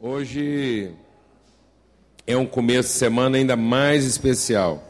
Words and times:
Hoje 0.00 0.90
é 2.26 2.36
um 2.36 2.44
começo 2.44 2.88
de 2.88 2.94
semana 2.96 3.38
ainda 3.38 3.56
mais 3.56 4.04
especial. 4.04 4.82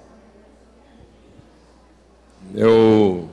Eu, 2.55 3.29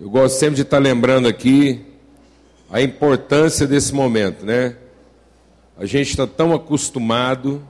eu 0.00 0.08
gosto 0.08 0.38
sempre 0.38 0.54
de 0.54 0.62
estar 0.62 0.78
lembrando 0.78 1.26
aqui 1.26 1.84
a 2.70 2.80
importância 2.80 3.66
desse 3.66 3.92
momento, 3.92 4.46
né? 4.46 4.76
A 5.76 5.84
gente 5.84 6.10
está 6.10 6.26
tão 6.26 6.54
acostumado 6.54 7.62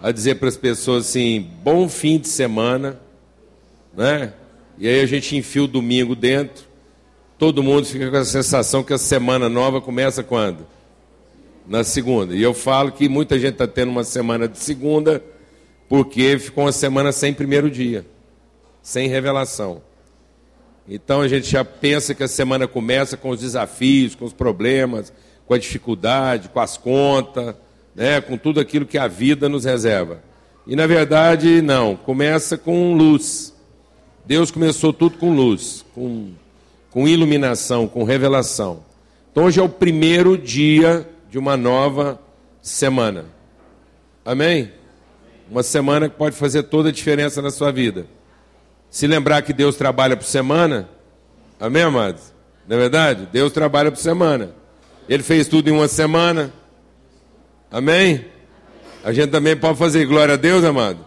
a 0.00 0.10
dizer 0.10 0.36
para 0.36 0.48
as 0.48 0.56
pessoas 0.56 1.06
assim, 1.06 1.48
bom 1.62 1.88
fim 1.88 2.18
de 2.18 2.28
semana, 2.28 2.98
né? 3.94 4.32
E 4.78 4.88
aí 4.88 5.00
a 5.00 5.06
gente 5.06 5.36
enfia 5.36 5.62
o 5.62 5.68
domingo 5.68 6.16
dentro, 6.16 6.64
todo 7.38 7.62
mundo 7.62 7.86
fica 7.86 8.10
com 8.10 8.16
a 8.16 8.24
sensação 8.24 8.82
que 8.82 8.92
a 8.92 8.98
semana 8.98 9.50
nova 9.50 9.80
começa 9.82 10.24
quando? 10.24 10.73
Na 11.66 11.82
segunda. 11.82 12.34
E 12.34 12.42
eu 12.42 12.52
falo 12.52 12.92
que 12.92 13.08
muita 13.08 13.38
gente 13.38 13.54
está 13.54 13.66
tendo 13.66 13.90
uma 13.90 14.04
semana 14.04 14.46
de 14.46 14.58
segunda 14.58 15.22
porque 15.88 16.38
ficou 16.38 16.64
uma 16.64 16.72
semana 16.72 17.12
sem 17.12 17.32
primeiro 17.32 17.70
dia, 17.70 18.04
sem 18.82 19.08
revelação. 19.08 19.82
Então 20.88 21.22
a 21.22 21.28
gente 21.28 21.50
já 21.50 21.64
pensa 21.64 22.14
que 22.14 22.22
a 22.22 22.28
semana 22.28 22.66
começa 22.66 23.16
com 23.16 23.30
os 23.30 23.40
desafios, 23.40 24.14
com 24.14 24.24
os 24.24 24.32
problemas, 24.32 25.12
com 25.46 25.54
a 25.54 25.58
dificuldade, 25.58 26.50
com 26.50 26.60
as 26.60 26.76
contas, 26.76 27.54
né, 27.94 28.20
com 28.20 28.36
tudo 28.36 28.60
aquilo 28.60 28.84
que 28.84 28.98
a 28.98 29.08
vida 29.08 29.48
nos 29.48 29.64
reserva. 29.64 30.22
E 30.66 30.76
na 30.76 30.86
verdade, 30.86 31.62
não, 31.62 31.96
começa 31.96 32.58
com 32.58 32.94
luz. 32.94 33.54
Deus 34.26 34.50
começou 34.50 34.92
tudo 34.92 35.18
com 35.18 35.34
luz, 35.34 35.84
com, 35.94 36.32
com 36.90 37.06
iluminação, 37.06 37.86
com 37.86 38.04
revelação. 38.04 38.82
Então 39.30 39.44
hoje 39.44 39.60
é 39.60 39.62
o 39.62 39.68
primeiro 39.68 40.36
dia 40.36 41.08
de 41.34 41.38
uma 41.40 41.56
nova 41.56 42.20
semana. 42.62 43.24
Amém? 44.24 44.70
Uma 45.50 45.64
semana 45.64 46.08
que 46.08 46.14
pode 46.14 46.36
fazer 46.36 46.62
toda 46.62 46.90
a 46.90 46.92
diferença 46.92 47.42
na 47.42 47.50
sua 47.50 47.72
vida. 47.72 48.06
Se 48.88 49.04
lembrar 49.08 49.42
que 49.42 49.52
Deus 49.52 49.74
trabalha 49.74 50.16
por 50.16 50.26
semana, 50.26 50.88
amém, 51.58 51.82
amados? 51.82 52.32
Não 52.68 52.76
é 52.76 52.78
verdade? 52.78 53.28
Deus 53.32 53.52
trabalha 53.52 53.90
por 53.90 53.98
semana. 53.98 54.54
Ele 55.08 55.24
fez 55.24 55.48
tudo 55.48 55.68
em 55.68 55.72
uma 55.72 55.88
semana. 55.88 56.52
Amém? 57.68 58.26
A 59.02 59.12
gente 59.12 59.30
também 59.30 59.56
pode 59.56 59.76
fazer 59.76 60.06
glória 60.06 60.34
a 60.34 60.36
Deus, 60.36 60.62
amado. 60.62 61.04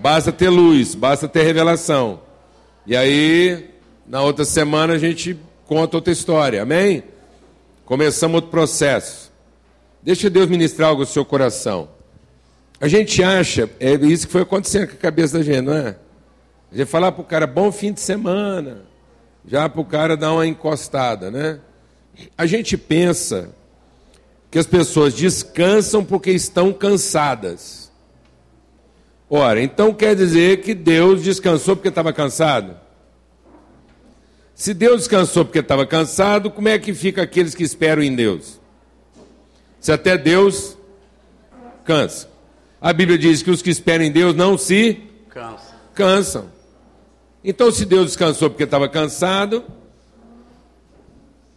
Basta 0.00 0.32
ter 0.32 0.48
luz, 0.48 0.96
basta 0.96 1.28
ter 1.28 1.44
revelação. 1.44 2.20
E 2.84 2.96
aí, 2.96 3.70
na 4.08 4.22
outra 4.22 4.44
semana, 4.44 4.94
a 4.94 4.98
gente 4.98 5.38
conta 5.68 5.98
outra 5.98 6.12
história. 6.12 6.62
Amém? 6.62 7.04
Começamos 7.84 8.34
outro 8.34 8.50
processo. 8.50 9.30
Deixa 10.02 10.28
Deus 10.28 10.48
ministrar 10.48 10.88
algo 10.88 11.02
no 11.02 11.06
seu 11.06 11.24
coração. 11.24 11.88
A 12.80 12.88
gente 12.88 13.22
acha, 13.22 13.70
é 13.78 13.94
isso 13.94 14.26
que 14.26 14.32
foi 14.32 14.42
acontecendo 14.42 14.88
com 14.88 14.94
a 14.94 14.98
cabeça 14.98 15.38
da 15.38 15.44
gente, 15.44 15.62
não 15.62 15.74
é? 15.74 15.96
A 16.72 16.76
gente 16.76 16.88
falar 16.88 17.12
para 17.12 17.22
o 17.22 17.24
cara, 17.24 17.46
bom 17.46 17.70
fim 17.70 17.92
de 17.92 18.00
semana, 18.00 18.82
já 19.46 19.68
para 19.68 19.80
o 19.80 19.84
cara 19.84 20.16
dar 20.16 20.32
uma 20.32 20.46
encostada, 20.46 21.30
né? 21.30 21.60
A 22.36 22.46
gente 22.46 22.76
pensa 22.76 23.50
que 24.50 24.58
as 24.58 24.66
pessoas 24.66 25.14
descansam 25.14 26.04
porque 26.04 26.32
estão 26.32 26.72
cansadas. 26.72 27.92
Ora, 29.30 29.62
então 29.62 29.94
quer 29.94 30.16
dizer 30.16 30.60
que 30.60 30.74
Deus 30.74 31.22
descansou 31.22 31.76
porque 31.76 31.88
estava 31.88 32.12
cansado? 32.12 32.76
Se 34.54 34.74
Deus 34.74 34.98
descansou 34.98 35.44
porque 35.44 35.60
estava 35.60 35.86
cansado, 35.86 36.50
como 36.50 36.68
é 36.68 36.78
que 36.78 36.92
fica 36.92 37.22
aqueles 37.22 37.54
que 37.54 37.62
esperam 37.62 38.02
em 38.02 38.14
Deus? 38.14 38.60
Se 39.82 39.90
até 39.90 40.16
Deus 40.16 40.78
cansa. 41.84 42.30
A 42.80 42.92
Bíblia 42.92 43.18
diz 43.18 43.42
que 43.42 43.50
os 43.50 43.60
que 43.60 43.68
esperam 43.68 44.04
em 44.04 44.12
Deus 44.12 44.32
não 44.32 44.56
se 44.56 45.02
cansam. 45.28 45.74
cansam. 45.92 46.44
Então, 47.44 47.70
se 47.72 47.84
Deus 47.84 48.06
descansou 48.06 48.48
porque 48.48 48.62
estava 48.62 48.88
cansado, 48.88 49.64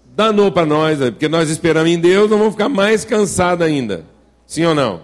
danou 0.08 0.52
para 0.52 0.66
nós, 0.66 1.00
né? 1.00 1.12
porque 1.12 1.28
nós 1.28 1.52
esperamos 1.52 1.92
em 1.92 2.00
Deus, 2.00 2.28
não 2.28 2.40
vamos 2.40 2.54
ficar 2.54 2.68
mais 2.68 3.06
cansados 3.06 3.64
ainda. 3.64 4.04
Sim 4.48 4.66
ou 4.66 4.74
não? 4.74 5.02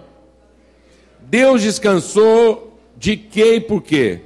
Deus 1.20 1.62
descansou 1.62 2.76
de 2.96 3.16
quê 3.16 3.54
e 3.54 3.60
por 3.60 3.82
quê? 3.82 4.20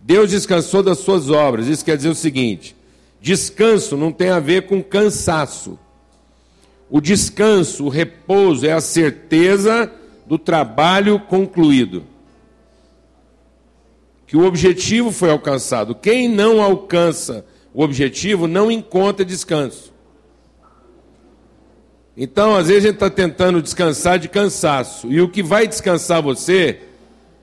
Deus 0.00 0.30
descansou 0.30 0.82
das 0.82 0.98
suas 0.98 1.30
obras. 1.30 1.68
Isso 1.68 1.84
quer 1.84 1.96
dizer 1.96 2.08
o 2.08 2.16
seguinte: 2.16 2.74
descanso 3.20 3.96
não 3.96 4.10
tem 4.10 4.30
a 4.30 4.40
ver 4.40 4.66
com 4.66 4.82
cansaço. 4.82 5.78
O 6.90 7.00
descanso, 7.00 7.84
o 7.84 7.88
repouso, 7.88 8.66
é 8.66 8.72
a 8.72 8.80
certeza 8.80 9.90
do 10.26 10.38
trabalho 10.38 11.20
concluído 11.20 12.04
que 14.26 14.36
o 14.36 14.44
objetivo 14.44 15.10
foi 15.10 15.30
alcançado. 15.30 15.94
Quem 15.94 16.28
não 16.28 16.60
alcança 16.62 17.46
o 17.72 17.82
objetivo 17.82 18.46
não 18.46 18.70
encontra 18.70 19.24
descanso. 19.24 19.92
Então, 22.16 22.54
às 22.54 22.66
vezes, 22.66 22.84
a 22.84 22.86
gente 22.88 22.96
está 22.96 23.08
tentando 23.08 23.62
descansar 23.62 24.18
de 24.18 24.28
cansaço. 24.28 25.10
E 25.10 25.20
o 25.20 25.28
que 25.28 25.42
vai 25.42 25.66
descansar 25.66 26.20
você 26.20 26.80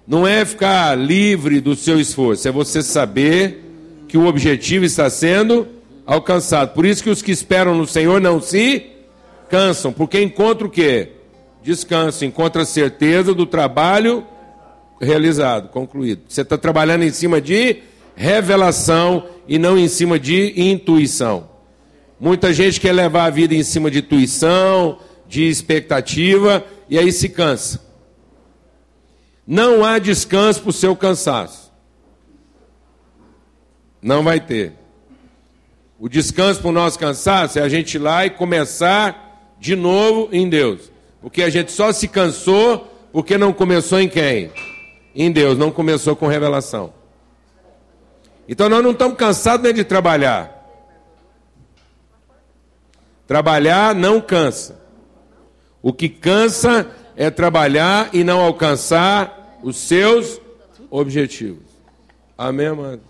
não 0.05 0.27
é 0.27 0.45
ficar 0.45 0.95
livre 0.95 1.59
do 1.59 1.75
seu 1.75 1.99
esforço, 1.99 2.47
é 2.47 2.51
você 2.51 2.83
saber 2.83 3.63
que 4.07 4.17
o 4.17 4.27
objetivo 4.27 4.85
está 4.85 5.09
sendo 5.09 5.67
alcançado. 6.05 6.73
Por 6.73 6.85
isso 6.85 7.01
que 7.01 7.09
os 7.09 7.21
que 7.21 7.31
esperam 7.31 7.73
no 7.73 7.87
Senhor 7.87 8.21
não 8.21 8.39
se 8.39 8.91
cansam, 9.49 9.91
porque 9.91 10.21
encontra 10.21 10.67
o 10.67 10.69
quê? 10.69 11.11
Descanso, 11.63 12.25
encontra 12.25 12.61
a 12.61 12.65
certeza 12.65 13.33
do 13.33 13.45
trabalho 13.45 14.25
realizado, 14.99 15.69
concluído. 15.69 16.23
Você 16.27 16.41
está 16.41 16.57
trabalhando 16.57 17.03
em 17.03 17.11
cima 17.11 17.41
de 17.41 17.81
revelação 18.15 19.27
e 19.47 19.57
não 19.57 19.77
em 19.77 19.87
cima 19.87 20.19
de 20.19 20.53
intuição. 20.55 21.49
Muita 22.19 22.53
gente 22.53 22.79
quer 22.79 22.93
levar 22.93 23.25
a 23.25 23.29
vida 23.29 23.53
em 23.53 23.63
cima 23.63 23.91
de 23.91 23.99
intuição, 23.99 24.99
de 25.27 25.43
expectativa, 25.47 26.63
e 26.89 26.97
aí 26.97 27.11
se 27.11 27.29
cansa. 27.29 27.83
Não 29.45 29.83
há 29.83 29.99
descanso 29.99 30.61
para 30.61 30.69
o 30.69 30.73
seu 30.73 30.95
cansaço. 30.95 31.71
Não 34.01 34.23
vai 34.23 34.39
ter. 34.39 34.73
O 35.99 36.07
descanso 36.07 36.61
para 36.61 36.69
o 36.69 36.73
nosso 36.73 36.97
cansaço 36.97 37.59
é 37.59 37.61
a 37.61 37.69
gente 37.69 37.95
ir 37.95 37.99
lá 37.99 38.25
e 38.25 38.29
começar 38.29 39.24
de 39.59 39.75
novo 39.75 40.29
em 40.31 40.47
Deus. 40.49 40.91
Porque 41.21 41.41
a 41.41 41.49
gente 41.49 41.71
só 41.71 41.91
se 41.91 42.07
cansou 42.07 42.91
porque 43.11 43.37
não 43.37 43.53
começou 43.53 43.99
em 43.99 44.09
quem? 44.09 44.51
em 45.15 45.31
Deus, 45.31 45.57
não 45.57 45.71
começou 45.71 46.15
com 46.15 46.27
revelação. 46.27 46.93
Então 48.47 48.67
nós 48.67 48.83
não 48.83 48.91
estamos 48.91 49.17
cansados 49.17 49.63
nem 49.63 49.73
de 49.73 49.83
trabalhar. 49.83 50.51
Trabalhar 53.25 53.95
não 53.95 54.19
cansa. 54.19 54.79
O 55.81 55.93
que 55.93 56.09
cansa 56.09 56.91
é 57.15 57.29
trabalhar 57.29 58.09
e 58.13 58.23
não 58.23 58.41
alcançar 58.41 59.57
os 59.63 59.77
seus 59.77 60.39
objetivos. 60.91 61.63
Amém, 62.37 62.67
amado? 62.67 63.01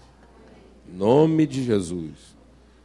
Nome 0.88 1.48
de 1.48 1.64
Jesus. 1.64 2.36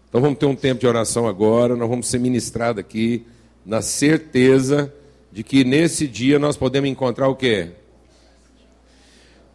Então 0.08 0.20
vamos 0.20 0.38
ter 0.38 0.46
um 0.46 0.56
tempo 0.56 0.80
de 0.80 0.86
oração 0.86 1.28
agora, 1.28 1.76
nós 1.76 1.88
vamos 1.88 2.08
ser 2.08 2.18
ministrados 2.18 2.80
aqui 2.80 3.24
na 3.64 3.82
certeza 3.82 4.92
de 5.30 5.42
que 5.42 5.64
nesse 5.64 6.06
dia 6.06 6.38
nós 6.38 6.56
podemos 6.56 6.90
encontrar 6.90 7.28
o 7.28 7.36
quê? 7.36 7.70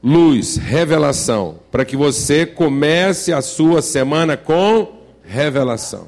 luz, 0.05 0.57
revelação, 0.57 1.57
para 1.71 1.83
que 1.83 1.97
você 1.97 2.45
comece 2.45 3.33
a 3.33 3.41
sua 3.41 3.81
semana 3.81 4.37
com 4.37 4.99
revelação. 5.23 6.07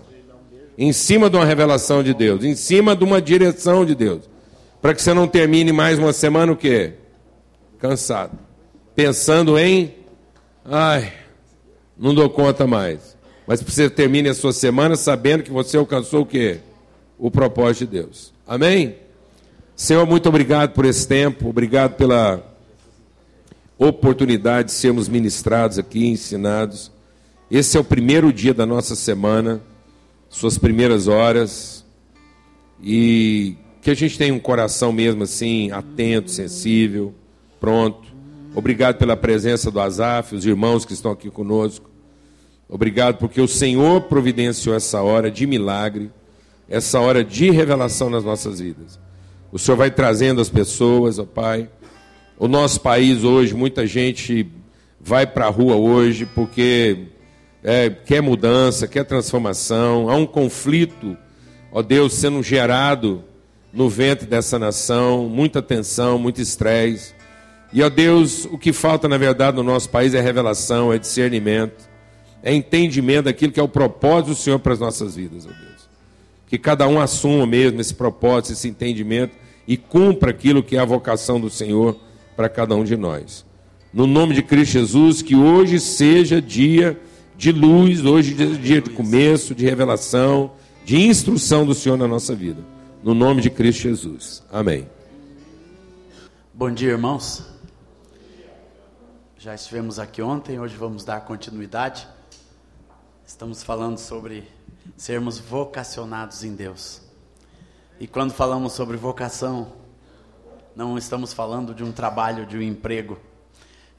Em 0.77 0.93
cima 0.93 1.31
de 1.31 1.35
uma 1.35 1.45
revelação 1.45 2.03
de 2.03 2.13
Deus, 2.13 2.43
em 2.43 2.55
cima 2.55 2.95
de 2.95 3.03
uma 3.03 3.19
direção 3.19 3.83
de 3.83 3.95
Deus. 3.95 4.29
Para 4.79 4.93
que 4.93 5.01
você 5.01 5.15
não 5.15 5.27
termine 5.27 5.71
mais 5.71 5.97
uma 5.97 6.13
semana 6.13 6.51
o 6.51 6.55
quê? 6.55 6.93
Cansado. 7.79 8.37
Pensando 8.95 9.57
em 9.57 9.95
ai, 10.63 11.11
não 11.97 12.13
dou 12.13 12.29
conta 12.29 12.67
mais. 12.67 13.17
Mas 13.47 13.63
você 13.63 13.89
termine 13.89 14.29
a 14.29 14.35
sua 14.35 14.53
semana 14.53 14.95
sabendo 14.95 15.41
que 15.41 15.51
você 15.51 15.75
alcançou 15.75 16.21
o 16.21 16.25
quê? 16.25 16.59
O 17.17 17.31
propósito 17.31 17.85
de 17.85 17.99
Deus. 18.01 18.33
Amém? 18.45 18.95
Senhor, 19.75 20.05
muito 20.05 20.27
obrigado 20.27 20.73
por 20.73 20.85
esse 20.85 21.07
tempo, 21.07 21.49
obrigado 21.49 21.95
pela 21.95 22.43
oportunidade 23.77 24.69
de 24.69 24.73
sermos 24.73 25.07
ministrados 25.07 25.77
aqui, 25.77 26.07
ensinados. 26.07 26.91
Esse 27.49 27.77
é 27.77 27.79
o 27.79 27.83
primeiro 27.83 28.33
dia 28.33 28.53
da 28.53 28.65
nossa 28.65 28.95
semana, 28.95 29.61
suas 30.29 30.57
primeiras 30.57 31.07
horas, 31.07 31.85
e 32.81 33.55
que 33.81 33.91
a 33.91 33.93
gente 33.93 34.17
tenha 34.17 34.33
um 34.33 34.39
coração 34.39 34.91
mesmo 34.91 35.23
assim, 35.23 35.71
atento, 35.71 36.31
sensível, 36.31 37.13
pronto. 37.59 38.07
Obrigado 38.55 38.97
pela 38.97 39.15
presença 39.15 39.69
do 39.69 39.79
Azaf, 39.79 40.35
os 40.35 40.45
irmãos 40.45 40.85
que 40.85 40.93
estão 40.93 41.11
aqui 41.11 41.29
conosco. 41.29 41.89
Obrigado 42.67 43.17
porque 43.17 43.39
o 43.39 43.47
Senhor 43.47 44.01
providenciou 44.01 44.75
essa 44.75 45.01
hora 45.01 45.31
de 45.31 45.45
milagre, 45.47 46.11
essa 46.69 46.99
hora 46.99 47.23
de 47.23 47.49
revelação 47.49 48.09
nas 48.09 48.23
nossas 48.23 48.59
vidas. 48.59 48.99
o 49.51 49.57
Senhor 49.57 49.77
vai 49.77 49.89
trazendo 49.89 50.41
as 50.41 50.49
pessoas, 50.49 51.19
ó 51.19 51.25
Pai. 51.25 51.69
O 52.37 52.47
nosso 52.47 52.81
país 52.81 53.23
hoje, 53.23 53.55
muita 53.55 53.87
gente 53.87 54.47
vai 54.99 55.25
para 55.25 55.45
a 55.45 55.49
rua 55.49 55.75
hoje 55.75 56.25
porque 56.25 57.07
é, 57.63 57.89
quer 57.89 58.21
mudança, 58.21 58.87
quer 58.87 59.05
transformação. 59.05 60.09
Há 60.09 60.15
um 60.15 60.25
conflito, 60.25 61.17
ó 61.71 61.81
Deus, 61.81 62.13
sendo 62.13 62.43
gerado 62.43 63.23
no 63.71 63.89
ventre 63.89 64.27
dessa 64.27 64.59
nação, 64.59 65.29
muita 65.29 65.61
tensão, 65.61 66.19
muito 66.19 66.41
estresse. 66.41 67.15
E, 67.73 67.81
ó 67.81 67.89
Deus, 67.89 68.45
o 68.45 68.57
que 68.57 68.71
falta 68.71 69.07
na 69.07 69.17
verdade 69.17 69.57
no 69.57 69.63
nosso 69.63 69.89
país 69.89 70.13
é 70.13 70.21
revelação, 70.21 70.93
é 70.93 70.97
discernimento, 70.97 71.89
é 72.43 72.53
entendimento 72.53 73.25
daquilo 73.25 73.51
que 73.51 73.59
é 73.59 73.63
o 73.63 73.67
propósito 73.67 74.29
do 74.29 74.35
Senhor 74.35 74.59
para 74.59 74.73
as 74.73 74.79
nossas 74.79 75.15
vidas, 75.15 75.45
ó 75.45 75.49
Deus 75.49 75.66
que 76.47 76.57
cada 76.57 76.87
um 76.87 76.99
assuma 76.99 77.45
mesmo 77.45 77.79
esse 77.79 77.93
propósito, 77.93 78.53
esse 78.53 78.67
entendimento 78.67 79.35
e 79.67 79.75
cumpra 79.75 80.31
aquilo 80.31 80.63
que 80.63 80.77
é 80.77 80.79
a 80.79 80.85
vocação 80.85 81.39
do 81.39 81.49
Senhor 81.49 81.99
para 82.35 82.47
cada 82.47 82.73
um 82.73 82.83
de 82.83 82.95
nós. 82.95 83.45
No 83.93 84.07
nome 84.07 84.33
de 84.33 84.41
Cristo 84.41 84.73
Jesus, 84.73 85.21
que 85.21 85.35
hoje 85.35 85.79
seja 85.79 86.41
dia 86.41 86.99
de 87.35 87.51
luz, 87.51 88.03
hoje 88.05 88.35
seja 88.35 88.55
dia 88.55 88.81
de 88.81 88.89
começo, 88.89 89.53
de 89.53 89.65
revelação, 89.65 90.51
de 90.85 90.97
instrução 90.97 91.65
do 91.65 91.73
Senhor 91.73 91.97
na 91.97 92.07
nossa 92.07 92.33
vida. 92.33 92.63
No 93.03 93.13
nome 93.13 93.41
de 93.41 93.49
Cristo 93.49 93.83
Jesus. 93.83 94.43
Amém. 94.49 94.87
Bom 96.53 96.71
dia, 96.71 96.91
irmãos. 96.91 97.43
Já 99.37 99.53
estivemos 99.53 99.99
aqui 99.99 100.21
ontem, 100.21 100.59
hoje 100.59 100.75
vamos 100.75 101.03
dar 101.03 101.21
continuidade. 101.21 102.07
Estamos 103.25 103.61
falando 103.61 103.97
sobre 103.97 104.43
sermos 104.95 105.39
vocacionados 105.39 106.43
em 106.43 106.55
Deus. 106.55 107.01
E 107.99 108.07
quando 108.07 108.31
falamos 108.31 108.73
sobre 108.73 108.95
vocação, 108.95 109.73
não 110.75 110.97
estamos 110.97 111.33
falando 111.33 111.73
de 111.73 111.83
um 111.83 111.91
trabalho, 111.91 112.45
de 112.45 112.57
um 112.57 112.61
emprego, 112.61 113.19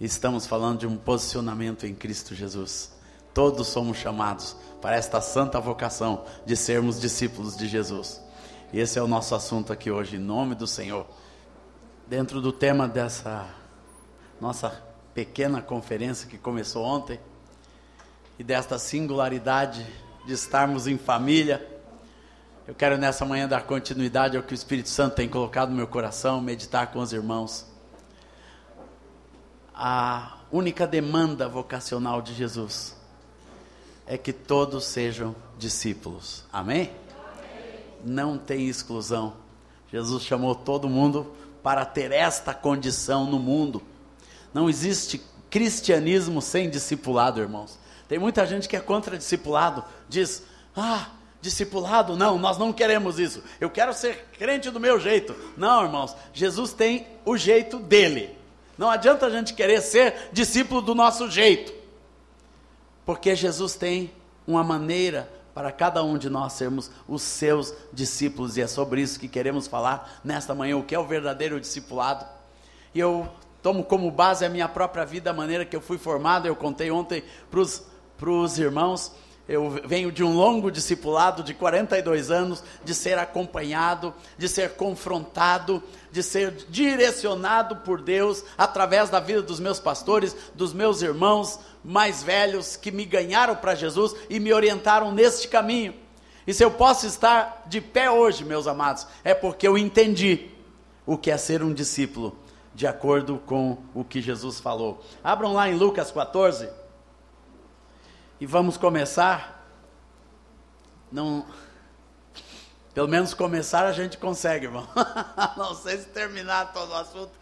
estamos 0.00 0.46
falando 0.46 0.78
de 0.78 0.86
um 0.86 0.96
posicionamento 0.96 1.84
em 1.84 1.94
Cristo 1.94 2.34
Jesus. 2.34 2.92
Todos 3.34 3.66
somos 3.68 3.96
chamados 3.96 4.56
para 4.80 4.96
esta 4.96 5.20
santa 5.20 5.60
vocação 5.60 6.24
de 6.46 6.56
sermos 6.56 7.00
discípulos 7.00 7.56
de 7.56 7.66
Jesus. 7.66 8.22
E 8.72 8.78
esse 8.78 8.98
é 8.98 9.02
o 9.02 9.08
nosso 9.08 9.34
assunto 9.34 9.72
aqui 9.72 9.90
hoje, 9.90 10.16
em 10.16 10.20
nome 10.20 10.54
do 10.54 10.66
Senhor. 10.66 11.06
Dentro 12.06 12.40
do 12.40 12.52
tema 12.52 12.86
dessa 12.86 13.48
nossa 14.40 14.70
pequena 15.14 15.60
conferência 15.60 16.28
que 16.28 16.38
começou 16.38 16.84
ontem, 16.84 17.18
e 18.38 18.44
desta 18.44 18.78
singularidade 18.78 19.84
de 20.28 20.34
estarmos 20.34 20.86
em 20.86 20.98
família. 20.98 21.66
Eu 22.66 22.74
quero 22.74 22.98
nessa 22.98 23.24
manhã 23.24 23.48
dar 23.48 23.62
continuidade 23.62 24.36
ao 24.36 24.42
que 24.42 24.52
o 24.52 24.54
Espírito 24.54 24.90
Santo 24.90 25.14
tem 25.14 25.26
colocado 25.26 25.70
no 25.70 25.74
meu 25.74 25.86
coração, 25.86 26.38
meditar 26.38 26.88
com 26.88 26.98
os 26.98 27.14
irmãos. 27.14 27.64
A 29.74 30.36
única 30.52 30.86
demanda 30.86 31.48
vocacional 31.48 32.20
de 32.20 32.34
Jesus 32.34 32.94
é 34.06 34.18
que 34.18 34.30
todos 34.30 34.84
sejam 34.84 35.34
discípulos. 35.56 36.44
Amém? 36.52 36.90
Não 38.04 38.36
tem 38.36 38.68
exclusão. 38.68 39.32
Jesus 39.90 40.24
chamou 40.24 40.54
todo 40.54 40.90
mundo 40.90 41.32
para 41.62 41.86
ter 41.86 42.12
esta 42.12 42.52
condição 42.52 43.24
no 43.24 43.38
mundo. 43.38 43.80
Não 44.52 44.68
existe 44.68 45.22
cristianismo 45.48 46.42
sem 46.42 46.68
discipulado, 46.68 47.40
irmãos. 47.40 47.78
Tem 48.08 48.18
muita 48.18 48.46
gente 48.46 48.68
que 48.68 48.76
é 48.76 48.80
contra 48.80 49.18
discipulado, 49.18 49.84
diz: 50.08 50.42
"Ah, 50.74 51.08
discipulado, 51.40 52.16
não, 52.16 52.38
nós 52.38 52.58
não 52.58 52.72
queremos 52.72 53.18
isso. 53.18 53.42
Eu 53.60 53.70
quero 53.70 53.92
ser 53.92 54.26
crente 54.38 54.70
do 54.70 54.80
meu 54.80 54.98
jeito". 54.98 55.34
Não, 55.56 55.84
irmãos, 55.84 56.16
Jesus 56.32 56.72
tem 56.72 57.06
o 57.24 57.36
jeito 57.36 57.78
dele. 57.78 58.36
Não 58.78 58.88
adianta 58.88 59.26
a 59.26 59.30
gente 59.30 59.54
querer 59.54 59.82
ser 59.82 60.30
discípulo 60.32 60.80
do 60.80 60.94
nosso 60.94 61.30
jeito. 61.30 61.72
Porque 63.04 63.34
Jesus 63.34 63.74
tem 63.74 64.12
uma 64.46 64.62
maneira 64.62 65.28
para 65.52 65.72
cada 65.72 66.04
um 66.04 66.16
de 66.16 66.30
nós 66.30 66.52
sermos 66.52 66.88
os 67.08 67.20
seus 67.20 67.74
discípulos, 67.92 68.56
e 68.56 68.62
é 68.62 68.68
sobre 68.68 69.00
isso 69.00 69.18
que 69.18 69.26
queremos 69.26 69.66
falar 69.66 70.20
nesta 70.22 70.54
manhã, 70.54 70.76
o 70.76 70.84
que 70.84 70.94
é 70.94 70.98
o 70.98 71.04
verdadeiro 71.04 71.58
discipulado. 71.58 72.24
E 72.94 73.00
eu 73.00 73.28
tomo 73.60 73.82
como 73.82 74.08
base 74.08 74.44
a 74.44 74.48
minha 74.48 74.68
própria 74.68 75.04
vida, 75.04 75.30
a 75.30 75.32
maneira 75.32 75.64
que 75.64 75.74
eu 75.74 75.80
fui 75.80 75.98
formado, 75.98 76.46
eu 76.46 76.54
contei 76.54 76.92
ontem 76.92 77.24
para 77.50 77.58
os 77.58 77.82
para 78.18 78.30
os 78.30 78.58
irmãos. 78.58 79.12
Eu 79.48 79.70
venho 79.86 80.12
de 80.12 80.22
um 80.22 80.34
longo 80.34 80.70
discipulado 80.70 81.42
de 81.42 81.54
42 81.54 82.30
anos, 82.30 82.62
de 82.84 82.94
ser 82.94 83.18
acompanhado, 83.18 84.12
de 84.36 84.46
ser 84.46 84.74
confrontado, 84.74 85.82
de 86.12 86.22
ser 86.22 86.52
direcionado 86.68 87.76
por 87.76 88.02
Deus 88.02 88.44
através 88.58 89.08
da 89.08 89.20
vida 89.20 89.40
dos 89.40 89.58
meus 89.58 89.80
pastores, 89.80 90.36
dos 90.54 90.74
meus 90.74 91.00
irmãos 91.00 91.58
mais 91.82 92.22
velhos 92.22 92.76
que 92.76 92.90
me 92.90 93.06
ganharam 93.06 93.56
para 93.56 93.74
Jesus 93.74 94.14
e 94.28 94.38
me 94.38 94.52
orientaram 94.52 95.12
neste 95.12 95.48
caminho. 95.48 95.94
E 96.46 96.52
se 96.52 96.62
eu 96.62 96.70
posso 96.70 97.06
estar 97.06 97.64
de 97.66 97.80
pé 97.80 98.10
hoje, 98.10 98.44
meus 98.44 98.66
amados, 98.66 99.06
é 99.24 99.32
porque 99.32 99.66
eu 99.66 99.78
entendi 99.78 100.50
o 101.06 101.16
que 101.16 101.30
é 101.30 101.38
ser 101.38 101.62
um 101.62 101.72
discípulo, 101.72 102.36
de 102.74 102.86
acordo 102.86 103.40
com 103.46 103.78
o 103.94 104.04
que 104.04 104.20
Jesus 104.20 104.60
falou. 104.60 105.02
Abram 105.24 105.54
lá 105.54 105.70
em 105.70 105.74
Lucas 105.74 106.10
14. 106.10 106.68
E 108.40 108.46
vamos 108.46 108.76
começar. 108.76 109.66
Não. 111.10 111.44
Pelo 112.94 113.08
menos 113.08 113.34
começar 113.34 113.86
a 113.86 113.92
gente 113.92 114.16
consegue, 114.18 114.66
irmão. 114.66 114.86
Não 115.56 115.74
sei 115.74 115.98
se 115.98 116.06
terminar 116.06 116.72
todo 116.72 116.90
o 116.90 116.94
assunto. 116.94 117.32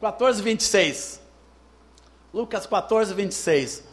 14, 0.00 0.42
26. 0.42 1.20
Lucas 2.32 2.66
14, 2.66 3.14
26. 3.14 3.84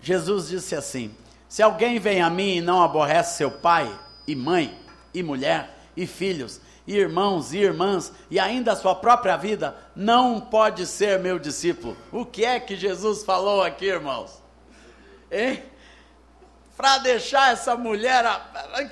Jesus 0.00 0.48
disse 0.48 0.74
assim: 0.74 1.14
Se 1.48 1.62
alguém 1.62 1.98
vem 1.98 2.22
a 2.22 2.30
mim 2.30 2.56
e 2.56 2.60
não 2.60 2.82
aborrece 2.82 3.38
seu 3.38 3.50
pai, 3.50 3.98
e 4.26 4.34
mãe, 4.34 4.78
e 5.14 5.22
mulher, 5.22 5.78
e 5.96 6.06
filhos, 6.06 6.60
e 6.86 6.94
irmãos 6.96 7.52
e 7.52 7.58
irmãs, 7.58 8.12
e 8.30 8.38
ainda 8.38 8.72
a 8.72 8.76
sua 8.76 8.94
própria 8.94 9.36
vida, 9.36 9.76
não 9.94 10.40
pode 10.40 10.86
ser 10.86 11.18
meu 11.18 11.38
discípulo. 11.38 11.96
O 12.12 12.24
que 12.24 12.44
é 12.44 12.60
que 12.60 12.76
Jesus 12.76 13.24
falou 13.24 13.62
aqui, 13.62 13.86
irmãos? 13.86 14.42
Hein? 15.30 15.62
Para 16.76 16.98
deixar 16.98 17.52
essa 17.52 17.74
mulher 17.74 18.24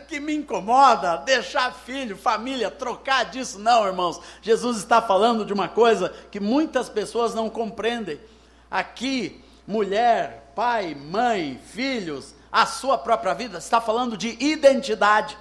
que 0.08 0.18
me 0.18 0.34
incomoda, 0.34 1.18
deixar 1.18 1.72
filho, 1.74 2.16
família, 2.16 2.70
trocar 2.70 3.26
disso. 3.26 3.58
Não, 3.58 3.86
irmãos. 3.86 4.20
Jesus 4.40 4.78
está 4.78 5.02
falando 5.02 5.44
de 5.44 5.52
uma 5.52 5.68
coisa 5.68 6.12
que 6.30 6.40
muitas 6.40 6.88
pessoas 6.88 7.34
não 7.34 7.50
compreendem. 7.50 8.18
Aqui, 8.70 9.44
mulher, 9.66 10.50
pai, 10.54 10.94
mãe, 10.94 11.60
filhos, 11.72 12.34
a 12.50 12.64
sua 12.64 12.96
própria 12.96 13.34
vida, 13.34 13.58
está 13.58 13.80
falando 13.80 14.16
de 14.16 14.36
identidade. 14.42 15.36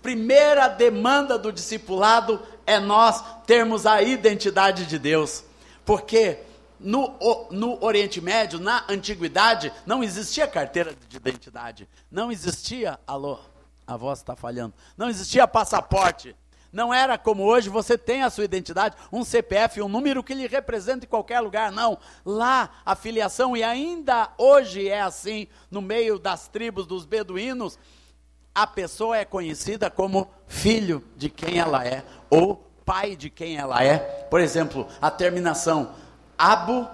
Primeira 0.00 0.68
demanda 0.68 1.36
do 1.36 1.52
discipulado 1.52 2.40
é 2.64 2.78
nós 2.78 3.24
termos 3.46 3.84
a 3.84 4.00
identidade 4.00 4.86
de 4.86 4.96
Deus. 4.96 5.42
Porque 5.84 6.38
no, 6.80 7.16
no 7.50 7.84
Oriente 7.84 8.20
Médio, 8.20 8.58
na 8.58 8.84
antiguidade, 8.88 9.72
não 9.84 10.02
existia 10.02 10.46
carteira 10.46 10.94
de 11.08 11.16
identidade, 11.16 11.88
não 12.10 12.30
existia, 12.30 12.98
alô, 13.06 13.38
a 13.86 13.96
voz 13.96 14.18
está 14.18 14.36
falhando, 14.36 14.74
não 14.96 15.08
existia 15.08 15.48
passaporte, 15.48 16.36
não 16.72 16.92
era 16.92 17.16
como 17.16 17.44
hoje, 17.44 17.70
você 17.70 17.96
tem 17.96 18.22
a 18.22 18.30
sua 18.30 18.44
identidade, 18.44 18.96
um 19.10 19.24
CPF, 19.24 19.80
um 19.80 19.88
número 19.88 20.22
que 20.22 20.34
lhe 20.34 20.46
representa 20.46 21.06
em 21.06 21.08
qualquer 21.08 21.40
lugar, 21.40 21.72
não. 21.72 21.98
Lá 22.24 22.70
a 22.84 22.94
filiação, 22.94 23.56
e 23.56 23.64
ainda 23.64 24.30
hoje 24.36 24.88
é 24.88 25.00
assim, 25.00 25.48
no 25.70 25.80
meio 25.80 26.18
das 26.18 26.46
tribos 26.46 26.86
dos 26.86 27.06
beduínos, 27.06 27.78
a 28.54 28.66
pessoa 28.66 29.16
é 29.16 29.24
conhecida 29.24 29.90
como 29.90 30.30
filho 30.46 31.02
de 31.16 31.30
quem 31.30 31.58
ela 31.58 31.86
é, 31.86 32.04
ou 32.28 32.56
pai 32.84 33.16
de 33.16 33.30
quem 33.30 33.56
ela 33.56 33.82
é. 33.82 33.98
Por 34.30 34.40
exemplo, 34.40 34.86
a 35.00 35.10
terminação 35.10 35.94
Abu 36.38 36.88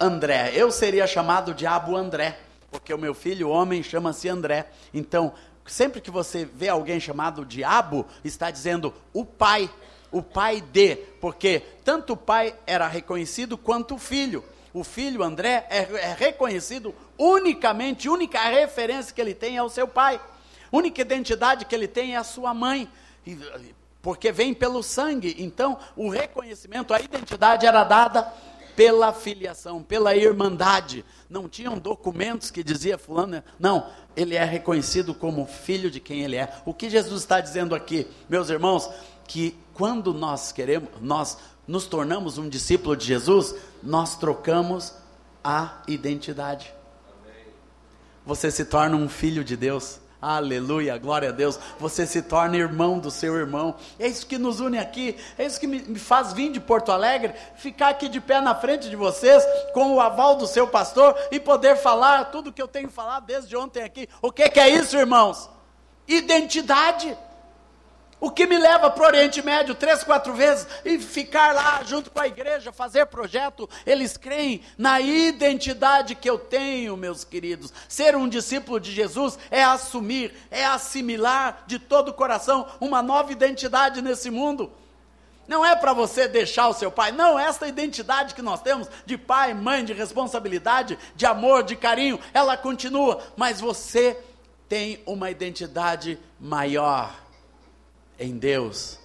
André. 0.00 0.50
Eu 0.54 0.72
seria 0.72 1.06
chamado 1.06 1.54
de 1.54 1.64
Abu 1.64 1.96
André, 1.96 2.38
porque 2.68 2.92
o 2.92 2.98
meu 2.98 3.14
filho, 3.14 3.48
homem, 3.48 3.80
chama-se 3.80 4.28
André. 4.28 4.66
Então, 4.92 5.32
sempre 5.64 6.00
que 6.00 6.10
você 6.10 6.44
vê 6.44 6.68
alguém 6.68 6.98
chamado 6.98 7.44
de 7.44 7.62
Abu, 7.62 8.04
está 8.24 8.50
dizendo 8.50 8.92
o 9.12 9.24
pai, 9.24 9.70
o 10.10 10.20
pai 10.20 10.60
de, 10.60 10.96
porque 11.20 11.62
tanto 11.84 12.14
o 12.14 12.16
pai 12.16 12.54
era 12.66 12.88
reconhecido 12.88 13.56
quanto 13.56 13.94
o 13.94 13.98
filho. 13.98 14.44
O 14.74 14.82
filho 14.82 15.22
André 15.22 15.66
é, 15.70 15.78
é 15.78 16.16
reconhecido 16.18 16.94
unicamente, 17.16 18.08
única 18.08 18.40
referência 18.48 19.14
que 19.14 19.20
ele 19.20 19.34
tem 19.34 19.56
é 19.56 19.62
o 19.62 19.68
seu 19.68 19.86
pai. 19.86 20.20
Única 20.70 21.00
identidade 21.00 21.64
que 21.64 21.74
ele 21.74 21.88
tem 21.88 22.14
é 22.14 22.18
a 22.18 22.24
sua 22.24 22.52
mãe. 22.52 22.88
Porque 24.02 24.30
vem 24.30 24.54
pelo 24.54 24.82
sangue. 24.82 25.34
Então, 25.38 25.78
o 25.96 26.08
reconhecimento, 26.08 26.92
a 26.92 27.00
identidade 27.00 27.66
era 27.66 27.84
dada 27.84 28.32
pela 28.78 29.12
filiação, 29.12 29.82
pela 29.82 30.14
irmandade. 30.14 31.04
Não 31.28 31.48
tinham 31.48 31.76
documentos 31.76 32.48
que 32.48 32.62
dizia 32.62 32.96
fulano, 32.96 33.42
não, 33.58 33.90
ele 34.16 34.36
é 34.36 34.44
reconhecido 34.44 35.12
como 35.12 35.48
filho 35.48 35.90
de 35.90 35.98
quem 35.98 36.22
ele 36.22 36.36
é. 36.36 36.62
O 36.64 36.72
que 36.72 36.88
Jesus 36.88 37.22
está 37.22 37.40
dizendo 37.40 37.74
aqui, 37.74 38.06
meus 38.28 38.50
irmãos, 38.50 38.88
que 39.26 39.58
quando 39.74 40.14
nós 40.14 40.52
queremos, 40.52 40.90
nós 41.00 41.38
nos 41.66 41.88
tornamos 41.88 42.38
um 42.38 42.48
discípulo 42.48 42.96
de 42.96 43.04
Jesus, 43.04 43.52
nós 43.82 44.16
trocamos 44.16 44.94
a 45.42 45.82
identidade. 45.88 46.72
Você 48.24 48.48
se 48.48 48.64
torna 48.64 48.96
um 48.96 49.08
filho 49.08 49.42
de 49.42 49.56
Deus. 49.56 49.98
Aleluia, 50.20 50.98
glória 50.98 51.28
a 51.28 51.32
Deus. 51.32 51.60
Você 51.78 52.04
se 52.04 52.20
torna 52.20 52.56
irmão 52.56 52.98
do 52.98 53.08
seu 53.08 53.36
irmão. 53.36 53.76
É 54.00 54.08
isso 54.08 54.26
que 54.26 54.36
nos 54.36 54.58
une 54.58 54.76
aqui. 54.76 55.16
É 55.38 55.46
isso 55.46 55.60
que 55.60 55.66
me 55.66 55.98
faz 55.98 56.32
vir 56.32 56.50
de 56.50 56.58
Porto 56.58 56.90
Alegre, 56.90 57.34
ficar 57.56 57.90
aqui 57.90 58.08
de 58.08 58.20
pé 58.20 58.40
na 58.40 58.54
frente 58.54 58.90
de 58.90 58.96
vocês, 58.96 59.44
com 59.72 59.94
o 59.94 60.00
aval 60.00 60.34
do 60.34 60.46
seu 60.46 60.66
pastor 60.66 61.16
e 61.30 61.38
poder 61.38 61.76
falar 61.76 62.26
tudo 62.26 62.52
que 62.52 62.60
eu 62.60 62.66
tenho 62.66 62.90
falado 62.90 63.26
desde 63.26 63.56
ontem 63.56 63.84
aqui. 63.84 64.08
O 64.20 64.32
que, 64.32 64.48
que 64.48 64.58
é 64.58 64.68
isso, 64.68 64.96
irmãos? 64.96 65.48
Identidade. 66.08 67.16
O 68.20 68.32
que 68.32 68.46
me 68.46 68.58
leva 68.58 68.90
para 68.90 69.04
o 69.04 69.06
Oriente 69.06 69.40
Médio 69.42 69.76
três, 69.76 70.02
quatro 70.02 70.34
vezes 70.34 70.66
e 70.84 70.98
ficar 70.98 71.54
lá 71.54 71.80
junto 71.84 72.10
com 72.10 72.20
a 72.20 72.26
igreja, 72.26 72.72
fazer 72.72 73.06
projeto, 73.06 73.70
eles 73.86 74.16
creem 74.16 74.60
na 74.76 75.00
identidade 75.00 76.16
que 76.16 76.28
eu 76.28 76.36
tenho, 76.36 76.96
meus 76.96 77.22
queridos. 77.22 77.72
Ser 77.88 78.16
um 78.16 78.28
discípulo 78.28 78.80
de 78.80 78.90
Jesus 78.90 79.38
é 79.52 79.62
assumir, 79.62 80.34
é 80.50 80.64
assimilar 80.64 81.62
de 81.68 81.78
todo 81.78 82.08
o 82.08 82.14
coração 82.14 82.66
uma 82.80 83.00
nova 83.02 83.30
identidade 83.30 84.02
nesse 84.02 84.30
mundo. 84.30 84.72
Não 85.46 85.64
é 85.64 85.76
para 85.76 85.92
você 85.92 86.26
deixar 86.26 86.68
o 86.68 86.74
seu 86.74 86.90
pai, 86.90 87.12
não, 87.12 87.38
esta 87.38 87.68
identidade 87.68 88.34
que 88.34 88.42
nós 88.42 88.60
temos 88.60 88.88
de 89.06 89.16
pai, 89.16 89.54
mãe, 89.54 89.84
de 89.84 89.92
responsabilidade, 89.92 90.98
de 91.14 91.24
amor, 91.24 91.62
de 91.62 91.76
carinho, 91.76 92.18
ela 92.34 92.56
continua, 92.56 93.22
mas 93.36 93.60
você 93.60 94.18
tem 94.68 95.00
uma 95.06 95.30
identidade 95.30 96.18
maior 96.38 97.27
em 98.18 98.36
Deus. 98.36 98.98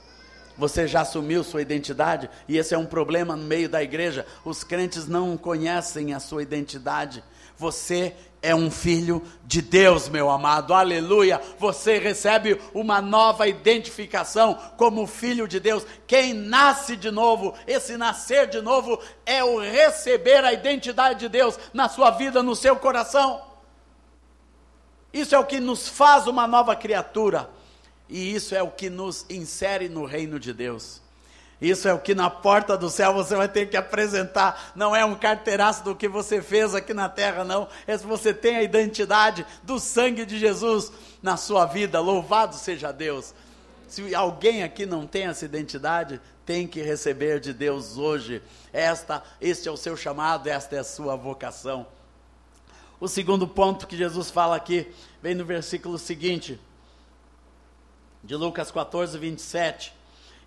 Você 0.58 0.88
já 0.88 1.02
assumiu 1.02 1.44
sua 1.44 1.62
identidade? 1.62 2.30
E 2.48 2.58
esse 2.58 2.76
é 2.76 2.78
um 2.78 2.86
problema 2.86 3.36
no 3.36 3.44
meio 3.44 3.68
da 3.68 3.82
igreja. 3.82 4.26
Os 4.46 4.64
crentes 4.64 5.08
não 5.08 5.36
conhecem 5.36 6.14
a 6.14 6.20
sua 6.20 6.44
identidade. 6.44 7.24
Você 7.58 8.16
é 8.42 8.54
um 8.54 8.70
filho 8.70 9.24
de 9.46 9.62
Deus, 9.62 10.10
meu 10.10 10.30
amado, 10.30 10.74
aleluia. 10.74 11.42
Você 11.58 11.98
recebe 11.98 12.60
uma 12.74 13.02
nova 13.02 13.48
identificação 13.48 14.56
como 14.78 15.08
filho 15.08 15.48
de 15.48 15.60
Deus. 15.60 15.86
Quem 16.06 16.34
nasce 16.34 16.98
de 16.98 17.10
novo, 17.10 17.54
esse 17.66 17.96
nascer 17.96 18.48
de 18.48 18.62
novo, 18.62 19.00
é 19.26 19.44
o 19.44 19.60
receber 19.60 20.44
a 20.44 20.52
identidade 20.52 21.22
de 21.22 21.30
Deus 21.30 21.58
na 21.74 21.88
sua 21.88 22.12
vida, 22.12 22.44
no 22.44 22.56
seu 22.56 22.76
coração. 22.76 23.42
Isso 25.14 25.34
é 25.34 25.40
o 25.40 25.46
que 25.46 25.60
nos 25.60 25.88
faz 25.88 26.28
uma 26.28 26.46
nova 26.46 26.76
criatura. 26.76 27.50
E 28.10 28.36
isso 28.36 28.54
é 28.54 28.62
o 28.62 28.70
que 28.70 28.90
nos 28.90 29.26
insere 29.30 29.90
no 29.90 30.06
reino 30.06 30.40
de 30.40 30.54
Deus. 30.54 31.02
Isso 31.64 31.88
é 31.88 31.94
o 31.94 32.00
que 32.00 32.14
na 32.14 32.30
porta 32.30 32.78
do 32.78 32.90
céu 32.90 33.14
você 33.14 33.36
vai 33.36 33.48
ter 33.48 33.70
que 33.70 33.78
apresentar. 33.78 34.74
Não 34.76 34.94
é 34.94 35.06
um 35.06 35.16
carteiraço 35.16 35.84
do 35.84 35.96
que 35.96 36.10
você 36.10 36.42
fez 36.42 36.76
aqui 36.76 36.94
na 36.94 37.08
terra, 37.08 37.46
não. 37.46 37.70
É 37.88 37.98
se 37.98 38.06
você 38.06 38.34
tem 38.34 38.58
a 38.58 38.64
identidade 38.64 39.46
do 39.64 39.80
sangue 39.80 40.26
de 40.26 40.38
Jesus 40.38 40.92
na 41.22 41.38
sua 41.38 41.66
vida. 41.66 42.02
Louvado 42.02 42.56
seja 42.56 42.92
Deus. 42.92 43.34
Se 43.88 44.14
alguém 44.14 44.62
aqui 44.62 44.86
não 44.86 45.08
tem 45.08 45.28
essa 45.28 45.46
identidade, 45.46 46.20
tem 46.46 46.68
que 46.68 46.82
receber 46.82 47.40
de 47.40 47.54
Deus 47.54 47.98
hoje. 47.98 48.42
Esta, 48.74 49.24
este 49.40 49.70
é 49.70 49.72
o 49.72 49.78
seu 49.78 49.96
chamado, 49.96 50.48
esta 50.48 50.76
é 50.76 50.80
a 50.80 50.84
sua 50.84 51.16
vocação. 51.16 51.88
O 53.00 53.08
segundo 53.08 53.48
ponto 53.48 53.88
que 53.88 53.96
Jesus 53.96 54.30
fala 54.30 54.56
aqui, 54.56 54.92
vem 55.22 55.34
no 55.34 55.46
versículo 55.46 55.98
seguinte 55.98 56.60
de 58.24 58.36
Lucas 58.36 58.72
14, 58.72 59.18
27. 59.18 59.94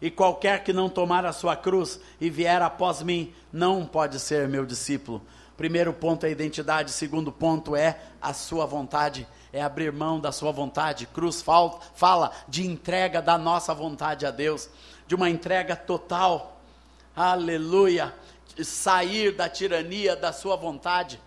E 0.00 0.10
qualquer 0.10 0.64
que 0.64 0.72
não 0.72 0.88
tomar 0.88 1.24
a 1.26 1.32
sua 1.32 1.56
cruz 1.56 2.00
e 2.20 2.30
vier 2.30 2.62
após 2.62 3.02
mim, 3.02 3.32
não 3.52 3.84
pode 3.84 4.18
ser 4.18 4.48
meu 4.48 4.64
discípulo. 4.64 5.22
Primeiro 5.56 5.92
ponto 5.92 6.24
é 6.24 6.28
a 6.28 6.32
identidade, 6.32 6.90
segundo 6.90 7.32
ponto 7.32 7.74
é 7.74 7.98
a 8.20 8.34
sua 8.34 8.66
vontade, 8.66 9.26
é 9.52 9.62
abrir 9.62 9.90
mão 9.90 10.20
da 10.20 10.32
sua 10.32 10.52
vontade. 10.52 11.06
Cruz 11.06 11.42
fala 11.94 12.30
de 12.46 12.66
entrega 12.66 13.22
da 13.22 13.38
nossa 13.38 13.72
vontade 13.74 14.26
a 14.26 14.30
Deus, 14.30 14.68
de 15.06 15.14
uma 15.14 15.30
entrega 15.30 15.74
total. 15.74 16.60
Aleluia! 17.14 18.12
Sair 18.62 19.34
da 19.34 19.48
tirania 19.48 20.16
da 20.16 20.32
sua 20.32 20.56
vontade 20.56 21.20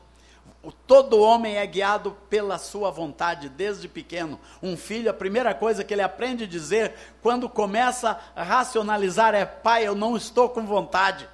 todo 0.85 1.19
homem 1.19 1.55
é 1.55 1.65
guiado 1.65 2.17
pela 2.29 2.57
sua 2.57 2.91
vontade 2.91 3.47
desde 3.47 3.87
pequeno. 3.87 4.39
Um 4.61 4.75
filho, 4.75 5.09
a 5.09 5.13
primeira 5.13 5.53
coisa 5.53 5.83
que 5.83 5.93
ele 5.93 6.01
aprende 6.01 6.43
a 6.43 6.47
dizer 6.47 6.93
quando 7.21 7.47
começa 7.47 8.19
a 8.35 8.43
racionalizar 8.43 9.33
é: 9.33 9.45
pai, 9.45 9.87
eu 9.87 9.95
não 9.95 10.17
estou 10.17 10.49
com 10.49 10.65
vontade. 10.65 11.29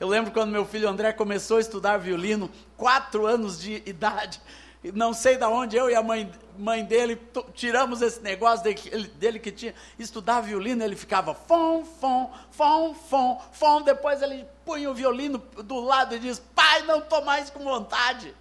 Eu 0.00 0.08
lembro 0.08 0.30
quando 0.30 0.50
meu 0.50 0.64
filho 0.64 0.88
André 0.88 1.12
começou 1.12 1.58
a 1.58 1.60
estudar 1.60 1.98
violino, 1.98 2.50
quatro 2.76 3.26
anos 3.26 3.60
de 3.60 3.82
idade. 3.86 4.40
Não 4.94 5.12
sei 5.12 5.36
da 5.36 5.48
onde 5.48 5.76
eu 5.76 5.90
e 5.90 5.94
a 5.94 6.02
mãe, 6.02 6.30
mãe 6.56 6.84
dele 6.84 7.20
tiramos 7.54 8.02
esse 8.02 8.20
negócio 8.20 8.62
dele, 8.62 9.08
dele 9.16 9.38
que 9.38 9.50
tinha 9.50 9.74
estudar 9.98 10.42
violino, 10.42 10.84
ele 10.84 10.94
ficava 10.94 11.34
fom, 11.34 11.84
fom, 11.84 12.32
fom, 12.50 12.94
fom, 12.94 13.42
fom. 13.52 13.82
Depois 13.82 14.22
ele 14.22 14.46
punha 14.64 14.90
o 14.90 14.94
violino 14.94 15.38
do 15.64 15.80
lado 15.80 16.14
e 16.14 16.18
diz: 16.18 16.38
Pai, 16.54 16.82
não 16.82 16.98
estou 16.98 17.24
mais 17.24 17.50
com 17.50 17.64
vontade. 17.64 18.34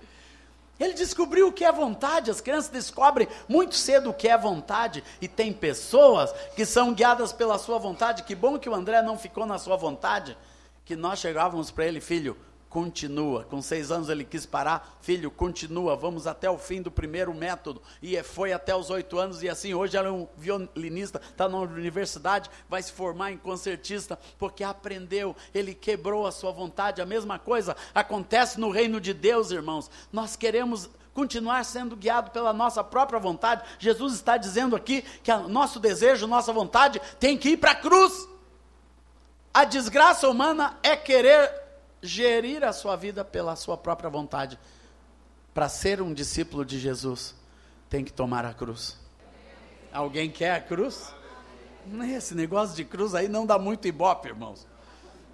Ele 0.79 0.93
descobriu 0.93 1.47
o 1.47 1.53
que 1.53 1.63
é 1.63 1.71
vontade, 1.71 2.29
as 2.29 2.41
crianças 2.41 2.69
descobrem 2.69 3.27
muito 3.47 3.75
cedo 3.75 4.09
o 4.09 4.13
que 4.13 4.27
é 4.27 4.37
vontade, 4.37 5.03
e 5.21 5.27
tem 5.27 5.53
pessoas 5.53 6.33
que 6.55 6.65
são 6.65 6.93
guiadas 6.93 7.31
pela 7.31 7.57
sua 7.57 7.77
vontade. 7.77 8.23
Que 8.23 8.35
bom 8.35 8.59
que 8.59 8.69
o 8.69 8.75
André 8.75 9.01
não 9.01 9.17
ficou 9.17 9.45
na 9.45 9.57
sua 9.57 9.77
vontade, 9.77 10.37
que 10.83 10.95
nós 10.95 11.19
chegávamos 11.19 11.71
para 11.71 11.85
ele, 11.85 12.01
filho, 12.01 12.37
continua. 12.75 13.45
Com 13.45 13.61
seis 13.61 13.89
anos 13.89 14.09
ele 14.09 14.25
quis 14.25 14.45
parar, 14.45 14.97
filho, 14.99 15.31
continua, 15.31 15.95
vamos 15.95 16.27
até 16.27 16.49
o 16.49 16.57
fim 16.57 16.81
do 16.81 16.91
primeiro 16.91 17.33
método. 17.33 17.81
E 18.01 18.17
é, 18.17 18.21
foi 18.21 18.51
até 18.51 18.75
os 18.75 18.89
oito 18.89 19.17
anos, 19.17 19.41
e 19.41 19.47
assim, 19.47 19.73
hoje 19.73 19.97
ele 19.97 20.09
é 20.09 20.11
um 20.11 20.27
violinista, 20.37 21.21
está 21.23 21.47
na 21.47 21.57
universidade, 21.57 22.49
vai 22.67 22.83
se 22.83 22.91
formar 22.91 23.31
em 23.31 23.37
concertista, 23.37 24.19
porque 24.37 24.61
aprendeu, 24.61 25.33
ele 25.53 25.73
quebrou 25.73 26.27
a 26.27 26.33
sua 26.33 26.51
vontade. 26.51 27.01
A 27.01 27.05
mesma 27.05 27.39
coisa 27.39 27.77
acontece 27.93 28.59
no 28.59 28.69
reino 28.69 28.99
de 28.99 29.13
Deus, 29.13 29.51
irmãos. 29.51 29.89
Nós 30.11 30.35
queremos 30.35 30.89
continuar 31.13 31.63
sendo 31.63 31.95
guiado 31.95 32.31
pela 32.31 32.51
nossa 32.51 32.83
própria 32.83 33.21
vontade. 33.21 33.63
Jesus 33.79 34.15
está 34.15 34.35
dizendo 34.35 34.75
aqui 34.75 35.01
que 35.23 35.31
o 35.31 35.47
nosso 35.47 35.79
desejo, 35.79 36.27
nossa 36.27 36.51
vontade 36.51 37.01
tem 37.21 37.37
que 37.37 37.51
ir 37.51 37.57
para 37.57 37.71
a 37.71 37.75
cruz. 37.75 38.27
A 39.53 39.63
desgraça 39.63 40.27
humana 40.27 40.77
é 40.83 40.97
querer 40.97 41.63
gerir 42.05 42.63
a 42.63 42.71
sua 42.71 42.95
vida 42.95 43.23
pela 43.25 43.55
sua 43.55 43.77
própria 43.77 44.09
vontade. 44.09 44.59
Para 45.53 45.69
ser 45.69 46.01
um 46.01 46.13
discípulo 46.13 46.65
de 46.65 46.79
Jesus, 46.79 47.35
tem 47.89 48.03
que 48.03 48.11
tomar 48.11 48.45
a 48.45 48.53
cruz. 48.53 48.97
Alguém 49.91 50.29
quer 50.29 50.55
a 50.55 50.61
cruz? 50.61 51.13
Esse 52.13 52.35
negócio 52.35 52.75
de 52.75 52.83
cruz 52.83 53.15
aí 53.15 53.27
não 53.27 53.45
dá 53.45 53.57
muito 53.57 53.87
ibope, 53.87 54.27
irmãos. 54.27 54.67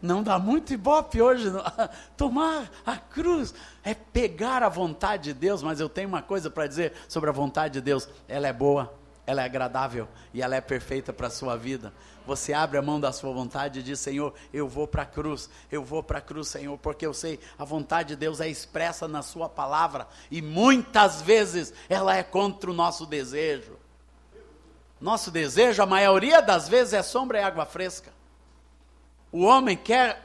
Não 0.02 0.24
dá 0.24 0.40
muito 0.40 0.74
ibope 0.74 1.22
hoje. 1.22 1.48
Tomar 2.18 2.70
a 2.86 2.98
cruz 2.98 3.54
é 3.84 3.94
pegar 3.94 4.64
a 4.64 4.70
vontade 4.70 5.26
de 5.26 5.34
Deus, 5.34 5.62
mas 5.62 5.80
eu 5.80 5.88
tenho 5.88 6.08
uma 6.08 6.22
coisa 6.22 6.50
para 6.50 6.68
dizer 6.68 6.94
sobre 7.08 7.30
a 7.30 7.34
vontade 7.34 7.76
de 7.76 7.82
Deus: 7.82 8.10
ela 8.28 8.48
é 8.48 8.54
boa, 8.54 8.94
ela 9.32 9.42
é 9.42 9.46
agradável 9.46 10.08
e 10.34 10.42
ela 10.42 10.56
é 10.56 10.62
perfeita 10.62 11.12
para 11.14 11.28
a 11.28 11.32
sua 11.32 11.56
vida. 11.56 11.94
Você 12.26 12.54
abre 12.54 12.78
a 12.78 12.82
mão 12.82 13.00
da 13.00 13.12
sua 13.12 13.34
vontade 13.34 13.80
e 13.80 13.84
diz: 13.84 14.00
Senhor, 14.00 14.34
eu 14.54 14.68
vou 14.68 14.88
para 14.88 15.04
a 15.04 15.06
cruz, 15.06 15.50
eu 15.72 15.84
vou 15.84 16.04
para 16.04 16.20
a 16.20 16.22
cruz, 16.22 16.50
Senhor, 16.50 16.78
porque 16.78 17.06
eu 17.06 17.14
sei 17.14 17.40
a 17.58 17.66
vontade 17.66 18.10
de 18.10 18.16
Deus 18.16 18.40
é 18.40 18.48
expressa 18.48 19.08
na 19.08 19.22
Sua 19.22 19.50
palavra 19.50 20.08
e 20.30 20.42
muitas 20.42 21.22
vezes 21.22 21.74
ela 21.90 22.16
é 22.16 22.24
contra 22.24 22.70
o 22.70 22.74
nosso 22.74 23.06
desejo. 23.06 23.78
Nosso 25.00 25.32
desejo, 25.32 25.82
a 25.82 25.86
maioria 25.88 26.42
das 26.42 26.70
vezes, 26.70 26.94
é 26.94 27.02
sombra 27.02 27.40
e 27.40 27.44
água 27.44 27.66
fresca. 27.66 28.14
O 29.32 29.44
homem 29.46 29.76
quer, 29.76 30.22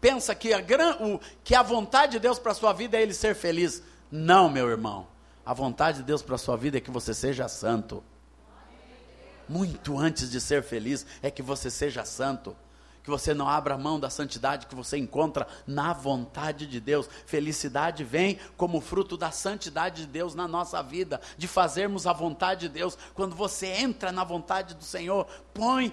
pensa 0.00 0.34
que 0.34 0.52
a, 0.52 0.58
o, 1.00 1.18
que 1.42 1.54
a 1.54 1.62
vontade 1.62 2.12
de 2.12 2.18
Deus 2.18 2.38
para 2.38 2.52
a 2.52 2.54
sua 2.54 2.74
vida 2.74 2.98
é 2.98 3.02
ele 3.02 3.14
ser 3.14 3.34
feliz. 3.34 3.82
Não, 4.10 4.50
meu 4.50 4.68
irmão. 4.68 5.06
A 5.46 5.54
vontade 5.54 5.98
de 5.98 6.02
Deus 6.02 6.22
para 6.22 6.34
a 6.34 6.38
sua 6.38 6.56
vida 6.56 6.76
é 6.76 6.80
que 6.80 6.90
você 6.90 7.14
seja 7.14 7.48
santo. 7.48 8.02
Muito 9.48 9.98
antes 9.98 10.30
de 10.30 10.40
ser 10.40 10.62
feliz, 10.62 11.06
é 11.22 11.30
que 11.30 11.42
você 11.42 11.70
seja 11.70 12.04
santo. 12.04 12.56
Que 13.02 13.10
você 13.10 13.32
não 13.32 13.48
abra 13.48 13.78
mão 13.78 14.00
da 14.00 14.10
santidade 14.10 14.66
que 14.66 14.74
você 14.74 14.98
encontra 14.98 15.46
na 15.64 15.92
vontade 15.92 16.66
de 16.66 16.80
Deus. 16.80 17.08
Felicidade 17.24 18.02
vem 18.02 18.38
como 18.56 18.80
fruto 18.80 19.16
da 19.16 19.30
santidade 19.30 20.02
de 20.02 20.08
Deus 20.08 20.34
na 20.34 20.48
nossa 20.48 20.82
vida, 20.82 21.20
de 21.38 21.46
fazermos 21.46 22.06
a 22.06 22.12
vontade 22.12 22.62
de 22.62 22.68
Deus. 22.68 22.98
Quando 23.14 23.36
você 23.36 23.68
entra 23.68 24.10
na 24.10 24.24
vontade 24.24 24.74
do 24.74 24.82
Senhor, 24.82 25.26
põe, 25.54 25.92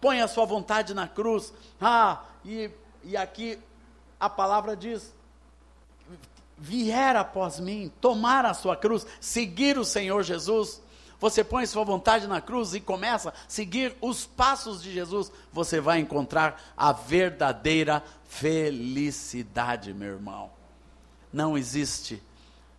põe 0.00 0.20
a 0.20 0.28
sua 0.28 0.44
vontade 0.44 0.94
na 0.94 1.08
cruz. 1.08 1.52
Ah, 1.80 2.22
e, 2.44 2.70
e 3.02 3.16
aqui 3.16 3.58
a 4.20 4.30
palavra 4.30 4.76
diz: 4.76 5.12
vier 6.56 7.16
após 7.16 7.58
mim, 7.58 7.90
tomar 8.00 8.46
a 8.46 8.54
sua 8.54 8.76
cruz, 8.76 9.04
seguir 9.20 9.76
o 9.78 9.84
Senhor 9.84 10.22
Jesus, 10.22 10.80
você 11.22 11.44
põe 11.44 11.64
sua 11.66 11.84
vontade 11.84 12.26
na 12.26 12.40
cruz 12.40 12.74
e 12.74 12.80
começa 12.80 13.28
a 13.28 13.32
seguir 13.46 13.94
os 14.00 14.26
passos 14.26 14.82
de 14.82 14.92
Jesus, 14.92 15.30
você 15.52 15.80
vai 15.80 16.00
encontrar 16.00 16.60
a 16.76 16.90
verdadeira 16.90 18.02
felicidade, 18.24 19.94
meu 19.94 20.14
irmão. 20.14 20.50
Não 21.32 21.56
existe, 21.56 22.20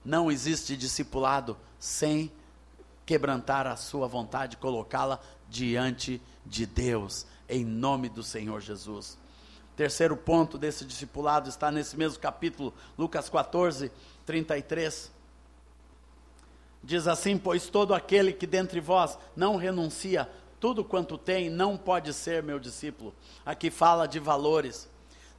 não 0.04 0.30
existe 0.30 0.76
discipulado 0.76 1.56
sem 1.80 2.30
quebrantar 3.06 3.66
a 3.66 3.78
sua 3.78 4.10
vontade, 4.10 4.58
colocá-la 4.58 5.22
diante 5.48 6.22
de 6.46 6.66
Deus, 6.66 7.26
em 7.48 7.64
nome 7.64 8.10
do 8.10 8.24
Senhor 8.24 8.60
Jesus. 8.60 9.18
Terceiro 9.74 10.18
ponto 10.18 10.58
desse 10.58 10.84
discipulado 10.84 11.48
está 11.48 11.72
nesse 11.72 11.96
mesmo 11.96 12.20
capítulo, 12.20 12.74
Lucas 12.98 13.30
14, 13.30 13.90
33. 14.26 15.14
Diz 16.84 17.08
assim: 17.08 17.38
Pois 17.38 17.68
todo 17.68 17.94
aquele 17.94 18.34
que 18.34 18.46
dentre 18.46 18.82
vós 18.82 19.18
não 19.36 19.56
renuncia 19.56 20.30
tudo 20.60 20.84
quanto 20.84 21.18
tem, 21.18 21.50
não 21.50 21.78
pode 21.78 22.14
ser 22.14 22.44
meu 22.44 22.60
discípulo. 22.60 23.14
Aqui 23.46 23.70
fala 23.70 24.06
de 24.06 24.20
valores, 24.20 24.90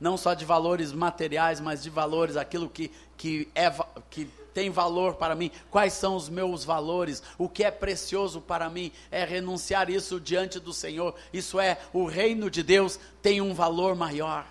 não 0.01 0.17
só 0.17 0.35
de 0.35 0.45
valores 0.45 0.93
materiais, 0.93 1.61
mas 1.61 1.83
de 1.83 1.91
valores, 1.91 2.37
aquilo 2.37 2.69
que, 2.69 2.91
que, 3.17 3.49
é, 3.55 3.71
que 4.11 4.27
tem 4.55 4.71
valor 4.71 5.15
para 5.15 5.35
mim, 5.35 5.51
quais 5.71 5.95
são 5.95 6.15
os 6.17 6.29
meus 6.29 6.65
valores, 6.65 7.23
o 7.39 7.49
que 7.49 7.65
é 7.65 7.71
precioso 7.71 8.41
para 8.41 8.69
mim, 8.71 8.93
é 9.11 9.25
renunciar 9.25 9.91
isso 9.91 10.21
diante 10.21 10.61
do 10.61 10.73
Senhor. 10.73 11.15
Isso 11.33 11.59
é, 11.59 11.79
o 11.93 12.05
reino 12.05 12.51
de 12.51 12.63
Deus 12.63 12.99
tem 13.23 13.41
um 13.41 13.55
valor 13.55 13.95
maior, 13.95 14.47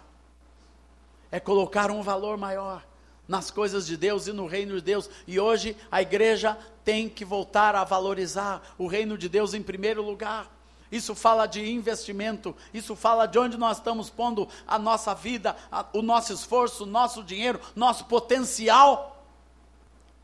é 1.31 1.39
colocar 1.39 1.89
um 1.89 2.01
valor 2.01 2.37
maior 2.37 2.83
nas 3.27 3.49
coisas 3.49 3.85
de 3.85 3.95
Deus 3.95 4.27
e 4.27 4.33
no 4.33 4.45
reino 4.45 4.75
de 4.75 4.81
Deus. 4.81 5.09
E 5.27 5.39
hoje 5.39 5.75
a 5.91 6.01
igreja 6.01 6.57
tem 6.83 7.07
que 7.07 7.23
voltar 7.23 7.75
a 7.75 7.83
valorizar 7.83 8.61
o 8.77 8.87
reino 8.87 9.17
de 9.17 9.29
Deus 9.29 9.53
em 9.53 9.61
primeiro 9.61 10.01
lugar. 10.01 10.51
Isso 10.91 11.15
fala 11.15 11.47
de 11.47 11.71
investimento, 11.71 12.55
isso 12.71 12.95
fala 12.95 13.25
de 13.25 13.39
onde 13.39 13.57
nós 13.57 13.77
estamos 13.77 14.11
pondo 14.11 14.47
a 14.67 14.77
nossa 14.77 15.15
vida, 15.15 15.55
a, 15.71 15.85
o 15.91 16.03
nosso 16.03 16.31
esforço, 16.31 16.83
o 16.83 16.87
nosso 16.87 17.23
dinheiro, 17.23 17.59
nosso 17.75 18.05
potencial. 18.05 19.25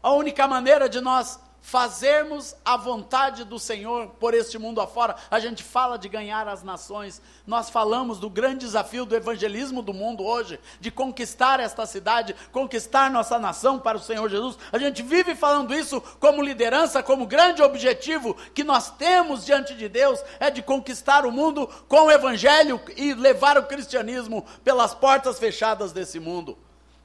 A 0.04 0.12
única 0.12 0.48
maneira 0.48 0.88
de 0.88 1.02
nós 1.02 1.40
fazermos 1.62 2.56
a 2.64 2.78
vontade 2.78 3.44
do 3.44 3.60
Senhor 3.60 4.08
por 4.20 4.34
este 4.34 4.58
mundo 4.58 4.82
afora. 4.82 5.16
A 5.30 5.40
gente 5.40 5.64
fala 5.64 5.98
de 5.98 6.10
ganhar 6.10 6.48
as 6.48 6.64
nações, 6.64 7.22
nós 7.46 7.70
falamos 7.70 8.20
do 8.20 8.30
grande 8.30 8.66
desafio 8.66 9.06
do 9.06 9.16
evangelismo 9.16 9.82
do 9.82 9.94
mundo 9.94 10.24
hoje, 10.24 10.60
de 10.80 10.92
conquistar 10.92 11.60
esta 11.60 11.86
cidade, 11.86 12.36
conquistar 12.52 13.10
nossa 13.12 13.38
nação 13.40 13.80
para 13.80 13.98
o 13.98 14.02
Senhor 14.02 14.30
Jesus. 14.30 14.58
A 14.72 14.78
gente 14.78 15.02
vive 15.02 15.36
falando 15.36 15.74
isso 15.74 16.02
como 16.20 16.42
liderança, 16.42 17.04
como 17.04 17.26
grande 17.26 17.62
objetivo 17.62 18.36
que 18.54 18.64
nós 18.64 18.92
temos 18.92 19.46
diante 19.46 19.76
de 19.76 19.88
Deus, 19.88 20.24
é 20.40 20.50
de 20.50 20.62
conquistar 20.62 21.26
o 21.26 21.32
mundo 21.32 21.68
com 21.88 22.08
o 22.08 22.12
evangelho 22.12 22.82
e 22.96 23.14
levar 23.14 23.58
o 23.58 23.64
cristianismo 23.64 24.46
pelas 24.64 24.94
portas 24.94 25.40
fechadas 25.40 25.92
desse 25.92 26.20
mundo 26.20 26.58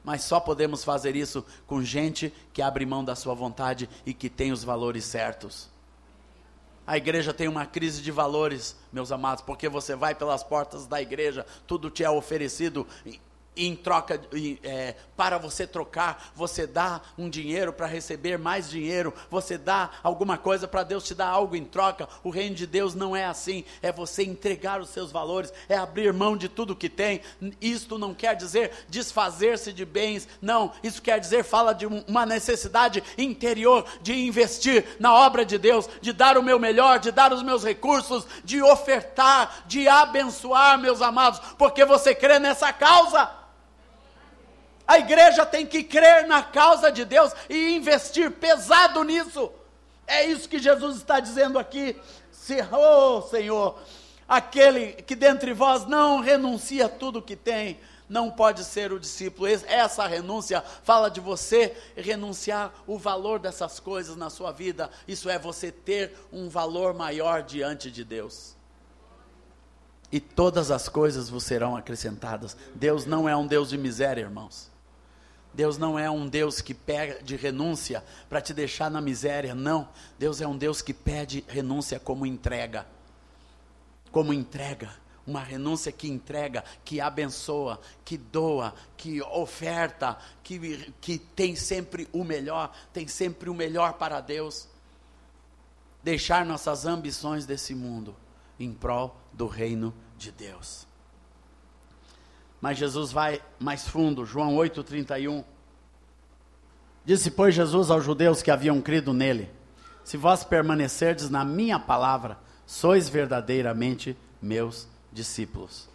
mas 0.05 0.23
só 0.23 0.39
podemos 0.39 0.85
fazer 0.85 1.17
isso 1.17 1.45
com 1.67 1.83
gente 1.83 2.33
que 2.53 2.61
abre 2.61 2.85
mão 2.85 3.03
da 3.03 3.17
sua 3.17 3.35
vontade 3.35 3.89
e 4.05 4.13
que 4.13 4.29
tem 4.29 4.53
os 4.53 4.63
valores 4.63 5.05
certos. 5.05 5.73
A 6.87 6.99
igreja 6.99 7.33
tem 7.33 7.49
uma 7.49 7.65
crise 7.65 8.03
de 8.03 8.11
valores, 8.11 8.77
meus 8.93 9.11
amados, 9.11 9.43
porque 9.43 9.71
você 9.71 9.97
vai 9.97 10.15
pelas 10.15 10.45
portas 10.45 10.87
da 10.87 11.01
igreja, 11.01 11.47
tudo 11.67 11.89
te 11.89 12.05
é 12.05 12.11
oferecido 12.11 12.87
em 13.57 13.77
troca, 13.77 14.21
é, 14.63 14.95
para 15.17 15.39
você 15.39 15.67
trocar, 15.67 16.33
você 16.35 16.67
dá 16.67 17.01
um 17.17 17.29
dinheiro 17.29 17.73
para 17.73 17.87
receber 17.87 18.39
mais 18.39 18.69
dinheiro, 18.69 19.15
você 19.31 19.57
dá 19.57 19.91
alguma 20.03 20.37
coisa 20.37 20.67
para 20.67 20.83
Deus 20.83 21.05
te 21.05 21.15
dar 21.15 21.29
algo 21.29 21.55
em 21.55 21.65
troca. 21.65 22.09
O 22.23 22.31
reino 22.31 22.55
de 22.55 22.67
Deus 22.67 22.95
não 22.95 23.15
é 23.15 23.25
assim, 23.25 23.65
é 23.81 23.93
você 23.93 24.25
entregar 24.25 24.81
os 24.81 24.89
seus 24.89 25.13
valores, 25.13 25.53
é 25.69 25.77
abrir 25.77 26.13
mão 26.13 26.37
de 26.37 26.49
tudo 26.49 26.75
que 26.77 26.89
tem. 26.89 27.21
Isto 27.61 27.99
não 27.99 28.15
quer 28.15 28.35
dizer 28.35 28.73
desfazer-se 28.89 29.73
de 29.73 29.85
bens, 29.85 30.29
não, 30.41 30.73
isso 30.83 31.01
quer 31.01 31.21
dizer, 31.21 31.45
fala 31.45 31.73
de 31.73 31.87
uma 31.87 32.27
necessidade 32.27 33.03
interior 33.17 33.85
de 34.03 34.15
investir 34.15 34.85
na 34.99 35.15
obra 35.15 35.45
de 35.45 35.59
Deus, 35.59 35.89
de 36.01 36.13
dar 36.13 36.37
o 36.37 36.43
meu 36.43 36.59
melhor, 36.59 36.99
de 36.99 37.11
dar 37.11 37.33
os 37.33 37.43
meus 37.43 37.65
recursos, 37.65 38.27
de 38.45 38.63
ofertar, 38.63 39.65
de 39.67 39.87
abençoar, 39.89 40.79
meus 40.79 41.01
amados, 41.01 41.41
porque 41.57 41.85
você 41.85 42.15
crê 42.15 42.39
nessa 42.39 42.73
causa. 42.73 43.44
A 44.87 44.99
igreja 44.99 45.47
tem 45.47 45.67
que 45.67 45.83
crer 45.83 46.27
na 46.27 46.43
causa 46.43 46.93
de 46.93 47.05
Deus 47.05 47.33
e 47.49 47.75
investir 47.75 48.31
pesado 48.31 49.03
nisso. 49.03 49.51
É 50.07 50.25
isso 50.25 50.49
que 50.49 50.59
Jesus 50.59 50.97
está 50.97 51.21
dizendo 51.21 51.59
aqui. 51.59 51.97
Se, 52.31 52.57
oh 52.71 53.23
Senhor, 53.23 53.79
aquele 54.29 54.93
que 55.03 55.15
dentre 55.15 55.55
vós 55.55 55.87
não 55.87 56.21
renuncia 56.21 56.89
tudo 56.89 57.23
que 57.23 57.35
tem, 57.35 57.81
não 58.07 58.31
pode 58.31 58.63
ser 58.65 58.93
o 58.93 59.01
discípulo. 59.01 59.47
Essa 59.47 60.07
renúncia 60.07 60.63
fala 60.83 61.09
de 61.11 61.21
você 61.21 61.75
renunciar 61.97 62.73
o 62.87 62.99
valor 62.99 63.39
dessas 63.39 63.81
coisas 63.81 64.17
na 64.17 64.29
sua 64.29 64.53
vida. 64.53 64.91
Isso 65.09 65.31
é 65.31 65.39
você 65.39 65.73
ter 65.73 66.15
um 66.31 66.51
valor 66.51 66.93
maior 66.93 67.43
diante 67.43 67.91
de 67.91 68.05
Deus. 68.05 68.55
E 70.13 70.21
todas 70.21 70.71
as 70.71 70.89
coisas 70.89 71.31
vos 71.31 71.45
serão 71.45 71.75
acrescentadas. 71.75 72.57
Deus 72.75 73.07
não 73.07 73.27
é 73.27 73.35
um 73.35 73.47
Deus 73.47 73.71
de 73.71 73.79
miséria, 73.79 74.21
irmãos. 74.21 74.74
Deus 75.55 75.79
não 75.79 75.97
é 75.97 76.11
um 76.11 76.29
Deus 76.29 76.61
que 76.61 76.75
pede 76.75 77.37
renúncia 77.37 78.05
para 78.29 78.41
te 78.41 78.53
deixar 78.53 78.91
na 78.91 79.01
miséria, 79.01 79.55
não. 79.55 79.89
Deus 80.19 80.41
é 80.41 80.47
um 80.47 80.59
Deus 80.59 80.83
que 80.83 80.93
pede 80.93 81.45
renúncia 81.47 82.01
como 82.01 82.27
entrega. 82.27 82.85
Como 84.11 84.33
entrega. 84.33 84.91
Uma 85.27 85.43
renúncia 85.43 85.91
que 85.91 86.09
entrega, 86.09 86.63
que 86.85 87.01
abençoa, 87.01 87.81
que 88.05 88.19
doa, 88.19 88.75
que 88.97 89.23
oferta, 89.23 90.19
que, 90.43 90.93
que 91.01 91.19
tem 91.19 91.57
sempre 91.57 92.07
o 92.13 92.23
melhor, 92.25 92.77
tem 92.93 93.09
sempre 93.09 93.49
o 93.49 93.55
melhor 93.55 93.95
para 93.95 94.21
Deus. 94.21 94.69
Deixar 96.03 96.45
nossas 96.45 96.85
ambições 96.85 97.47
desse 97.47 97.75
mundo 97.75 98.15
em 98.59 98.73
prol 98.73 99.17
do 99.33 99.47
reino 99.47 99.95
de 100.19 100.31
Deus. 100.31 100.87
Mas 102.61 102.79
Jesus 102.79 103.13
vai 103.13 103.43
mais 103.59 103.87
fundo, 103.87 104.25
João 104.25 104.57
8,31. 104.57 105.45
Disse, 107.05 107.31
pois, 107.31 107.55
Jesus 107.55 107.91
aos 107.91 108.05
judeus 108.05 108.43
que 108.43 108.51
haviam 108.51 108.81
crido 108.81 109.13
nele: 109.13 109.51
Se 110.03 110.17
vós 110.17 110.43
permanecerdes 110.43 111.29
na 111.29 111.45
minha 111.45 111.79
palavra, 111.79 112.39
sois 112.67 113.09
verdadeiramente 113.09 114.17
meus 114.41 114.89
discípulos. 115.13 115.89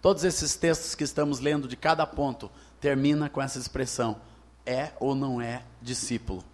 Todos 0.00 0.24
esses 0.24 0.56
textos 0.56 0.94
que 0.94 1.04
estamos 1.04 1.40
lendo 1.40 1.68
de 1.68 1.76
cada 1.76 2.06
ponto 2.06 2.50
termina 2.80 3.28
com 3.28 3.42
essa 3.42 3.58
expressão: 3.58 4.20
é 4.64 4.92
ou 5.00 5.14
não 5.14 5.40
é 5.40 5.62
discípulo. 5.82 6.44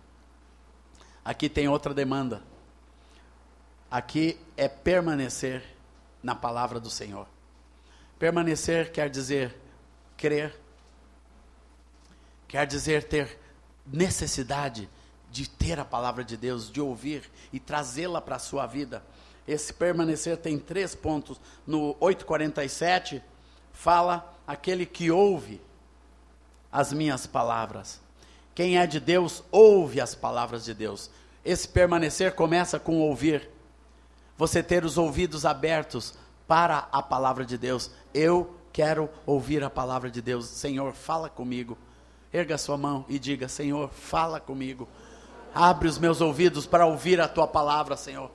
Aqui 1.24 1.48
tem 1.48 1.68
outra 1.68 1.94
demanda. 1.94 2.42
Aqui 3.90 4.38
é 4.56 4.68
permanecer 4.68 5.62
na 6.22 6.34
palavra 6.34 6.80
do 6.80 6.90
Senhor. 6.90 7.26
Permanecer 8.18 8.92
quer 8.92 9.10
dizer 9.10 9.54
crer, 10.16 10.58
quer 12.48 12.66
dizer 12.66 13.04
ter 13.04 13.38
necessidade 13.86 14.88
de 15.30 15.48
ter 15.48 15.80
a 15.80 15.84
palavra 15.84 16.22
de 16.22 16.36
Deus, 16.36 16.70
de 16.70 16.80
ouvir 16.80 17.28
e 17.52 17.58
trazê-la 17.58 18.20
para 18.20 18.36
a 18.36 18.38
sua 18.38 18.66
vida. 18.66 19.02
Esse 19.46 19.74
permanecer 19.74 20.36
tem 20.36 20.58
três 20.58 20.94
pontos. 20.94 21.40
No 21.66 21.96
847, 22.00 23.22
fala 23.72 24.32
aquele 24.46 24.86
que 24.86 25.10
ouve 25.10 25.60
as 26.70 26.92
minhas 26.92 27.26
palavras. 27.26 28.00
Quem 28.54 28.78
é 28.78 28.86
de 28.86 29.00
Deus, 29.00 29.42
ouve 29.50 30.00
as 30.00 30.14
palavras 30.14 30.64
de 30.64 30.72
Deus. 30.72 31.10
Esse 31.44 31.68
permanecer 31.68 32.34
começa 32.34 32.78
com 32.78 33.00
ouvir. 33.00 33.50
Você 34.36 34.62
ter 34.62 34.84
os 34.84 34.96
ouvidos 34.96 35.44
abertos 35.44 36.14
para 36.46 36.88
a 36.90 37.02
palavra 37.02 37.44
de 37.44 37.58
Deus. 37.58 37.90
Eu 38.14 38.54
quero 38.72 39.10
ouvir 39.26 39.64
a 39.64 39.68
palavra 39.68 40.08
de 40.08 40.22
Deus. 40.22 40.46
Senhor, 40.46 40.94
fala 40.94 41.28
comigo. 41.28 41.76
Erga 42.32 42.56
sua 42.56 42.78
mão 42.78 43.04
e 43.08 43.18
diga: 43.18 43.48
Senhor, 43.48 43.90
fala 43.90 44.38
comigo. 44.38 44.88
Abre 45.52 45.88
os 45.88 45.98
meus 45.98 46.20
ouvidos 46.20 46.64
para 46.64 46.86
ouvir 46.86 47.20
a 47.20 47.28
tua 47.28 47.46
palavra, 47.46 47.96
Senhor. 47.96 48.30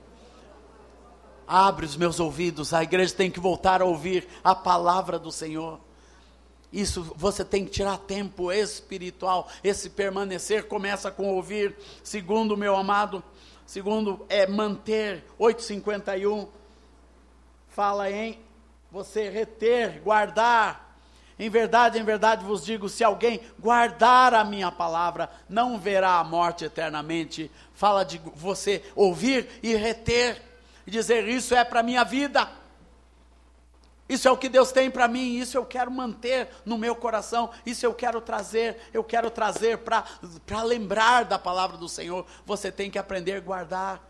Abre 1.46 1.84
os 1.84 1.96
meus 1.96 2.20
ouvidos. 2.20 2.72
A 2.72 2.82
igreja 2.82 3.14
tem 3.14 3.30
que 3.30 3.40
voltar 3.40 3.82
a 3.82 3.84
ouvir 3.84 4.28
a 4.44 4.54
palavra 4.54 5.18
do 5.18 5.32
Senhor. 5.32 5.80
Isso 6.72 7.02
você 7.16 7.44
tem 7.44 7.64
que 7.64 7.70
tirar 7.70 7.98
tempo 7.98 8.52
espiritual. 8.52 9.48
Esse 9.64 9.90
permanecer 9.90 10.66
começa 10.66 11.10
com 11.10 11.34
ouvir. 11.34 11.76
Segundo, 12.04 12.56
meu 12.56 12.76
amado, 12.76 13.22
segundo 13.66 14.24
é 14.28 14.46
manter. 14.46 15.24
851 15.38 16.48
fala 17.68 18.10
em 18.10 18.38
você 18.90 19.28
reter, 19.28 20.00
guardar. 20.02 20.88
Em 21.38 21.48
verdade, 21.48 21.98
em 21.98 22.04
verdade 22.04 22.44
vos 22.44 22.64
digo: 22.64 22.88
se 22.88 23.02
alguém 23.02 23.40
guardar 23.58 24.34
a 24.34 24.44
minha 24.44 24.70
palavra, 24.70 25.30
não 25.48 25.78
verá 25.78 26.18
a 26.18 26.24
morte 26.24 26.64
eternamente. 26.64 27.50
Fala 27.74 28.04
de 28.04 28.20
você 28.34 28.84
ouvir 28.94 29.48
e 29.62 29.74
reter, 29.74 30.42
e 30.86 30.90
dizer: 30.90 31.26
Isso 31.28 31.54
é 31.54 31.64
para 31.64 31.80
a 31.80 31.82
minha 31.82 32.04
vida. 32.04 32.60
Isso 34.10 34.26
é 34.26 34.30
o 34.30 34.36
que 34.36 34.48
Deus 34.48 34.72
tem 34.72 34.90
para 34.90 35.06
mim, 35.06 35.36
isso 35.36 35.56
eu 35.56 35.64
quero 35.64 35.88
manter 35.88 36.48
no 36.66 36.76
meu 36.76 36.96
coração, 36.96 37.48
isso 37.64 37.86
eu 37.86 37.94
quero 37.94 38.20
trazer, 38.20 38.76
eu 38.92 39.04
quero 39.04 39.30
trazer 39.30 39.78
para 39.78 40.62
lembrar 40.64 41.24
da 41.24 41.38
palavra 41.38 41.76
do 41.76 41.88
Senhor. 41.88 42.26
Você 42.44 42.72
tem 42.72 42.90
que 42.90 42.98
aprender 42.98 43.34
a 43.34 43.40
guardar. 43.40 44.09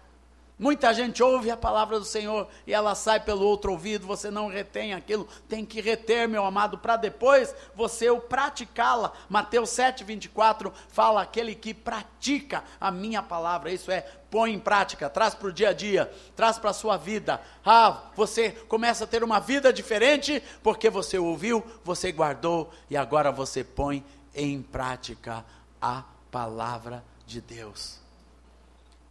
Muita 0.61 0.93
gente 0.93 1.23
ouve 1.23 1.51
a 1.51 1.57
palavra 1.57 1.99
do 1.99 2.05
Senhor 2.05 2.47
e 2.67 2.75
ela 2.75 2.95
sai 2.95 3.19
pelo 3.19 3.47
outro 3.47 3.73
ouvido, 3.73 4.07
você 4.07 4.31
não 4.31 4.49
retém 4.49 4.93
aquilo, 4.93 5.27
tem 5.49 5.65
que 5.65 5.81
reter, 5.81 6.29
meu 6.29 6.45
amado, 6.45 6.77
para 6.77 6.99
depois 6.99 7.55
você 7.75 8.11
o 8.11 8.21
praticá-la. 8.21 9.11
Mateus 9.27 9.71
7, 9.71 10.05
24 10.05 10.71
fala: 10.91 11.23
aquele 11.23 11.55
que 11.55 11.73
pratica 11.73 12.63
a 12.79 12.91
minha 12.91 13.23
palavra, 13.23 13.73
isso 13.73 13.91
é, 13.91 14.03
põe 14.31 14.53
em 14.53 14.59
prática, 14.59 15.09
traz 15.09 15.35
para 15.35 15.49
o 15.49 15.53
dia 15.53 15.71
a 15.71 15.73
dia, 15.73 16.13
traz 16.37 16.59
para 16.59 16.69
a 16.69 16.75
sua 16.75 16.99
vida. 16.99 17.41
Ah, 17.65 18.03
você 18.15 18.51
começa 18.51 19.05
a 19.05 19.07
ter 19.07 19.25
uma 19.25 19.41
vida 19.41 19.73
diferente 19.73 20.43
porque 20.63 20.91
você 20.91 21.17
ouviu, 21.19 21.65
você 21.83 22.13
guardou 22.13 22.71
e 22.91 22.99
agora 22.99 23.33
você 23.33 23.65
põe 23.65 24.05
em 24.35 24.61
prática 24.61 25.43
a 25.81 26.05
palavra 26.31 27.03
de 27.27 27.41
Deus. 27.41 28.10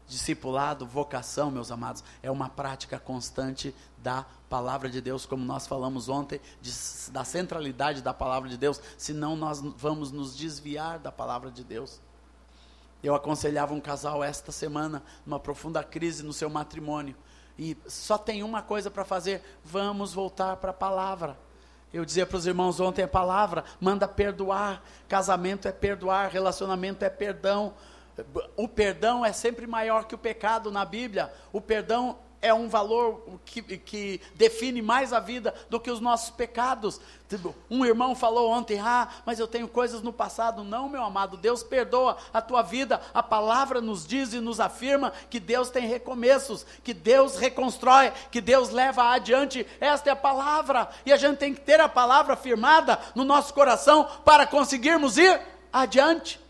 Discipulado, 0.10 0.88
vocação, 0.88 1.52
meus 1.52 1.70
amados, 1.70 2.04
é 2.24 2.32
uma 2.32 2.50
prática 2.50 2.98
constante 3.00 3.76
da 4.00 4.26
palavra 4.50 4.90
de 4.90 5.00
Deus, 5.00 5.24
como 5.24 5.46
nós 5.46 5.68
falamos 5.68 6.10
ontem, 6.10 6.42
de, 6.60 6.72
da 7.12 7.24
centralidade 7.24 8.02
da 8.02 8.12
palavra 8.12 8.50
de 8.50 8.58
Deus, 8.58 8.82
senão 8.98 9.36
nós 9.36 9.62
vamos 9.62 10.12
nos 10.12 10.36
desviar 10.36 10.98
da 10.98 11.12
palavra 11.12 11.52
de 11.52 11.64
Deus. 11.64 12.02
Eu 13.04 13.14
aconselhava 13.14 13.72
um 13.76 13.80
casal 13.80 14.24
esta 14.24 14.52
semana, 14.52 15.04
numa 15.24 15.40
profunda 15.40 15.84
crise 15.84 16.24
no 16.24 16.34
seu 16.34 16.50
matrimônio, 16.50 17.16
e 17.56 17.78
só 17.88 18.18
tem 18.18 18.42
uma 18.42 18.64
coisa 18.64 18.90
para 18.90 19.06
fazer: 19.06 19.44
vamos 19.64 20.12
voltar 20.12 20.58
para 20.58 20.72
a 20.72 20.74
palavra. 20.74 21.38
Eu 21.94 22.06
dizia 22.06 22.26
para 22.26 22.38
os 22.38 22.48
irmãos 22.48 22.80
ontem: 22.80 23.04
a 23.04 23.08
palavra 23.08 23.64
manda 23.80 24.08
perdoar, 24.08 24.84
casamento 25.08 25.68
é 25.68 25.72
perdoar, 25.72 26.32
relacionamento 26.32 27.06
é 27.06 27.10
perdão, 27.10 27.74
o 28.56 28.68
perdão 28.68 29.26
é 29.26 29.32
sempre 29.32 29.68
maior 29.68 30.06
que 30.06 30.16
o 30.16 30.18
pecado 30.18 30.72
na 30.72 30.86
Bíblia. 30.86 31.32
O 31.52 31.62
perdão 31.62 32.18
é 32.42 32.54
um 32.54 32.70
valor 32.70 33.40
que, 33.46 33.62
que, 33.62 34.22
define 34.36 34.82
mais 34.82 35.12
a 35.12 35.20
vida 35.20 35.54
do 35.70 35.80
que 35.80 35.92
os 35.92 36.00
nossos 36.00 36.30
pecados. 36.30 37.00
Tipo, 37.28 37.54
um 37.70 37.86
irmão 37.86 38.16
falou 38.16 38.50
ontem, 38.50 38.80
ah, 38.80 39.10
mas 39.26 39.40
eu 39.40 39.48
tenho 39.48 39.68
coisas 39.68 40.02
no 40.02 40.14
passado. 40.14 40.64
Não, 40.64 40.88
meu 40.88 41.04
amado, 41.04 41.38
Deus 41.38 41.64
perdoa 41.64 42.18
a 42.34 42.42
tua 42.42 42.62
vida. 42.62 43.02
A 43.14 43.22
palavra 43.22 43.82
nos 43.82 44.08
diz 44.08 44.34
e 44.34 44.40
nos 44.40 44.60
afirma 44.60 45.12
que 45.30 45.40
Deus 45.40 45.70
tem 45.70 45.86
recomeços, 45.86 46.66
que 46.84 46.94
Deus 46.94 47.36
reconstrói, 47.36 48.12
que 48.32 48.40
Deus 48.42 48.70
leva 48.70 49.12
adiante. 49.12 49.68
Esta 49.80 50.10
é 50.10 50.14
a 50.14 50.16
palavra. 50.16 50.90
E 51.06 51.12
a 51.12 51.18
gente 51.18 51.38
tem 51.38 51.54
que 51.54 51.62
ter 51.62 51.80
a 51.80 51.90
palavra 51.90 52.36
firmada 52.36 53.00
no 53.14 53.26
nosso 53.26 53.54
coração 53.54 54.08
para 54.24 54.48
conseguirmos 54.48 55.18
ir 55.18 55.42
adiante. 55.72 56.49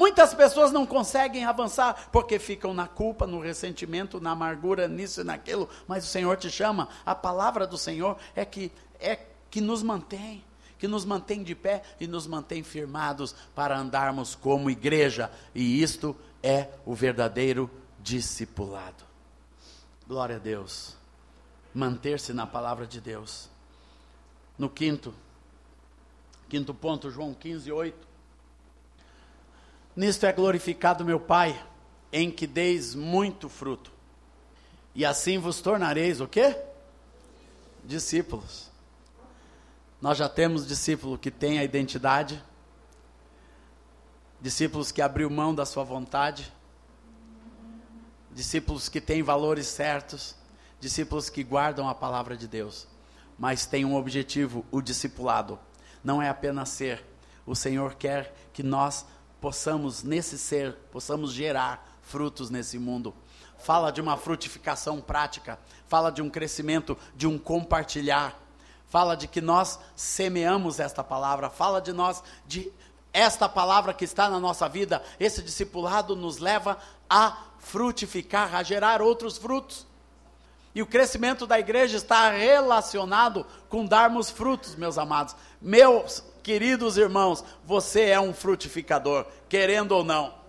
Muitas 0.00 0.32
pessoas 0.32 0.72
não 0.72 0.86
conseguem 0.86 1.44
avançar 1.44 2.08
porque 2.10 2.38
ficam 2.38 2.72
na 2.72 2.88
culpa, 2.88 3.26
no 3.26 3.38
ressentimento, 3.38 4.18
na 4.18 4.30
amargura, 4.30 4.88
nisso 4.88 5.20
e 5.20 5.24
naquilo, 5.24 5.68
mas 5.86 6.04
o 6.04 6.06
Senhor 6.06 6.38
te 6.38 6.48
chama. 6.50 6.88
A 7.04 7.14
palavra 7.14 7.66
do 7.66 7.76
Senhor 7.76 8.16
é 8.34 8.42
que 8.46 8.72
é 8.98 9.18
que 9.50 9.60
nos 9.60 9.82
mantém, 9.82 10.42
que 10.78 10.88
nos 10.88 11.04
mantém 11.04 11.42
de 11.42 11.54
pé 11.54 11.82
e 12.00 12.06
nos 12.06 12.26
mantém 12.26 12.62
firmados 12.62 13.34
para 13.54 13.78
andarmos 13.78 14.34
como 14.34 14.70
igreja, 14.70 15.30
e 15.54 15.82
isto 15.82 16.16
é 16.42 16.70
o 16.86 16.94
verdadeiro 16.94 17.70
discipulado. 17.98 19.04
Glória 20.08 20.36
a 20.36 20.38
Deus. 20.38 20.96
Manter-se 21.74 22.32
na 22.32 22.46
palavra 22.46 22.86
de 22.86 23.02
Deus. 23.02 23.50
No 24.56 24.70
quinto, 24.70 25.12
quinto 26.48 26.72
ponto, 26.72 27.10
João 27.10 27.34
15, 27.34 27.70
8. 27.70 28.09
Nisto 30.00 30.24
é 30.24 30.32
glorificado 30.32 31.04
meu 31.04 31.20
Pai, 31.20 31.62
em 32.10 32.30
que 32.30 32.46
deis 32.46 32.94
muito 32.94 33.50
fruto. 33.50 33.92
E 34.94 35.04
assim 35.04 35.36
vos 35.36 35.60
tornareis 35.60 36.22
o 36.22 36.26
quê? 36.26 36.56
Discípulos. 37.84 38.70
Nós 40.00 40.16
já 40.16 40.26
temos 40.26 40.66
discípulo 40.66 41.18
que 41.18 41.30
tem 41.30 41.58
a 41.58 41.64
identidade, 41.64 42.42
discípulos 44.40 44.90
que 44.90 45.02
abriu 45.02 45.28
mão 45.28 45.54
da 45.54 45.66
sua 45.66 45.84
vontade, 45.84 46.50
discípulos 48.30 48.88
que 48.88 49.02
têm 49.02 49.22
valores 49.22 49.66
certos, 49.66 50.34
discípulos 50.80 51.28
que 51.28 51.44
guardam 51.44 51.86
a 51.86 51.94
palavra 51.94 52.38
de 52.38 52.48
Deus, 52.48 52.88
mas 53.38 53.66
tem 53.66 53.84
um 53.84 53.94
objetivo, 53.94 54.64
o 54.70 54.80
discipulado. 54.80 55.58
Não 56.02 56.22
é 56.22 56.30
apenas 56.30 56.70
ser. 56.70 57.04
O 57.44 57.54
Senhor 57.54 57.96
quer 57.96 58.34
que 58.54 58.62
nós 58.62 59.04
possamos 59.40 60.02
nesse 60.02 60.38
ser, 60.38 60.74
possamos 60.92 61.32
gerar 61.32 61.98
frutos 62.02 62.50
nesse 62.50 62.78
mundo. 62.78 63.14
Fala 63.58 63.90
de 63.90 64.00
uma 64.00 64.16
frutificação 64.16 65.00
prática, 65.00 65.58
fala 65.86 66.10
de 66.10 66.22
um 66.22 66.30
crescimento, 66.30 66.96
de 67.14 67.26
um 67.26 67.38
compartilhar. 67.38 68.38
Fala 68.88 69.16
de 69.16 69.28
que 69.28 69.40
nós 69.40 69.78
semeamos 69.94 70.80
esta 70.80 71.04
palavra, 71.04 71.48
fala 71.48 71.80
de 71.80 71.92
nós 71.92 72.22
de 72.46 72.72
esta 73.12 73.48
palavra 73.48 73.94
que 73.94 74.04
está 74.04 74.28
na 74.28 74.38
nossa 74.38 74.68
vida, 74.68 75.02
esse 75.18 75.42
discipulado 75.42 76.14
nos 76.14 76.38
leva 76.38 76.78
a 77.08 77.36
frutificar, 77.58 78.54
a 78.54 78.62
gerar 78.62 79.02
outros 79.02 79.36
frutos. 79.36 79.86
E 80.74 80.80
o 80.80 80.86
crescimento 80.86 81.46
da 81.46 81.58
igreja 81.58 81.96
está 81.96 82.30
relacionado 82.30 83.44
com 83.68 83.84
darmos 83.84 84.30
frutos, 84.30 84.76
meus 84.76 84.96
amados. 84.96 85.34
Meus 85.60 86.22
Queridos 86.42 86.96
irmãos, 86.96 87.44
você 87.64 88.06
é 88.06 88.20
um 88.20 88.32
frutificador, 88.32 89.26
querendo 89.48 89.92
ou 89.92 90.04
não. 90.04 90.40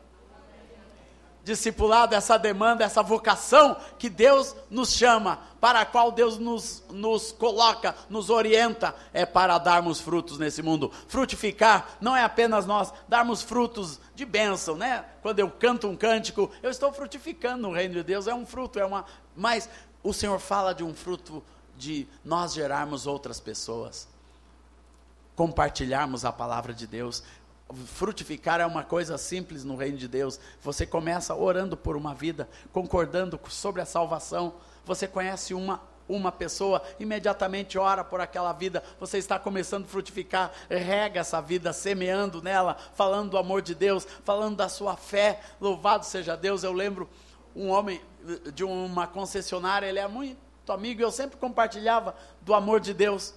Discipulado, 1.43 2.13
essa 2.13 2.38
demanda, 2.38 2.84
essa 2.84 3.01
vocação 3.01 3.75
que 3.97 4.10
Deus 4.10 4.56
nos 4.69 4.93
chama, 4.93 5.39
para 5.60 5.82
a 5.82 5.86
qual 5.86 6.12
Deus 6.12 6.38
nos, 6.38 6.84
nos 6.91 7.32
coloca, 7.32 7.95
nos 8.10 8.30
orienta, 8.30 8.95
é 9.12 9.25
para 9.25 9.58
darmos 9.58 9.99
frutos 9.99 10.38
nesse 10.38 10.62
mundo. 10.62 10.91
Frutificar 11.08 11.97
não 11.99 12.15
é 12.15 12.23
apenas 12.23 12.67
nós 12.67 12.93
darmos 13.08 13.41
frutos 13.41 13.99
de 14.13 14.23
bênção, 14.23 14.75
né? 14.75 15.04
Quando 15.23 15.39
eu 15.39 15.49
canto 15.49 15.88
um 15.88 15.95
cântico, 15.95 16.51
eu 16.62 16.69
estou 16.69 16.93
frutificando 16.93 17.63
no 17.63 17.73
reino 17.73 17.95
de 17.95 18.04
Deus, 18.04 18.27
é 18.27 18.36
um 18.36 18.45
fruto, 18.45 18.80
é 18.80 18.86
uma. 18.86 19.06
Mas 19.36 19.67
o 20.04 20.13
Senhor 20.13 20.39
fala 20.39 20.73
de 20.73 20.84
um 20.84 20.93
fruto 20.93 21.43
de 21.75 22.08
nós 22.23 22.54
gerarmos 22.54 23.08
outras 23.08 23.39
pessoas 23.39 24.11
compartilharmos 25.36 26.26
a 26.26 26.32
palavra 26.32 26.74
de 26.74 26.86
Deus. 26.88 27.24
Frutificar 27.86 28.60
é 28.60 28.65
uma 28.65 28.84
coisa 28.84 29.17
simples 29.17 29.63
no 29.63 29.76
reino 29.76 29.98
de 29.98 30.08
Deus. 30.08 30.39
Você 30.62 30.86
começa 30.86 31.34
orando 31.36 31.78
por 31.78 31.96
uma 31.96 32.13
vida, 32.13 32.50
concordando 32.74 33.39
sobre 33.50 33.82
a 33.82 33.86
salvação. 33.86 34.56
Você 34.86 35.08
conhece 35.08 35.54
uma 35.54 35.82
uma 36.08 36.32
pessoa, 36.32 36.82
imediatamente 37.00 37.78
ora 37.78 38.04
por 38.04 38.20
aquela 38.20 38.52
vida, 38.54 38.84
você 39.00 39.17
está 39.17 39.39
começando 39.39 39.86
a 39.86 39.88
frutificar, 39.88 40.52
rega 40.70 41.22
essa 41.22 41.41
vida, 41.41 41.72
semeando 41.74 42.41
nela, 42.41 42.76
falando 42.94 43.32
do 43.32 43.38
amor 43.38 43.62
de 43.62 43.74
Deus, 43.74 44.06
falando 44.24 44.58
da 44.58 44.70
sua 44.70 44.98
fé, 44.98 45.39
louvado 45.60 46.06
seja 46.06 46.36
Deus. 46.36 46.63
Eu 46.63 46.74
lembro 46.74 47.10
um 47.56 47.70
homem 47.70 48.02
de 48.54 48.63
uma 48.63 49.08
concessionária, 49.08 49.88
ele 49.88 50.00
é 50.00 50.08
muito 50.08 50.38
amigo, 50.70 51.02
eu 51.02 51.12
sempre 51.12 51.38
compartilhava 51.38 52.15
do 52.41 52.54
amor 52.54 52.80
de 52.80 52.94
Deus. 52.94 53.34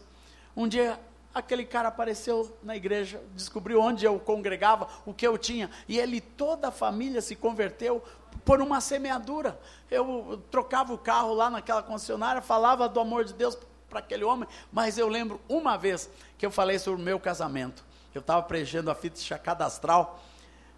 Um 0.56 0.68
dia 0.68 0.98
aquele 1.34 1.64
cara 1.64 1.88
apareceu 1.88 2.56
na 2.62 2.76
igreja, 2.76 3.20
descobriu 3.34 3.80
onde 3.80 4.04
eu 4.04 4.18
congregava, 4.20 4.88
o 5.04 5.12
que 5.12 5.26
eu 5.26 5.36
tinha, 5.36 5.68
e 5.88 5.98
ele, 5.98 6.20
toda 6.20 6.68
a 6.68 6.70
família 6.70 7.20
se 7.20 7.34
converteu 7.34 8.02
por 8.44 8.60
uma 8.60 8.80
semeadura. 8.80 9.58
Eu 9.90 10.42
trocava 10.50 10.92
o 10.94 10.98
carro 10.98 11.34
lá 11.34 11.50
naquela 11.50 11.82
concessionária, 11.82 12.40
falava 12.40 12.88
do 12.88 13.00
amor 13.00 13.24
de 13.24 13.32
Deus 13.32 13.58
para 13.88 13.98
aquele 13.98 14.24
homem, 14.24 14.48
mas 14.72 14.96
eu 14.96 15.08
lembro 15.08 15.40
uma 15.48 15.76
vez 15.76 16.08
que 16.38 16.46
eu 16.46 16.50
falei 16.50 16.78
sobre 16.78 17.00
o 17.00 17.04
meu 17.04 17.18
casamento. 17.18 17.84
Eu 18.14 18.20
estava 18.20 18.42
preenchendo 18.42 18.90
a 18.90 18.94
ficha 18.94 19.36
cadastral 19.38 20.22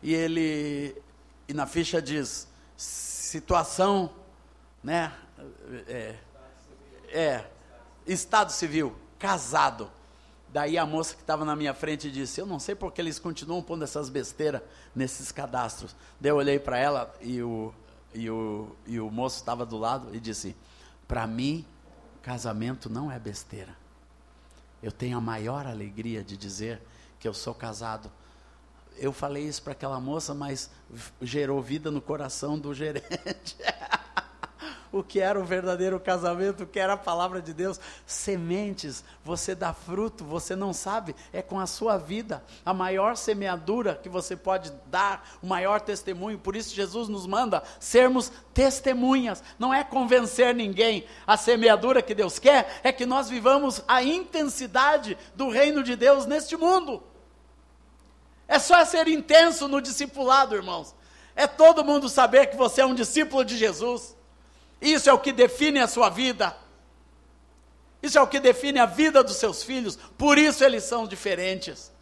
e 0.03 0.15
ele, 0.15 0.97
e 1.47 1.53
na 1.53 1.67
ficha 1.67 2.01
diz, 2.01 2.49
situação, 2.77 4.11
né, 4.83 5.13
é, 5.89 6.15
é 7.09 7.45
estado 8.07 8.53
civil, 8.53 8.97
casado. 9.19 9.91
Daí 10.57 10.79
a 10.79 10.87
moça 10.87 11.15
que 11.15 11.21
estava 11.21 11.45
na 11.45 11.55
minha 11.55 11.75
frente 11.75 12.11
disse: 12.11 12.41
Eu 12.41 12.47
não 12.47 12.59
sei 12.59 12.75
porque 12.75 12.99
eles 12.99 13.19
continuam 13.19 13.63
pondo 13.63 13.85
essas 13.85 14.09
besteiras 14.09 14.63
nesses 14.95 15.31
cadastros. 15.31 15.95
Daí 16.19 16.31
eu 16.31 16.37
olhei 16.37 16.59
para 16.59 16.79
ela 16.79 17.15
e 17.21 17.43
o, 17.43 17.75
e, 18.15 18.31
o, 18.31 18.75
e 18.87 18.99
o 18.99 19.11
moço 19.11 19.37
estava 19.37 19.67
do 19.67 19.77
lado 19.77 20.15
e 20.15 20.19
disse: 20.19 20.57
Para 21.07 21.27
mim, 21.27 21.63
casamento 22.23 22.89
não 22.89 23.13
é 23.13 23.19
besteira. 23.19 23.77
Eu 24.83 24.91
tenho 24.91 25.19
a 25.19 25.21
maior 25.21 25.67
alegria 25.67 26.25
de 26.25 26.39
dizer 26.39 26.81
que 27.21 27.29
eu 27.29 27.35
sou 27.35 27.53
casado. 27.53 28.11
Eu 28.97 29.13
falei 29.13 29.47
isso 29.47 29.63
para 29.63 29.73
aquela 29.73 30.01
moça, 30.01 30.33
mas 30.33 30.71
gerou 31.21 31.61
vida 31.61 31.91
no 31.91 32.01
coração 32.01 32.59
do 32.59 32.73
gerente. 32.73 33.59
o 34.93 35.03
que 35.03 35.21
era 35.21 35.39
o 35.39 35.45
verdadeiro 35.45 35.99
casamento, 35.99 36.63
o 36.63 36.67
que 36.67 36.79
era 36.79 36.95
a 36.95 36.97
palavra 36.97 37.41
de 37.41 37.53
Deus. 37.53 37.81
Sementes, 38.07 39.05
você 39.25 39.55
dá 39.55 39.73
fruto, 39.73 40.25
você 40.25 40.57
não 40.57 40.73
sabe, 40.73 41.15
é 41.33 41.43
com 41.43 41.59
a 41.59 41.67
sua 41.67 41.97
vida. 41.97 42.43
A 42.65 42.75
maior 42.75 43.17
semeadura 43.17 43.99
que 44.03 44.09
você 44.09 44.37
pode 44.37 44.73
dar, 44.87 45.29
o 45.43 45.47
maior 45.47 45.81
testemunho. 45.81 46.39
Por 46.39 46.57
isso, 46.57 46.75
Jesus 46.75 47.09
nos 47.09 47.27
manda 47.27 47.63
sermos 47.79 48.33
testemunhas. 48.53 49.43
Não 49.59 49.73
é 49.73 49.85
convencer 49.85 50.55
ninguém. 50.55 51.07
A 51.27 51.37
semeadura 51.37 52.03
que 52.03 52.15
Deus 52.15 52.39
quer 52.39 52.81
é 52.83 52.93
que 52.93 53.07
nós 53.07 53.29
vivamos 53.29 53.83
a 53.87 54.03
intensidade 54.03 55.17
do 55.35 55.49
reino 55.49 55.83
de 55.83 55.97
Deus 55.97 56.27
neste 56.27 56.57
mundo. 56.57 57.03
É 58.49 58.59
só 58.59 58.85
ser 58.85 59.09
intenso 59.09 59.67
no 59.67 59.81
discipulado, 59.81 60.55
irmãos. 60.55 60.95
É 61.35 61.47
todo 61.47 61.85
mundo 61.85 62.09
saber 62.09 62.47
que 62.47 62.57
você 62.57 62.81
é 62.81 62.87
um 62.87 62.95
discípulo 62.95 63.45
de 63.45 63.57
Jesus. 63.57 64.17
Isso 64.81 65.09
é 65.09 65.13
o 65.13 65.19
que 65.19 65.33
define 65.33 65.81
a 65.81 65.89
sua 65.89 66.09
vida. 66.09 66.57
Isso 68.03 68.19
é 68.19 68.23
o 68.23 68.27
que 68.27 68.39
define 68.39 68.79
a 68.79 68.87
vida 68.87 69.23
dos 69.23 69.37
seus 69.37 69.63
filhos. 69.63 69.97
Por 70.17 70.39
isso 70.39 70.63
eles 70.63 70.85
são 70.85 71.07
diferentes. 71.07 71.93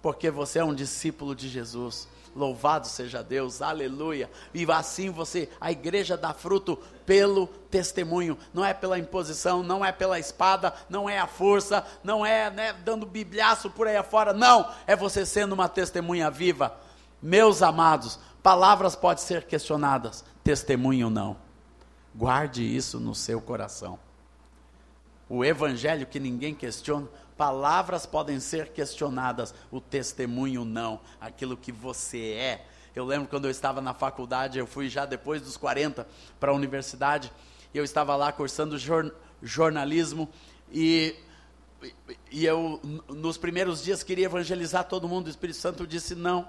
Porque 0.00 0.30
você 0.30 0.58
é 0.58 0.64
um 0.64 0.74
discípulo 0.74 1.34
de 1.34 1.48
Jesus. 1.48 2.08
Louvado 2.34 2.86
seja 2.86 3.22
Deus, 3.22 3.60
aleluia. 3.60 4.30
E 4.54 4.70
assim 4.70 5.10
você, 5.10 5.48
a 5.60 5.72
igreja 5.72 6.16
dá 6.16 6.32
fruto 6.32 6.78
pelo 7.04 7.46
testemunho, 7.46 8.38
não 8.52 8.64
é 8.64 8.72
pela 8.72 8.98
imposição, 8.98 9.62
não 9.62 9.84
é 9.84 9.90
pela 9.90 10.18
espada, 10.18 10.72
não 10.88 11.08
é 11.08 11.18
a 11.18 11.26
força, 11.26 11.84
não 12.04 12.24
é 12.24 12.50
né, 12.50 12.72
dando 12.84 13.06
bibliaço 13.06 13.70
por 13.70 13.88
aí 13.88 13.96
afora, 13.96 14.32
não, 14.32 14.70
é 14.86 14.94
você 14.94 15.24
sendo 15.24 15.52
uma 15.52 15.68
testemunha 15.68 16.30
viva. 16.30 16.76
Meus 17.20 17.62
amados, 17.62 18.20
palavras 18.42 18.94
podem 18.94 19.24
ser 19.24 19.44
questionadas, 19.44 20.24
testemunho 20.44 21.10
não. 21.10 21.47
Guarde 22.18 22.64
isso 22.64 22.98
no 22.98 23.14
seu 23.14 23.40
coração. 23.40 23.96
O 25.28 25.44
evangelho 25.44 26.04
que 26.04 26.18
ninguém 26.18 26.52
questiona, 26.52 27.06
palavras 27.36 28.06
podem 28.06 28.40
ser 28.40 28.72
questionadas, 28.72 29.54
o 29.70 29.80
testemunho 29.80 30.64
não, 30.64 31.00
aquilo 31.20 31.56
que 31.56 31.70
você 31.70 32.32
é. 32.32 32.66
Eu 32.92 33.04
lembro 33.04 33.28
quando 33.28 33.44
eu 33.44 33.52
estava 33.52 33.80
na 33.80 33.94
faculdade, 33.94 34.58
eu 34.58 34.66
fui 34.66 34.88
já 34.88 35.06
depois 35.06 35.40
dos 35.40 35.56
40 35.56 36.08
para 36.40 36.50
a 36.50 36.54
universidade, 36.54 37.32
e 37.72 37.78
eu 37.78 37.84
estava 37.84 38.16
lá 38.16 38.32
cursando 38.32 38.76
jor, 38.76 39.14
jornalismo 39.40 40.28
e 40.72 41.14
e 42.32 42.44
eu 42.44 42.80
nos 43.08 43.38
primeiros 43.38 43.80
dias 43.80 44.02
queria 44.02 44.24
evangelizar 44.24 44.82
todo 44.88 45.06
mundo, 45.06 45.28
o 45.28 45.30
Espírito 45.30 45.60
Santo 45.60 45.86
disse: 45.86 46.16
"Não. 46.16 46.48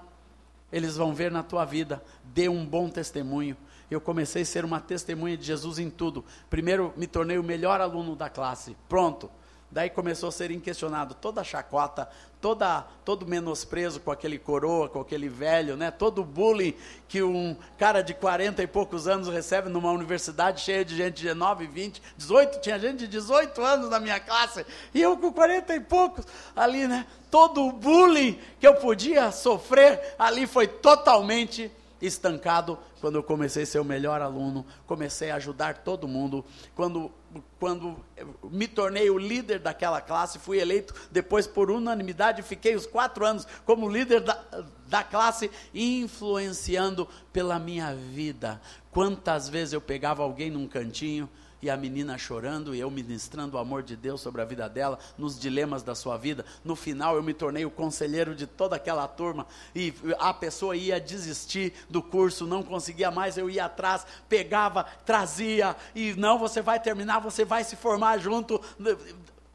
Eles 0.72 0.96
vão 0.96 1.14
ver 1.14 1.30
na 1.30 1.42
tua 1.42 1.64
vida, 1.64 2.02
dê 2.24 2.48
um 2.48 2.64
bom 2.64 2.88
testemunho 2.88 3.56
eu 3.90 4.00
comecei 4.00 4.42
a 4.42 4.46
ser 4.46 4.64
uma 4.64 4.80
testemunha 4.80 5.36
de 5.36 5.44
Jesus 5.44 5.78
em 5.78 5.90
tudo. 5.90 6.24
Primeiro, 6.48 6.92
me 6.96 7.06
tornei 7.06 7.38
o 7.38 7.42
melhor 7.42 7.80
aluno 7.80 8.14
da 8.14 8.28
classe. 8.28 8.76
Pronto. 8.88 9.30
Daí 9.72 9.88
começou 9.88 10.30
a 10.30 10.32
ser 10.32 10.50
inquestionado 10.50 11.14
toda 11.14 11.42
a 11.42 11.44
chacota, 11.44 12.08
toda, 12.40 12.84
todo 13.04 13.24
menosprezo 13.24 14.00
com 14.00 14.10
aquele 14.10 14.36
coroa, 14.36 14.88
com 14.88 15.00
aquele 15.00 15.28
velho, 15.28 15.76
né? 15.76 15.92
todo 15.92 16.24
bullying 16.24 16.74
que 17.06 17.22
um 17.22 17.56
cara 17.78 18.02
de 18.02 18.12
40 18.12 18.60
e 18.64 18.66
poucos 18.66 19.06
anos 19.06 19.28
recebe 19.28 19.68
numa 19.68 19.92
universidade 19.92 20.60
cheia 20.60 20.84
de 20.84 20.96
gente 20.96 21.18
de 21.18 21.22
19, 21.22 21.68
20, 21.68 22.02
18, 22.16 22.60
tinha 22.60 22.80
gente 22.80 22.98
de 22.98 23.08
18 23.08 23.62
anos 23.62 23.90
na 23.90 24.00
minha 24.00 24.18
classe, 24.18 24.66
e 24.92 25.00
eu 25.00 25.16
com 25.16 25.32
40 25.32 25.72
e 25.76 25.80
poucos 25.80 26.26
ali, 26.56 26.88
né? 26.88 27.06
Todo 27.30 27.64
o 27.64 27.70
bullying 27.70 28.40
que 28.58 28.66
eu 28.66 28.74
podia 28.74 29.30
sofrer 29.30 30.16
ali 30.18 30.48
foi 30.48 30.66
totalmente 30.66 31.70
estancado 32.00 32.78
quando 33.00 33.16
eu 33.16 33.22
comecei 33.22 33.64
a 33.64 33.66
ser 33.66 33.78
o 33.78 33.84
melhor 33.84 34.20
aluno, 34.20 34.66
comecei 34.86 35.30
a 35.30 35.36
ajudar 35.36 35.78
todo 35.78 36.08
mundo, 36.08 36.44
quando, 36.74 37.10
quando 37.58 37.96
me 38.44 38.66
tornei 38.66 39.10
o 39.10 39.18
líder 39.18 39.58
daquela 39.58 40.00
classe, 40.00 40.38
fui 40.38 40.58
eleito 40.58 40.94
depois 41.10 41.46
por 41.46 41.70
unanimidade, 41.70 42.42
fiquei 42.42 42.74
os 42.74 42.86
quatro 42.86 43.24
anos 43.24 43.46
como 43.64 43.88
líder 43.88 44.20
da, 44.20 44.64
da 44.86 45.02
classe, 45.02 45.50
influenciando 45.74 47.08
pela 47.32 47.58
minha 47.58 47.94
vida. 47.94 48.60
Quantas 48.90 49.48
vezes 49.48 49.72
eu 49.72 49.80
pegava 49.80 50.22
alguém 50.22 50.50
num 50.50 50.66
cantinho, 50.66 51.28
e 51.62 51.68
a 51.68 51.76
menina 51.76 52.16
chorando 52.16 52.74
e 52.74 52.80
eu 52.80 52.90
ministrando 52.90 53.56
o 53.56 53.60
amor 53.60 53.82
de 53.82 53.96
Deus 53.96 54.20
sobre 54.20 54.40
a 54.40 54.44
vida 54.44 54.68
dela, 54.68 54.98
nos 55.18 55.38
dilemas 55.38 55.82
da 55.82 55.94
sua 55.94 56.16
vida. 56.16 56.44
No 56.64 56.74
final 56.74 57.16
eu 57.16 57.22
me 57.22 57.34
tornei 57.34 57.64
o 57.64 57.70
conselheiro 57.70 58.34
de 58.34 58.46
toda 58.46 58.76
aquela 58.76 59.06
turma. 59.06 59.46
E 59.74 59.92
a 60.18 60.32
pessoa 60.32 60.76
ia 60.76 61.00
desistir 61.00 61.72
do 61.88 62.02
curso, 62.02 62.46
não 62.46 62.62
conseguia 62.62 63.10
mais, 63.10 63.36
eu 63.36 63.50
ia 63.50 63.66
atrás, 63.66 64.06
pegava, 64.28 64.84
trazia. 65.04 65.76
E 65.94 66.14
não, 66.14 66.38
você 66.38 66.62
vai 66.62 66.80
terminar, 66.80 67.20
você 67.20 67.44
vai 67.44 67.64
se 67.64 67.76
formar 67.76 68.18
junto 68.18 68.60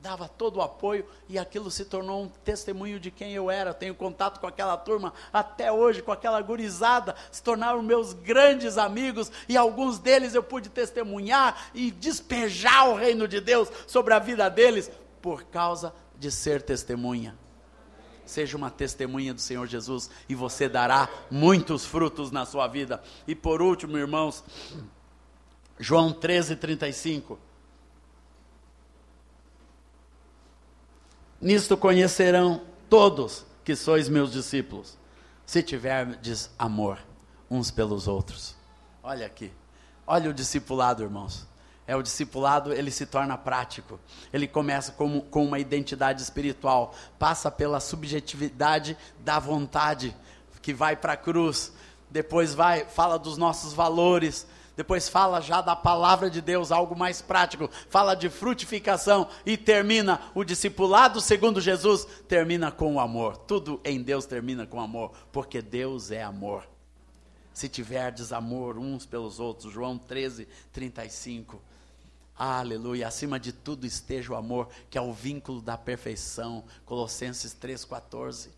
dava 0.05 0.29
todo 0.29 0.57
o 0.57 0.61
apoio 0.61 1.03
e 1.27 1.39
aquilo 1.39 1.71
se 1.71 1.83
tornou 1.83 2.21
um 2.21 2.27
testemunho 2.27 2.99
de 2.99 3.09
quem 3.09 3.33
eu 3.33 3.49
era. 3.49 3.73
Tenho 3.73 3.95
contato 3.95 4.39
com 4.39 4.45
aquela 4.45 4.77
turma 4.77 5.11
até 5.33 5.71
hoje, 5.71 6.03
com 6.03 6.11
aquela 6.11 6.39
gurizada, 6.43 7.15
se 7.31 7.41
tornaram 7.41 7.81
meus 7.81 8.13
grandes 8.13 8.77
amigos 8.77 9.31
e 9.49 9.57
alguns 9.57 9.97
deles 9.97 10.35
eu 10.35 10.43
pude 10.43 10.69
testemunhar 10.69 11.71
e 11.73 11.89
despejar 11.89 12.87
o 12.87 12.95
reino 12.95 13.27
de 13.27 13.41
Deus 13.41 13.67
sobre 13.87 14.13
a 14.13 14.19
vida 14.19 14.47
deles 14.47 14.91
por 15.23 15.43
causa 15.45 15.91
de 16.19 16.29
ser 16.29 16.61
testemunha. 16.61 17.35
Seja 18.27 18.55
uma 18.55 18.69
testemunha 18.69 19.33
do 19.33 19.41
Senhor 19.41 19.65
Jesus 19.65 20.11
e 20.29 20.35
você 20.35 20.69
dará 20.69 21.09
muitos 21.31 21.83
frutos 21.83 22.29
na 22.29 22.45
sua 22.45 22.67
vida. 22.67 23.01
E 23.27 23.33
por 23.33 23.59
último, 23.59 23.97
irmãos, 23.97 24.43
João 25.79 26.13
13, 26.13 26.57
35. 26.57 27.39
Nisto 31.41 31.75
conhecerão 31.75 32.61
todos 32.89 33.45
que 33.63 33.75
sois 33.75 34.07
meus 34.07 34.31
discípulos, 34.31 34.97
se 35.45 35.61
tiverdes 35.61 36.49
amor 36.57 36.99
uns 37.49 37.71
pelos 37.71 38.07
outros. 38.07 38.55
Olha 39.03 39.25
aqui, 39.25 39.51
olha 40.07 40.29
o 40.29 40.33
discipulado, 40.33 41.03
irmãos. 41.03 41.47
É 41.87 41.95
o 41.95 42.01
discipulado, 42.01 42.73
ele 42.73 42.89
se 42.89 43.05
torna 43.05 43.37
prático. 43.37 43.99
Ele 44.33 44.47
começa 44.47 44.91
com, 44.91 45.21
com 45.21 45.45
uma 45.45 45.59
identidade 45.59 46.21
espiritual, 46.21 46.95
passa 47.19 47.51
pela 47.51 47.79
subjetividade 47.79 48.97
da 49.19 49.37
vontade, 49.37 50.15
que 50.63 50.73
vai 50.73 50.95
para 50.95 51.13
a 51.13 51.17
cruz. 51.17 51.71
Depois 52.09 52.55
vai, 52.55 52.85
fala 52.85 53.19
dos 53.19 53.37
nossos 53.37 53.73
valores, 53.73 54.47
depois 54.75 55.07
fala 55.07 55.41
já 55.41 55.61
da 55.61 55.75
palavra 55.75 56.29
de 56.29 56.41
Deus, 56.41 56.71
algo 56.71 56.95
mais 56.95 57.21
prático, 57.21 57.69
fala 57.89 58.13
de 58.13 58.29
frutificação 58.29 59.27
e 59.45 59.55
termina 59.55 60.21
o 60.33 60.43
discipulado 60.43 61.21
segundo 61.21 61.61
Jesus, 61.61 62.05
termina 62.27 62.71
com 62.71 62.95
o 62.95 62.99
amor. 62.99 63.37
Tudo 63.37 63.79
em 63.83 64.01
Deus 64.01 64.25
termina 64.25 64.65
com 64.65 64.81
amor, 64.81 65.11
porque 65.31 65.61
Deus 65.61 66.11
é 66.11 66.23
amor. 66.23 66.67
Se 67.53 67.69
tiverdes 67.69 68.33
amor 68.33 68.77
uns 68.77 69.05
pelos 69.05 69.39
outros, 69.39 69.71
João 69.71 69.97
13, 69.97 70.45
35. 70.73 71.61
Aleluia, 72.37 73.07
acima 73.07 73.39
de 73.39 73.53
tudo 73.53 73.85
esteja 73.85 74.33
o 74.33 74.35
amor, 74.35 74.67
que 74.89 74.97
é 74.97 75.01
o 75.01 75.13
vínculo 75.13 75.61
da 75.61 75.77
perfeição. 75.77 76.65
Colossenses 76.85 77.55
3,14. 77.55 78.49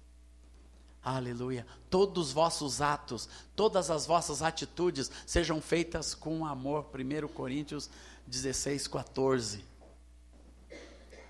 Aleluia. 1.09 1.65
Todos 1.89 2.27
os 2.27 2.33
vossos 2.33 2.81
atos, 2.81 3.29
todas 3.55 3.89
as 3.89 4.05
vossas 4.05 4.41
atitudes 4.41 5.09
sejam 5.25 5.61
feitas 5.61 6.13
com 6.13 6.45
amor. 6.45 6.85
1 6.93 7.29
Coríntios 7.29 7.89
16, 8.27 8.89
14. 8.89 9.63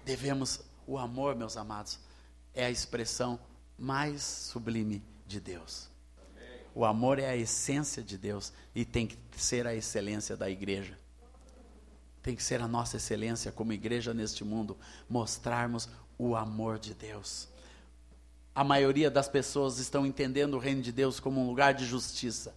Devemos, 0.03 0.61
o 0.87 0.97
amor, 0.97 1.35
meus 1.35 1.55
amados, 1.57 1.99
é 2.55 2.65
a 2.65 2.71
expressão 2.71 3.39
mais 3.77 4.23
sublime 4.23 5.03
de 5.27 5.39
Deus. 5.39 5.87
O 6.73 6.83
amor 6.83 7.19
é 7.19 7.29
a 7.29 7.37
essência 7.37 8.01
de 8.01 8.17
Deus 8.17 8.51
e 8.73 8.83
tem 8.83 9.05
que 9.05 9.15
ser 9.39 9.67
a 9.67 9.75
excelência 9.75 10.35
da 10.35 10.49
igreja. 10.49 10.97
Tem 12.23 12.35
que 12.35 12.41
ser 12.41 12.63
a 12.63 12.67
nossa 12.67 12.97
excelência 12.97 13.51
como 13.51 13.73
igreja 13.73 14.11
neste 14.11 14.43
mundo, 14.43 14.75
mostrarmos 15.07 15.87
o 16.17 16.35
amor 16.35 16.79
de 16.79 16.95
Deus 16.95 17.47
a 18.57 18.63
maioria 18.63 19.11
das 19.11 19.29
pessoas 19.29 19.77
estão 19.77 20.03
entendendo 20.03 20.55
o 20.55 20.57
reino 20.57 20.81
de 20.81 20.91
Deus 20.91 21.19
como 21.19 21.39
um 21.39 21.45
lugar 21.45 21.75
de 21.75 21.85
justiça. 21.85 22.55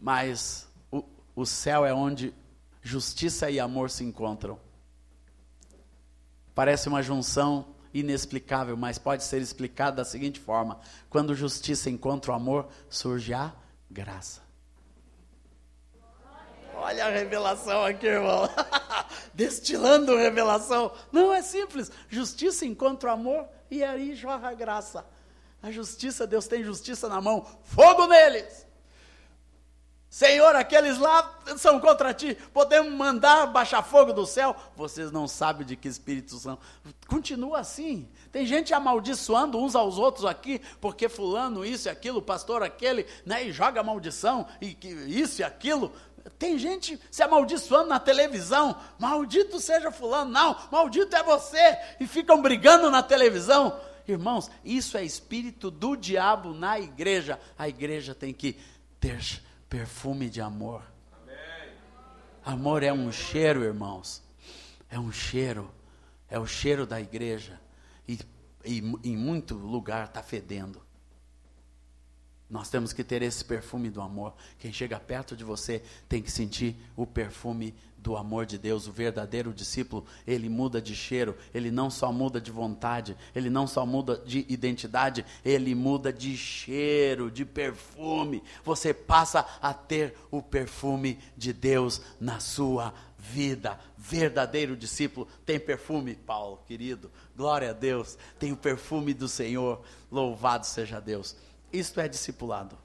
Mas 0.00 0.66
o, 0.90 1.04
o 1.36 1.44
céu 1.44 1.84
é 1.84 1.92
onde 1.92 2.32
justiça 2.80 3.50
e 3.50 3.60
amor 3.60 3.90
se 3.90 4.02
encontram. 4.02 4.58
Parece 6.54 6.88
uma 6.88 7.02
junção 7.02 7.74
inexplicável, 7.92 8.74
mas 8.74 8.96
pode 8.96 9.22
ser 9.22 9.42
explicada 9.42 9.96
da 9.96 10.04
seguinte 10.06 10.40
forma: 10.40 10.80
quando 11.10 11.34
justiça 11.34 11.90
encontra 11.90 12.32
o 12.32 12.34
amor, 12.34 12.68
surge 12.88 13.34
a 13.34 13.52
graça. 13.90 14.40
Olha 16.74 17.04
a 17.04 17.10
revelação 17.10 17.84
aqui, 17.84 18.06
irmão. 18.06 18.48
destilando 19.34 20.16
revelação. 20.16 20.90
Não 21.12 21.34
é 21.34 21.42
simples. 21.42 21.92
Justiça 22.08 22.64
encontra 22.64 23.10
o 23.10 23.12
amor 23.12 23.46
e 23.72 23.82
aí 23.82 24.14
jorra 24.14 24.50
a 24.50 24.54
graça. 24.54 25.02
A 25.62 25.70
justiça, 25.70 26.26
Deus 26.26 26.46
tem 26.46 26.62
justiça 26.62 27.08
na 27.08 27.22
mão. 27.22 27.46
Fogo 27.64 28.06
neles! 28.06 28.66
Senhor, 30.10 30.54
aqueles 30.54 30.98
lá 30.98 31.40
são 31.56 31.80
contra 31.80 32.12
ti. 32.12 32.36
Podemos 32.52 32.92
mandar 32.92 33.46
baixar 33.46 33.82
fogo 33.82 34.12
do 34.12 34.26
céu. 34.26 34.54
Vocês 34.76 35.10
não 35.10 35.26
sabem 35.26 35.66
de 35.66 35.74
que 35.74 35.88
espírito 35.88 36.36
são. 36.36 36.58
Continua 37.06 37.60
assim. 37.60 38.06
Tem 38.30 38.44
gente 38.44 38.74
amaldiçoando 38.74 39.58
uns 39.58 39.74
aos 39.74 39.96
outros 39.96 40.26
aqui, 40.26 40.60
porque 40.78 41.08
fulano 41.08 41.64
isso 41.64 41.88
e 41.88 41.90
aquilo, 41.90 42.20
pastor 42.20 42.62
aquele, 42.62 43.06
né, 43.24 43.46
e 43.46 43.52
joga 43.52 43.82
maldição, 43.82 44.46
e 44.60 44.76
isso 45.06 45.40
e 45.40 45.44
aquilo. 45.44 45.90
Tem 46.38 46.58
gente 46.58 46.98
se 47.10 47.22
amaldiçoando 47.22 47.88
na 47.88 47.98
televisão. 47.98 48.76
Maldito 48.98 49.60
seja 49.60 49.90
fulano. 49.90 50.30
Não, 50.30 50.56
maldito 50.70 51.14
é 51.16 51.22
você. 51.22 51.78
E 52.00 52.06
ficam 52.06 52.40
brigando 52.40 52.90
na 52.90 53.02
televisão. 53.02 53.78
Irmãos, 54.06 54.50
isso 54.64 54.96
é 54.96 55.04
espírito 55.04 55.70
do 55.70 55.96
diabo 55.96 56.52
na 56.52 56.78
igreja. 56.78 57.38
A 57.56 57.68
igreja 57.68 58.14
tem 58.14 58.32
que 58.32 58.58
ter 58.98 59.20
perfume 59.68 60.28
de 60.28 60.40
amor. 60.40 60.82
Amém. 61.22 61.74
Amor 62.44 62.82
é 62.82 62.92
um 62.92 63.10
cheiro, 63.12 63.64
irmãos. 63.64 64.22
É 64.90 64.98
um 64.98 65.12
cheiro. 65.12 65.72
É 66.28 66.38
o 66.38 66.46
cheiro 66.46 66.86
da 66.86 67.00
igreja. 67.00 67.60
E, 68.06 68.18
e 68.64 68.78
em 69.04 69.16
muito 69.16 69.54
lugar 69.54 70.06
está 70.06 70.22
fedendo. 70.22 70.82
Nós 72.52 72.68
temos 72.68 72.92
que 72.92 73.02
ter 73.02 73.22
esse 73.22 73.42
perfume 73.42 73.88
do 73.88 74.02
amor. 74.02 74.34
Quem 74.58 74.70
chega 74.70 75.00
perto 75.00 75.34
de 75.34 75.42
você 75.42 75.82
tem 76.06 76.20
que 76.20 76.30
sentir 76.30 76.76
o 76.94 77.06
perfume 77.06 77.74
do 77.96 78.14
amor 78.14 78.44
de 78.44 78.58
Deus. 78.58 78.86
O 78.86 78.92
verdadeiro 78.92 79.54
discípulo, 79.54 80.04
ele 80.26 80.50
muda 80.50 80.78
de 80.78 80.94
cheiro, 80.94 81.34
ele 81.54 81.70
não 81.70 81.88
só 81.88 82.12
muda 82.12 82.38
de 82.38 82.50
vontade, 82.50 83.16
ele 83.34 83.48
não 83.48 83.66
só 83.66 83.86
muda 83.86 84.18
de 84.18 84.44
identidade, 84.50 85.24
ele 85.42 85.74
muda 85.74 86.12
de 86.12 86.36
cheiro, 86.36 87.30
de 87.30 87.46
perfume. 87.46 88.42
Você 88.62 88.92
passa 88.92 89.46
a 89.62 89.72
ter 89.72 90.14
o 90.30 90.42
perfume 90.42 91.18
de 91.34 91.54
Deus 91.54 92.02
na 92.20 92.38
sua 92.38 92.92
vida. 93.16 93.80
Verdadeiro 93.96 94.76
discípulo 94.76 95.26
tem 95.46 95.58
perfume, 95.58 96.16
Paulo, 96.16 96.60
querido. 96.66 97.10
Glória 97.34 97.70
a 97.70 97.72
Deus. 97.72 98.18
Tem 98.38 98.52
o 98.52 98.58
perfume 98.58 99.14
do 99.14 99.26
Senhor. 99.26 99.80
Louvado 100.10 100.66
seja 100.66 101.00
Deus. 101.00 101.34
Isto 101.72 102.00
é 102.00 102.08
discipulado. 102.08 102.76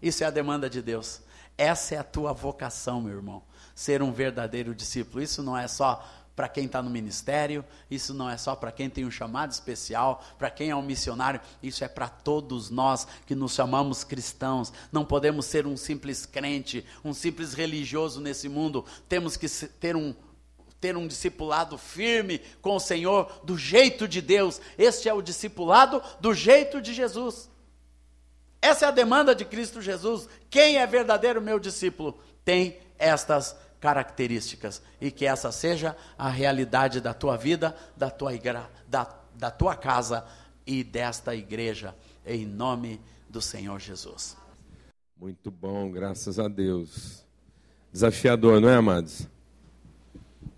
Isso 0.00 0.24
é 0.24 0.26
a 0.26 0.30
demanda 0.30 0.68
de 0.68 0.82
Deus. 0.82 1.20
Essa 1.56 1.96
é 1.96 1.98
a 1.98 2.04
tua 2.04 2.32
vocação, 2.32 3.00
meu 3.00 3.14
irmão. 3.14 3.42
Ser 3.74 4.02
um 4.02 4.12
verdadeiro 4.12 4.74
discípulo. 4.74 5.22
Isso 5.22 5.42
não 5.42 5.56
é 5.56 5.66
só 5.66 6.04
para 6.38 6.48
quem 6.48 6.66
está 6.66 6.80
no 6.80 6.88
ministério, 6.88 7.64
isso 7.90 8.14
não 8.14 8.30
é 8.30 8.36
só 8.36 8.54
para 8.54 8.70
quem 8.70 8.88
tem 8.88 9.04
um 9.04 9.10
chamado 9.10 9.50
especial, 9.50 10.24
para 10.38 10.48
quem 10.48 10.70
é 10.70 10.76
um 10.76 10.82
missionário, 10.82 11.40
isso 11.60 11.82
é 11.82 11.88
para 11.88 12.08
todos 12.08 12.70
nós 12.70 13.08
que 13.26 13.34
nos 13.34 13.54
chamamos 13.54 14.04
cristãos. 14.04 14.72
Não 14.92 15.04
podemos 15.04 15.46
ser 15.46 15.66
um 15.66 15.76
simples 15.76 16.24
crente, 16.24 16.86
um 17.04 17.12
simples 17.12 17.54
religioso 17.54 18.20
nesse 18.20 18.48
mundo. 18.48 18.84
Temos 19.08 19.36
que 19.36 19.48
ter 19.48 19.96
um, 19.96 20.14
ter 20.80 20.96
um 20.96 21.08
discipulado 21.08 21.76
firme 21.76 22.40
com 22.62 22.76
o 22.76 22.80
Senhor, 22.80 23.40
do 23.42 23.58
jeito 23.58 24.06
de 24.06 24.22
Deus. 24.22 24.60
Este 24.78 25.08
é 25.08 25.12
o 25.12 25.20
discipulado 25.20 26.00
do 26.20 26.32
jeito 26.32 26.80
de 26.80 26.94
Jesus. 26.94 27.50
Essa 28.60 28.86
é 28.86 28.88
a 28.88 28.92
demanda 28.92 29.34
de 29.34 29.44
Cristo 29.44 29.80
Jesus. 29.80 30.28
Quem 30.50 30.76
é 30.76 30.86
verdadeiro 30.86 31.40
meu 31.40 31.58
discípulo 31.58 32.18
tem 32.44 32.76
estas 32.98 33.56
características 33.80 34.82
e 35.00 35.10
que 35.10 35.24
essa 35.24 35.52
seja 35.52 35.96
a 36.16 36.28
realidade 36.28 37.00
da 37.00 37.14
tua 37.14 37.36
vida, 37.36 37.76
da 37.96 38.10
tua, 38.10 38.34
igra, 38.34 38.68
da, 38.88 39.08
da 39.34 39.50
tua 39.50 39.76
casa 39.76 40.24
e 40.66 40.82
desta 40.82 41.34
igreja, 41.34 41.94
em 42.26 42.44
nome 42.44 43.00
do 43.28 43.40
Senhor 43.40 43.78
Jesus. 43.78 44.36
Muito 45.18 45.50
bom, 45.50 45.90
graças 45.90 46.38
a 46.38 46.48
Deus. 46.48 47.24
Desafiador, 47.92 48.60
não 48.60 48.68
é, 48.68 48.76
amados? 48.76 49.26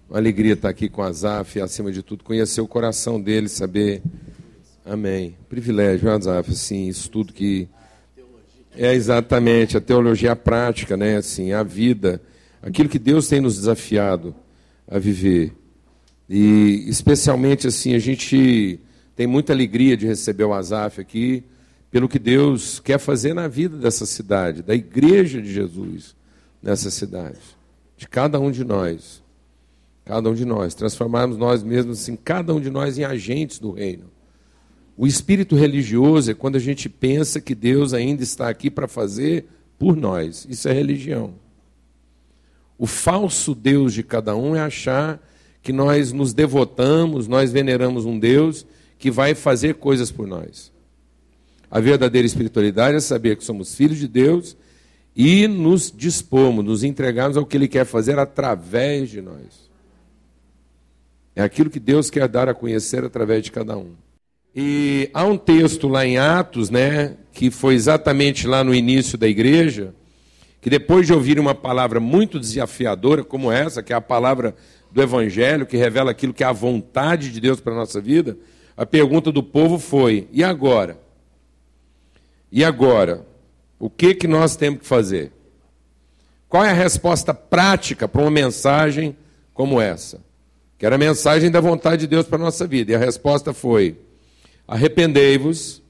Uma 0.09 0.19
alegria 0.19 0.55
estar 0.55 0.69
aqui 0.69 0.89
com 0.89 1.03
Azaf 1.03 1.61
acima 1.61 1.93
de 1.93 2.03
tudo, 2.03 2.25
conhecer 2.25 2.61
o 2.61 2.67
coração 2.67 3.21
dele, 3.21 3.49
saber. 3.49 4.03
Amém. 4.85 5.37
Privilégio, 5.49 6.11
Azaf, 6.11 6.51
assim, 6.51 6.89
isso 6.89 7.09
tudo 7.11 7.33
que 7.33 7.69
é 8.77 8.95
exatamente 8.95 9.77
a 9.77 9.81
teologia 9.81 10.35
prática, 10.37 10.97
né? 10.97 11.17
Assim, 11.17 11.53
a 11.53 11.63
vida, 11.63 12.21
aquilo 12.63 12.89
que 12.89 12.99
Deus 12.99 13.29
tem 13.29 13.41
nos 13.41 13.57
desafiado 13.57 14.35
a 14.89 14.99
viver. 14.99 15.53
E 16.29 16.85
especialmente 16.89 17.67
assim, 17.67 17.95
a 17.95 17.99
gente 17.99 18.79
tem 19.17 19.27
muita 19.27 19.53
alegria 19.53 19.97
de 19.97 20.07
receber 20.07 20.45
o 20.45 20.55
Azaf 20.55 21.01
aqui, 21.01 21.45
pelo 21.91 22.09
que 22.09 22.19
Deus 22.19 22.79
quer 22.79 22.99
fazer 22.99 23.35
na 23.35 23.49
vida 23.49 23.77
dessa 23.77 24.07
cidade, 24.07 24.63
da 24.63 24.75
igreja 24.75 25.43
de 25.43 25.53
Jesus 25.53 26.15
nessa 26.63 26.91
cidade, 26.91 27.39
de 27.97 28.07
cada 28.07 28.39
um 28.39 28.51
de 28.51 28.65
nós. 28.65 29.21
Cada 30.05 30.29
um 30.29 30.35
de 30.35 30.45
nós, 30.45 30.75
transformarmos 30.75 31.37
nós 31.37 31.63
mesmos, 31.63 32.01
assim, 32.01 32.17
cada 32.17 32.53
um 32.53 32.61
de 32.61 32.71
nós 32.71 32.99
em 32.99 33.05
agentes 33.05 33.59
do 33.59 33.71
reino. 33.71 34.11
O 35.01 35.07
espírito 35.07 35.57
religioso 35.57 36.31
é 36.31 36.35
quando 36.35 36.57
a 36.57 36.59
gente 36.59 36.87
pensa 36.87 37.41
que 37.41 37.55
Deus 37.55 37.95
ainda 37.95 38.23
está 38.23 38.51
aqui 38.51 38.71
para 38.71 38.87
fazer 38.87 39.47
por 39.79 39.97
nós. 39.97 40.47
Isso 40.47 40.69
é 40.69 40.75
religião. 40.75 41.33
O 42.77 42.87
falso 42.87 43.55
Deus 43.55 43.95
de 43.95 44.03
cada 44.03 44.37
um 44.37 44.55
é 44.55 44.61
achar 44.61 45.19
que 45.63 45.73
nós 45.73 46.13
nos 46.13 46.35
devotamos, 46.35 47.27
nós 47.27 47.51
veneramos 47.51 48.05
um 48.05 48.19
Deus 48.19 48.67
que 48.99 49.11
vai 49.11 49.35
fazer 49.35 49.77
coisas 49.77 50.13
por 50.13 50.27
nós. 50.27 50.71
A 51.71 51.81
verdadeira 51.81 52.27
espiritualidade 52.27 52.99
é 52.99 53.01
saber 53.01 53.39
que 53.39 53.45
somos 53.45 53.75
filhos 53.75 53.97
de 53.97 54.07
Deus 54.07 54.55
e 55.17 55.49
nos 55.49 55.91
dispomos, 55.91 56.63
nos 56.63 56.85
entregamos 56.85 57.39
ao 57.39 57.47
que 57.47 57.57
Ele 57.57 57.69
quer 57.69 57.87
fazer 57.87 58.19
através 58.19 59.09
de 59.09 59.23
nós. 59.23 59.71
É 61.35 61.41
aquilo 61.41 61.71
que 61.71 61.81
Deus 61.81 62.11
quer 62.11 62.29
dar 62.29 62.51
a 62.51 62.55
conhecer 62.55 63.03
através 63.03 63.43
de 63.43 63.51
cada 63.51 63.79
um. 63.79 63.95
E 64.55 65.09
há 65.15 65.25
um 65.25 65.37
texto 65.37 65.87
lá 65.87 66.05
em 66.05 66.19
Atos, 66.19 66.71
né, 66.71 67.17
que 67.33 67.51
foi 67.51 67.75
exatamente 67.75 68.47
lá 68.47 68.65
no 68.65 68.75
início 68.75 69.17
da 69.17 69.29
igreja, 69.29 69.95
que 70.61 70.69
depois 70.69 71.07
de 71.07 71.13
ouvir 71.13 71.39
uma 71.39 71.55
palavra 71.55 72.01
muito 72.01 72.39
desafiadora 72.39 73.23
como 73.25 73.51
essa, 73.51 73.83
que 73.83 73.93
é 73.93 73.97
a 73.97 74.01
palavra 74.01 74.55
do 74.91 75.01
evangelho, 75.01 75.67
que 75.67 75.77
revela 75.77 76.11
aquilo 76.11 76.35
que 76.35 76.43
é 76.43 76.47
a 76.47 76.53
vontade 76.53 77.31
de 77.31 77.41
Deus 77.41 77.61
para 77.61 77.73
a 77.73 77.77
nossa 77.77 78.01
vida, 78.01 78.37
a 78.77 78.85
pergunta 78.85 79.31
do 79.31 79.43
povo 79.43 79.79
foi: 79.79 80.29
e 80.33 80.43
agora? 80.43 80.99
E 82.51 82.65
agora? 82.65 83.27
O 83.79 83.89
que 83.89 84.15
que 84.15 84.27
nós 84.27 84.57
temos 84.57 84.81
que 84.81 84.87
fazer? 84.87 85.33
Qual 86.49 86.65
é 86.65 86.71
a 86.71 86.75
resposta 86.75 87.33
prática 87.33 88.09
para 88.09 88.21
uma 88.21 88.31
mensagem 88.31 89.17
como 89.55 89.81
essa? 89.81 90.21
Que 90.77 90.85
era 90.85 90.97
a 90.97 90.99
mensagem 90.99 91.51
da 91.51 91.61
vontade 91.61 92.03
de 92.03 92.07
Deus 92.09 92.27
para 92.27 92.37
a 92.37 92.45
nossa 92.45 92.67
vida. 92.67 92.93
E 92.93 92.95
a 92.95 92.99
resposta 92.99 93.55
foi: 93.55 93.97
Arrependei-vos 94.71 95.83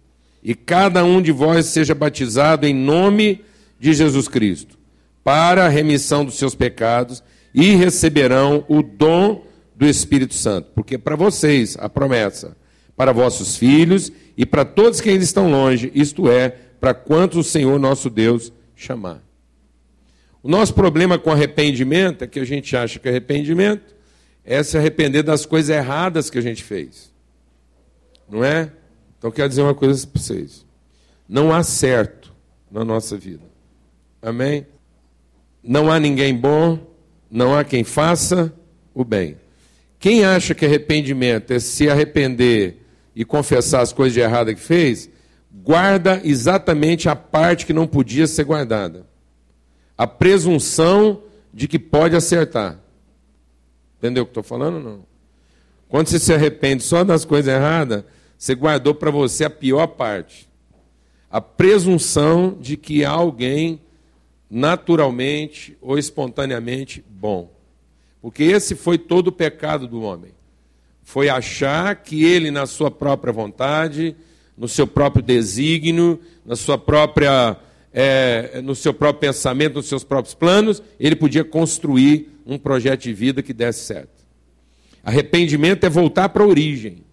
e 0.43 0.55
cada 0.55 1.05
um 1.05 1.21
de 1.21 1.31
vós 1.31 1.67
seja 1.67 1.95
batizado 1.95 2.67
em 2.67 2.73
nome 2.73 3.45
de 3.79 3.93
Jesus 3.93 4.27
Cristo, 4.27 4.79
para 5.23 5.67
a 5.67 5.69
remissão 5.69 6.25
dos 6.25 6.37
seus 6.37 6.55
pecados, 6.55 7.23
e 7.53 7.75
receberão 7.75 8.65
o 8.69 8.83
dom 8.83 9.45
do 9.77 9.85
Espírito 9.85 10.33
Santo. 10.33 10.71
Porque 10.75 10.97
para 10.97 11.15
vocês 11.15 11.77
a 11.79 11.91
promessa, 11.91 12.57
para 12.97 13.13
vossos 13.13 13.55
filhos 13.55 14.11
e 14.35 14.47
para 14.47 14.65
todos 14.65 15.03
que 15.03 15.11
ainda 15.11 15.25
estão 15.25 15.51
longe, 15.51 15.93
isto 15.95 16.31
é, 16.31 16.49
para 16.81 16.95
quantos 16.95 17.37
o 17.47 17.51
Senhor 17.51 17.79
nosso 17.79 18.09
Deus 18.09 18.51
chamar. 18.75 19.23
O 20.43 20.49
nosso 20.49 20.73
problema 20.73 21.19
com 21.19 21.31
arrependimento 21.31 22.25
é 22.25 22.27
que 22.27 22.41
a 22.41 22.47
gente 22.47 22.75
acha 22.75 22.99
que 22.99 23.11
arrependimento 23.11 23.95
é 24.43 24.63
se 24.63 24.79
arrepender 24.79 25.23
das 25.23 25.45
coisas 25.45 25.69
erradas 25.69 26.31
que 26.31 26.39
a 26.39 26.43
gente 26.43 26.65
fez. 26.65 27.11
Não 28.31 28.45
é? 28.45 28.71
Então 29.19 29.31
quero 29.31 29.49
dizer 29.49 29.63
uma 29.63 29.75
coisa 29.75 30.07
para 30.07 30.23
vocês. 30.23 30.65
Não 31.29 31.53
há 31.53 31.63
certo 31.63 32.33
na 32.71 32.85
nossa 32.85 33.17
vida. 33.17 33.43
Amém? 34.23 34.67
Não 35.63 35.91
há 35.91 35.99
ninguém 35.99 36.35
bom, 36.35 36.79
não 37.31 37.57
há 37.57 37.65
quem 37.65 37.85
faça 37.85 38.53
o 38.95 39.05
bem. 39.05 39.37
Quem 39.99 40.25
acha 40.25 40.55
que 40.55 40.65
arrependimento 40.65 41.53
é 41.53 41.59
se 41.59 41.91
arrepender 41.91 42.79
e 43.15 43.25
confessar 43.25 43.83
as 43.83 43.93
coisas 43.93 44.15
de 44.15 44.21
errada 44.21 44.55
que 44.55 44.61
fez, 44.61 45.11
guarda 45.53 46.21
exatamente 46.25 47.09
a 47.09 47.17
parte 47.17 47.67
que 47.67 47.73
não 47.73 47.87
podia 47.87 48.27
ser 48.27 48.45
guardada. 48.45 49.07
A 49.99 50.07
presunção 50.07 51.23
de 51.53 51.69
que 51.69 51.79
pode 51.79 52.17
acertar. 52.17 52.79
Entendeu 53.99 54.23
o 54.23 54.27
que 54.27 54.31
estou 54.31 54.43
falando? 54.43 54.81
Não. 54.81 55.05
Quando 55.89 56.09
você 56.09 56.19
se 56.19 56.33
arrepende 56.33 56.83
só 56.83 57.05
das 57.05 57.25
coisas 57.25 57.53
erradas, 57.53 58.05
você 58.41 58.55
guardou 58.55 58.95
para 58.95 59.11
você 59.11 59.45
a 59.45 59.51
pior 59.51 59.87
parte. 59.87 60.49
A 61.31 61.43
presunção 61.43 62.57
de 62.59 62.75
que 62.75 63.05
há 63.05 63.11
alguém 63.11 63.83
naturalmente 64.49 65.77
ou 65.79 65.99
espontaneamente 65.99 67.05
bom. 67.07 67.53
Porque 68.23 68.45
esse 68.45 68.75
foi 68.75 68.97
todo 68.97 69.29
o 69.29 69.33
pecado 69.33 69.87
do 69.87 70.01
homem. 70.01 70.33
Foi 71.03 71.29
achar 71.29 71.95
que 71.97 72.25
ele, 72.25 72.51
na 72.51 72.65
sua 72.65 72.91
própria 72.91 73.31
vontade, 73.31 74.17
no 74.57 74.67
seu 74.67 74.87
próprio 74.87 75.23
desígnio, 75.23 76.19
na 76.43 76.57
sua 76.57 76.79
própria, 76.79 77.59
é, 77.93 78.63
no 78.63 78.75
seu 78.75 78.95
próprio 78.95 79.21
pensamento, 79.21 79.75
nos 79.75 79.87
seus 79.87 80.03
próprios 80.03 80.35
planos, 80.35 80.83
ele 80.99 81.15
podia 81.15 81.45
construir 81.45 82.41
um 82.47 82.57
projeto 82.57 83.03
de 83.03 83.13
vida 83.13 83.43
que 83.43 83.53
desse 83.53 83.81
certo. 83.81 84.25
Arrependimento 85.05 85.85
é 85.85 85.91
voltar 85.91 86.31
para 86.31 86.43
a 86.43 86.47
origem. 86.47 87.10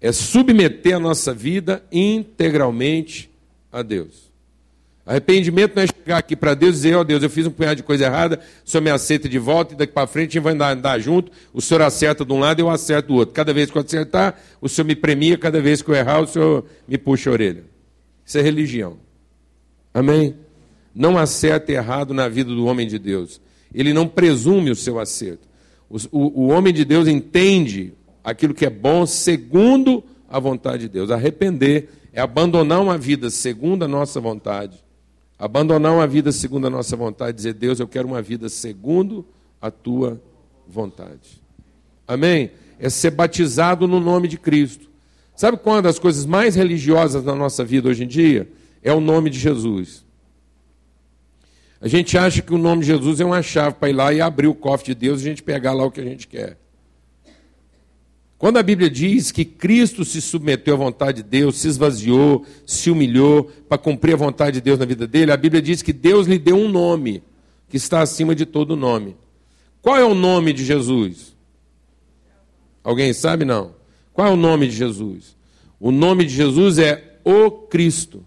É 0.00 0.12
submeter 0.12 0.96
a 0.96 1.00
nossa 1.00 1.34
vida 1.34 1.82
integralmente 1.90 3.30
a 3.72 3.82
Deus. 3.82 4.28
Arrependimento 5.08 5.74
não 5.74 5.82
é 5.82 5.86
chegar 5.86 6.18
aqui 6.18 6.36
para 6.36 6.52
Deus 6.52 6.74
e 6.74 6.76
dizer, 6.76 6.94
ó 6.94 7.00
oh, 7.00 7.04
Deus, 7.04 7.22
eu 7.22 7.30
fiz 7.30 7.46
um 7.46 7.50
punhado 7.50 7.76
de 7.76 7.82
coisa 7.82 8.04
errada, 8.04 8.40
o 8.62 8.68
Senhor 8.68 8.82
me 8.82 8.90
aceita 8.90 9.26
de 9.26 9.38
volta 9.38 9.72
e 9.72 9.76
daqui 9.76 9.90
para 9.90 10.06
frente 10.06 10.28
a 10.28 10.32
gente 10.34 10.42
vai 10.42 10.52
andar, 10.52 10.76
andar 10.76 10.98
junto, 10.98 11.32
o 11.50 11.62
Senhor 11.62 11.80
acerta 11.80 12.26
de 12.26 12.32
um 12.32 12.38
lado 12.38 12.60
e 12.60 12.62
eu 12.62 12.68
acerto 12.68 13.08
do 13.08 13.14
outro. 13.14 13.34
Cada 13.34 13.54
vez 13.54 13.70
que 13.70 13.78
eu 13.78 13.82
acertar, 13.82 14.38
o 14.60 14.68
Senhor 14.68 14.86
me 14.86 14.94
premia, 14.94 15.38
cada 15.38 15.62
vez 15.62 15.80
que 15.80 15.90
eu 15.90 15.94
errar, 15.94 16.20
o 16.20 16.26
Senhor 16.26 16.66
me 16.86 16.98
puxa 16.98 17.30
a 17.30 17.32
orelha. 17.32 17.64
Isso 18.22 18.36
é 18.36 18.42
religião. 18.42 18.98
Amém? 19.94 20.34
Não 20.94 21.16
acerta 21.16 21.72
errado 21.72 22.12
na 22.12 22.28
vida 22.28 22.54
do 22.54 22.66
homem 22.66 22.86
de 22.86 22.98
Deus. 22.98 23.40
Ele 23.72 23.94
não 23.94 24.06
presume 24.06 24.70
o 24.70 24.76
seu 24.76 24.98
acerto. 24.98 25.48
O, 25.88 25.96
o, 26.12 26.42
o 26.42 26.48
homem 26.48 26.72
de 26.72 26.84
Deus 26.84 27.08
entende 27.08 27.94
aquilo 28.22 28.54
que 28.54 28.66
é 28.66 28.70
bom 28.70 29.06
segundo 29.06 30.02
a 30.28 30.38
vontade 30.38 30.82
de 30.82 30.88
Deus. 30.88 31.10
Arrepender 31.10 31.88
é 32.12 32.20
abandonar 32.20 32.80
uma 32.80 32.98
vida 32.98 33.30
segundo 33.30 33.84
a 33.84 33.88
nossa 33.88 34.20
vontade 34.20 34.82
Abandonar 35.38 35.92
uma 35.92 36.06
vida 36.06 36.32
segundo 36.32 36.66
a 36.66 36.70
nossa 36.70 36.96
vontade, 36.96 37.36
dizer, 37.36 37.54
Deus, 37.54 37.78
eu 37.78 37.86
quero 37.86 38.08
uma 38.08 38.20
vida 38.20 38.48
segundo 38.48 39.24
a 39.62 39.70
tua 39.70 40.20
vontade. 40.66 41.40
Amém? 42.08 42.50
É 42.78 42.90
ser 42.90 43.12
batizado 43.12 43.86
no 43.86 44.00
nome 44.00 44.26
de 44.26 44.36
Cristo. 44.36 44.88
Sabe 45.36 45.56
qual 45.56 45.78
é 45.78 45.82
das 45.82 45.98
coisas 45.98 46.26
mais 46.26 46.56
religiosas 46.56 47.24
na 47.24 47.36
nossa 47.36 47.64
vida 47.64 47.88
hoje 47.88 48.02
em 48.02 48.08
dia? 48.08 48.48
É 48.82 48.92
o 48.92 48.98
nome 48.98 49.30
de 49.30 49.38
Jesus. 49.38 50.04
A 51.80 51.86
gente 51.86 52.18
acha 52.18 52.42
que 52.42 52.52
o 52.52 52.58
nome 52.58 52.80
de 52.80 52.88
Jesus 52.88 53.20
é 53.20 53.24
uma 53.24 53.40
chave 53.40 53.76
para 53.76 53.90
ir 53.90 53.92
lá 53.92 54.12
e 54.12 54.20
abrir 54.20 54.48
o 54.48 54.54
cofre 54.54 54.86
de 54.86 54.94
Deus 54.96 55.20
e 55.20 55.26
a 55.26 55.28
gente 55.28 55.44
pegar 55.44 55.72
lá 55.72 55.84
o 55.84 55.90
que 55.92 56.00
a 56.00 56.04
gente 56.04 56.26
quer. 56.26 56.58
Quando 58.38 58.56
a 58.56 58.62
Bíblia 58.62 58.88
diz 58.88 59.32
que 59.32 59.44
Cristo 59.44 60.04
se 60.04 60.22
submeteu 60.22 60.74
à 60.74 60.76
vontade 60.76 61.22
de 61.24 61.28
Deus, 61.28 61.56
se 61.56 61.66
esvaziou, 61.66 62.46
se 62.64 62.88
humilhou 62.88 63.50
para 63.68 63.76
cumprir 63.76 64.14
a 64.14 64.16
vontade 64.16 64.54
de 64.54 64.60
Deus 64.60 64.78
na 64.78 64.84
vida 64.84 65.08
dele, 65.08 65.32
a 65.32 65.36
Bíblia 65.36 65.60
diz 65.60 65.82
que 65.82 65.92
Deus 65.92 66.28
lhe 66.28 66.38
deu 66.38 66.56
um 66.56 66.68
nome 66.68 67.20
que 67.68 67.76
está 67.76 68.00
acima 68.00 68.36
de 68.36 68.46
todo 68.46 68.76
nome. 68.76 69.16
Qual 69.82 69.96
é 69.96 70.04
o 70.04 70.14
nome 70.14 70.52
de 70.52 70.64
Jesus? 70.64 71.36
Alguém 72.84 73.12
sabe 73.12 73.44
não? 73.44 73.74
Qual 74.12 74.28
é 74.28 74.30
o 74.30 74.36
nome 74.36 74.68
de 74.68 74.76
Jesus? 74.76 75.36
O 75.80 75.90
nome 75.90 76.24
de 76.24 76.32
Jesus 76.32 76.78
é 76.78 77.18
o 77.24 77.50
Cristo. 77.50 78.24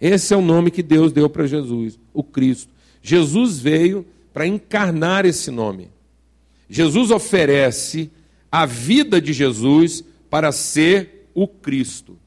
Esse 0.00 0.32
é 0.32 0.36
o 0.36 0.42
nome 0.42 0.70
que 0.70 0.84
Deus 0.84 1.12
deu 1.12 1.28
para 1.28 1.46
Jesus, 1.46 1.98
o 2.14 2.22
Cristo. 2.22 2.72
Jesus 3.02 3.58
veio 3.58 4.06
para 4.32 4.46
encarnar 4.46 5.26
esse 5.26 5.50
nome. 5.50 5.90
Jesus 6.68 7.10
oferece 7.10 8.10
a 8.50 8.66
vida 8.66 9.20
de 9.20 9.32
Jesus 9.32 10.04
para 10.28 10.52
ser 10.52 11.30
o 11.34 11.46
Cristo, 11.46 12.18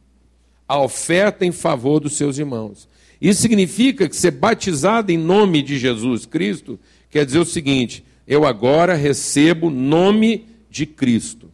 a 0.68 0.80
oferta 0.80 1.46
em 1.46 1.52
favor 1.52 2.00
dos 2.00 2.14
seus 2.14 2.38
irmãos. 2.38 2.88
Isso 3.20 3.42
significa 3.42 4.10
que 4.10 4.16
ser 4.16 4.32
batizado 4.32 5.12
em 5.12 5.18
nome 5.18 5.62
de 5.62 5.78
Jesus 5.78 6.26
Cristo 6.26 6.80
quer 7.10 7.26
dizer 7.26 7.40
o 7.40 7.46
seguinte: 7.46 8.04
eu 8.28 8.46
agora 8.46 8.96
recebo 8.96 9.70
nome 9.70 10.48
de 10.70 10.86
Cristo. 10.86 11.52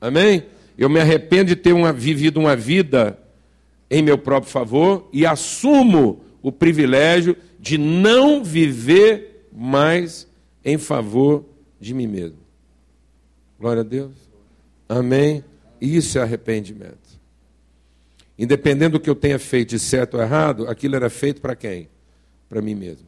Amém? 0.00 0.44
Eu 0.78 0.88
me 0.88 1.00
arrependo 1.00 1.46
de 1.46 1.56
ter 1.56 1.72
uma, 1.72 1.92
vivido 1.92 2.40
uma 2.40 2.56
vida 2.56 3.18
em 3.90 4.02
meu 4.02 4.16
próprio 4.16 4.50
favor 4.50 5.08
e 5.12 5.26
assumo 5.26 6.24
o 6.42 6.50
privilégio 6.50 7.36
de 7.60 7.78
não 7.78 8.42
viver 8.42 9.48
mais 9.52 10.26
em 10.64 10.78
favor 10.78 11.44
de 11.80 11.94
mim 11.94 12.06
mesmo. 12.06 12.38
Glória 13.58 13.80
a 13.80 13.84
Deus. 13.84 14.12
Amém. 14.88 15.44
Isso 15.80 16.18
é 16.18 16.22
arrependimento. 16.22 17.20
Independente 18.38 18.92
do 18.92 19.00
que 19.00 19.08
eu 19.08 19.14
tenha 19.14 19.38
feito 19.38 19.70
de 19.70 19.78
certo 19.78 20.14
ou 20.14 20.22
errado, 20.22 20.66
aquilo 20.68 20.96
era 20.96 21.08
feito 21.08 21.40
para 21.40 21.54
quem? 21.54 21.88
Para 22.48 22.60
mim 22.60 22.74
mesmo. 22.74 23.06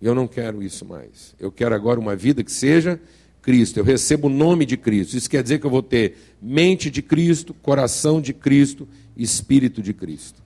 Eu 0.00 0.14
não 0.14 0.26
quero 0.26 0.62
isso 0.62 0.84
mais. 0.84 1.34
Eu 1.38 1.52
quero 1.52 1.74
agora 1.74 2.00
uma 2.00 2.16
vida 2.16 2.42
que 2.42 2.52
seja 2.52 3.00
Cristo. 3.40 3.78
Eu 3.78 3.84
recebo 3.84 4.28
o 4.28 4.30
nome 4.30 4.64
de 4.64 4.76
Cristo. 4.76 5.16
Isso 5.16 5.28
quer 5.28 5.42
dizer 5.42 5.58
que 5.58 5.66
eu 5.66 5.70
vou 5.70 5.82
ter 5.82 6.16
mente 6.40 6.90
de 6.90 7.02
Cristo, 7.02 7.52
coração 7.54 8.20
de 8.20 8.32
Cristo, 8.32 8.88
espírito 9.16 9.82
de 9.82 9.92
Cristo. 9.92 10.42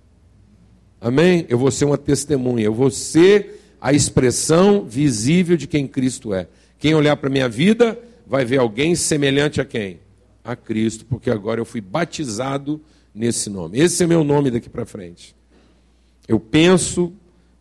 Amém? 1.01 1.47
Eu 1.49 1.59
vou 1.59 1.71
ser 1.71 1.85
uma 1.85 1.99
testemunha. 1.99 2.65
Eu 2.65 2.75
vou 2.75 2.91
ser 2.91 3.58
a 3.81 3.93
expressão 3.93 4.85
visível 4.85 5.57
de 5.57 5.67
quem 5.67 5.87
Cristo 5.87 6.35
é. 6.35 6.49
Quem 6.79 6.95
olhar 6.95 7.17
para 7.17 7.29
a 7.29 7.33
minha 7.33 7.49
vida 7.49 7.99
vai 8.27 8.45
ver 8.45 8.59
alguém 8.59 8.95
semelhante 8.95 9.61
a 9.61 9.65
quem? 9.65 10.01
A 10.45 10.55
Cristo, 10.57 11.05
porque 11.05 11.31
agora 11.31 11.61
eu 11.61 11.65
fui 11.65 11.81
batizado 11.81 12.81
nesse 13.15 13.51
nome. 13.51 13.79
Esse 13.79 14.05
é 14.05 14.07
meu 14.07 14.23
nome 14.23 14.51
daqui 14.51 14.69
para 14.69 14.87
frente. 14.87 15.35
Eu 16.27 16.39
penso 16.39 17.13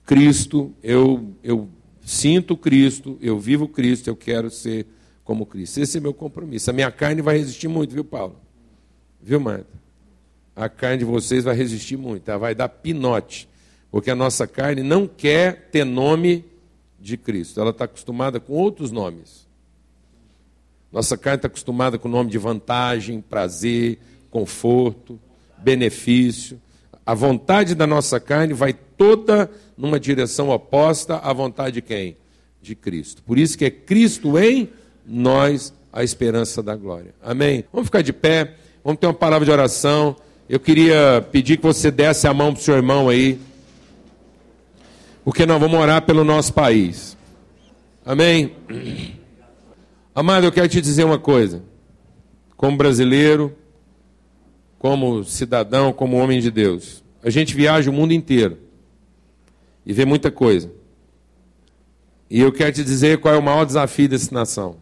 Cristo, 0.06 0.74
eu, 0.84 1.34
eu 1.44 1.68
sinto 2.06 2.56
Cristo, 2.56 3.18
eu 3.22 3.40
vivo 3.40 3.68
Cristo, 3.68 4.08
eu 4.08 4.16
quero 4.16 4.50
ser 4.50 4.86
como 5.24 5.46
Cristo. 5.46 5.80
Esse 5.80 5.98
é 5.98 6.02
meu 6.02 6.14
compromisso. 6.14 6.70
A 6.70 6.74
minha 6.74 6.92
carne 6.92 7.22
vai 7.22 7.38
resistir 7.38 7.68
muito, 7.68 7.94
viu, 7.94 8.04
Paulo? 8.04 8.36
Viu, 9.22 9.40
Marta? 9.40 9.68
A 10.56 10.70
carne 10.70 11.00
de 11.00 11.06
vocês 11.06 11.44
vai 11.44 11.56
resistir 11.56 11.98
muito, 11.98 12.30
ela 12.30 12.40
vai 12.40 12.56
dar 12.56 12.70
pinote. 12.70 13.48
Porque 13.92 14.12
a 14.12 14.16
nossa 14.16 14.46
carne 14.46 14.84
não 14.84 15.08
quer 15.08 15.70
ter 15.72 15.84
nome 15.84 16.46
de 17.00 17.16
Cristo, 17.16 17.60
ela 17.60 17.70
está 17.70 17.86
acostumada 17.86 18.40
com 18.40 18.54
outros 18.54 18.92
nomes. 18.92 19.48
Nossa 20.92 21.18
carne 21.18 21.38
está 21.38 21.48
acostumada 21.48 21.98
com 21.98 22.08
o 22.08 22.12
nome 22.12 22.30
de 22.30 22.38
vantagem, 22.38 23.22
prazer, 23.22 24.00
conforto, 24.32 25.20
benefício. 25.58 26.60
A 27.06 27.14
vontade 27.14 27.76
da 27.76 27.86
nossa 27.86 28.20
carne 28.20 28.54
vai 28.54 28.74
toda 28.74 29.50
numa 29.78 30.00
direção 30.00 30.50
oposta 30.50 31.18
à 31.18 31.32
vontade 31.34 31.76
de 31.76 31.82
quem? 31.82 32.18
De 32.62 32.76
Cristo. 32.76 33.22
Por 33.24 33.38
isso 33.38 33.58
que 33.58 33.66
é 33.66 33.70
Cristo 33.70 34.38
em 34.38 34.70
nós 35.06 35.74
a 35.92 36.04
esperança 36.04 36.62
da 36.62 36.76
glória. 36.76 37.14
Amém? 37.22 37.64
Vamos 37.72 37.88
ficar 37.88 38.02
de 38.02 38.14
pé, 38.14 38.56
vamos 38.84 39.00
ter 39.00 39.08
uma 39.08 39.14
palavra 39.14 39.46
de 39.46 39.52
oração. 39.52 40.16
Eu 40.50 40.60
queria 40.60 41.26
pedir 41.32 41.58
que 41.58 41.64
você 41.64 41.92
desse 41.92 42.28
a 42.28 42.34
mão 42.34 42.54
para 42.54 42.62
o 42.62 42.64
seu 42.64 42.76
irmão 42.76 43.10
aí 43.10 43.40
porque 45.28 45.46
nós 45.46 45.60
vamos 45.60 45.78
orar 45.78 46.04
pelo 46.04 46.24
nosso 46.24 46.54
país. 46.54 47.18
Amém? 48.06 48.56
Amado, 50.16 50.46
eu 50.46 50.52
quero 50.54 50.70
te 50.70 50.80
dizer 50.80 51.04
uma 51.04 51.20
coisa. 51.20 51.62
Como 52.56 52.78
brasileiro, 52.78 53.54
como 54.80 55.26
cidadão, 55.26 55.92
como 55.92 56.16
homem 56.16 56.40
de 56.40 56.50
Deus, 56.50 57.04
a 57.22 57.30
gente 57.30 57.54
viaja 57.54 57.92
o 57.92 57.94
mundo 57.94 58.14
inteiro 58.14 58.58
e 59.86 59.92
vê 59.92 60.06
muita 60.06 60.32
coisa. 60.32 60.72
E 62.30 62.40
eu 62.40 62.50
quero 62.54 62.72
te 62.72 62.84
dizer 62.86 63.18
qual 63.20 63.34
é 63.34 63.38
o 63.38 63.44
maior 63.44 63.66
desafio 63.66 64.08
dessa 64.08 64.34
nação. 64.34 64.78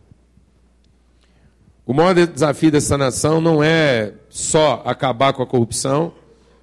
O 1.87 1.91
maior 1.91 2.13
desafio 2.13 2.69
dessa 2.69 2.95
nação 2.95 3.41
não 3.41 3.63
é 3.63 4.13
só 4.29 4.83
acabar 4.85 5.33
com 5.33 5.41
a 5.41 5.47
corrupção, 5.47 6.13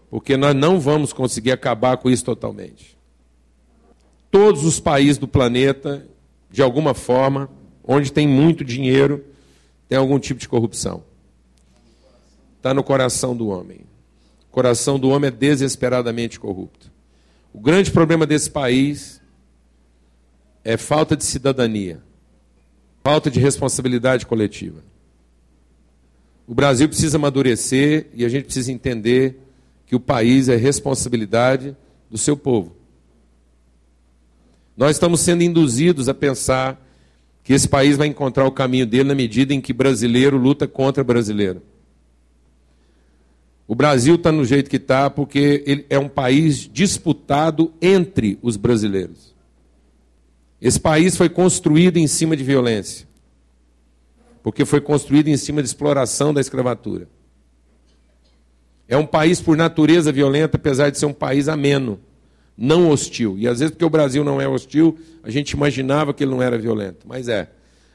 porque 0.08 0.36
nós 0.36 0.54
não 0.54 0.78
vamos 0.78 1.12
conseguir 1.12 1.50
acabar 1.50 1.96
com 1.96 2.08
isso 2.08 2.24
totalmente 2.24 2.92
todos 4.32 4.64
os 4.64 4.80
países 4.80 5.18
do 5.18 5.28
planeta, 5.28 6.08
de 6.50 6.62
alguma 6.62 6.94
forma, 6.94 7.50
onde 7.84 8.10
tem 8.10 8.26
muito 8.26 8.64
dinheiro, 8.64 9.22
tem 9.88 9.98
algum 9.98 10.18
tipo 10.18 10.40
de 10.40 10.48
corrupção. 10.48 11.04
Está 12.56 12.72
no 12.72 12.82
coração 12.82 13.36
do 13.36 13.48
homem. 13.48 13.80
O 14.48 14.52
coração 14.52 14.98
do 14.98 15.10
homem 15.10 15.28
é 15.28 15.30
desesperadamente 15.30 16.40
corrupto. 16.40 16.90
O 17.52 17.60
grande 17.60 17.90
problema 17.90 18.26
desse 18.26 18.50
país 18.50 19.20
é 20.64 20.78
falta 20.78 21.14
de 21.14 21.24
cidadania, 21.24 22.00
falta 23.04 23.30
de 23.30 23.38
responsabilidade 23.38 24.24
coletiva. 24.24 24.82
O 26.46 26.54
Brasil 26.54 26.88
precisa 26.88 27.18
amadurecer 27.18 28.06
e 28.14 28.24
a 28.24 28.28
gente 28.30 28.44
precisa 28.44 28.72
entender 28.72 29.38
que 29.86 29.94
o 29.94 30.00
país 30.00 30.48
é 30.48 30.56
responsabilidade 30.56 31.76
do 32.10 32.16
seu 32.16 32.36
povo. 32.36 32.81
Nós 34.76 34.96
estamos 34.96 35.20
sendo 35.20 35.42
induzidos 35.42 36.08
a 36.08 36.14
pensar 36.14 36.80
que 37.44 37.52
esse 37.52 37.68
país 37.68 37.96
vai 37.96 38.06
encontrar 38.06 38.46
o 38.46 38.52
caminho 38.52 38.86
dele 38.86 39.08
na 39.08 39.14
medida 39.14 39.52
em 39.52 39.60
que 39.60 39.72
brasileiro 39.72 40.38
luta 40.38 40.66
contra 40.66 41.02
brasileiro. 41.02 41.62
O 43.66 43.74
Brasil 43.74 44.16
está 44.16 44.30
no 44.30 44.44
jeito 44.44 44.68
que 44.68 44.76
está 44.76 45.08
porque 45.08 45.62
ele 45.66 45.86
é 45.88 45.98
um 45.98 46.08
país 46.08 46.68
disputado 46.70 47.72
entre 47.80 48.38
os 48.42 48.56
brasileiros. 48.56 49.34
Esse 50.60 50.78
país 50.78 51.16
foi 51.16 51.28
construído 51.28 51.96
em 51.96 52.06
cima 52.06 52.36
de 52.36 52.44
violência, 52.44 53.06
porque 54.42 54.64
foi 54.64 54.80
construído 54.80 55.28
em 55.28 55.36
cima 55.36 55.60
de 55.62 55.68
exploração 55.68 56.32
da 56.32 56.40
escravatura. 56.40 57.08
É 58.86 58.96
um 58.96 59.06
país 59.06 59.40
por 59.40 59.56
natureza 59.56 60.12
violenta, 60.12 60.56
apesar 60.56 60.90
de 60.90 60.98
ser 60.98 61.06
um 61.06 61.12
país 61.12 61.48
ameno, 61.48 61.98
não 62.56 62.90
hostil. 62.90 63.36
E 63.38 63.48
às 63.48 63.58
vezes, 63.58 63.72
porque 63.72 63.84
o 63.84 63.90
Brasil 63.90 64.24
não 64.24 64.40
é 64.40 64.46
hostil, 64.46 64.98
a 65.22 65.30
gente 65.30 65.52
imaginava 65.52 66.12
que 66.12 66.24
ele 66.24 66.30
não 66.30 66.42
era 66.42 66.58
violento. 66.58 67.06
Mas 67.06 67.28
é. 67.28 67.48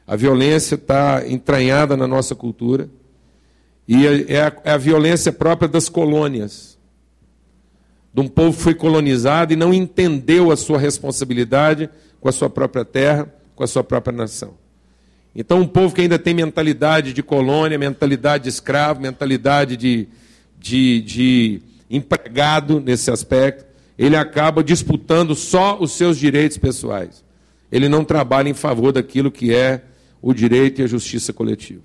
A 0.05 0.16
violência 0.16 0.76
está 0.76 1.24
entranhada 1.28 1.97
na 1.97 2.08
nossa 2.08 2.34
cultura. 2.34 2.89
E 3.88 4.08
é, 4.08 4.34
é 4.34 4.41
a, 4.41 4.53
é 4.64 4.72
a 4.72 4.78
violência 4.78 5.32
própria 5.32 5.68
das 5.68 5.89
colônias. 5.89 6.78
De 8.14 8.22
um 8.22 8.28
povo 8.28 8.55
que 8.55 8.64
foi 8.64 8.74
colonizado 8.74 9.53
e 9.53 9.55
não 9.55 9.74
entendeu 9.74 10.51
a 10.51 10.58
sua 10.58 10.80
responsabilidade 10.80 11.89
com 12.20 12.30
a 12.30 12.32
sua 12.32 12.49
própria 12.49 12.84
terra, 12.84 13.32
com 13.55 13.64
a 13.64 13.68
sua 13.68 13.84
própria 13.84 14.16
nação. 14.16 14.55
Então, 15.36 15.60
um 15.62 15.68
povo 15.68 15.93
que 15.93 16.01
ainda 16.01 16.18
tem 16.18 16.34
mentalidade 16.34 17.14
de 17.14 17.22
colônia, 17.22 17.78
mentalidade 17.78 18.45
de 18.45 18.49
escravo, 18.49 19.01
mentalidade 19.01 19.78
de, 19.78 20.08
de, 20.58 21.01
de 21.01 21.62
empregado 21.91 22.80
nesse 22.80 23.12
aspecto, 23.12 23.66
ele 23.97 24.15
acaba 24.15 24.63
disputando 24.63 25.33
só 25.33 25.77
os 25.79 25.93
seus 25.93 26.17
direitos 26.17 26.57
pessoais. 26.57 27.23
Ele 27.71 27.89
não 27.89 28.05
trabalha 28.05 28.47
em 28.47 28.53
favor 28.53 28.91
daquilo 28.91 29.31
que 29.31 29.53
é 29.53 29.83
o 30.21 30.33
direito 30.33 30.79
e 30.79 30.83
a 30.83 30.87
justiça 30.87 31.33
coletiva. 31.33 31.83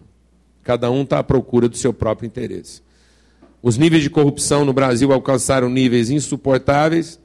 Cada 0.62 0.90
um 0.90 1.02
está 1.02 1.18
à 1.18 1.24
procura 1.24 1.68
do 1.68 1.76
seu 1.76 1.92
próprio 1.92 2.26
interesse. 2.26 2.82
Os 3.62 3.78
níveis 3.78 4.02
de 4.02 4.10
corrupção 4.10 4.64
no 4.64 4.72
Brasil 4.72 5.12
alcançaram 5.12 5.70
níveis 5.70 6.10
insuportáveis 6.10 7.18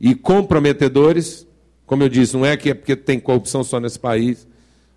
e 0.00 0.14
comprometedores. 0.14 1.46
Como 1.86 2.02
eu 2.02 2.08
disse, 2.08 2.34
não 2.34 2.44
é 2.44 2.56
que 2.56 2.70
é 2.70 2.74
porque 2.74 2.94
tem 2.94 3.18
corrupção 3.18 3.64
só 3.64 3.80
nesse 3.80 3.98
país, 3.98 4.46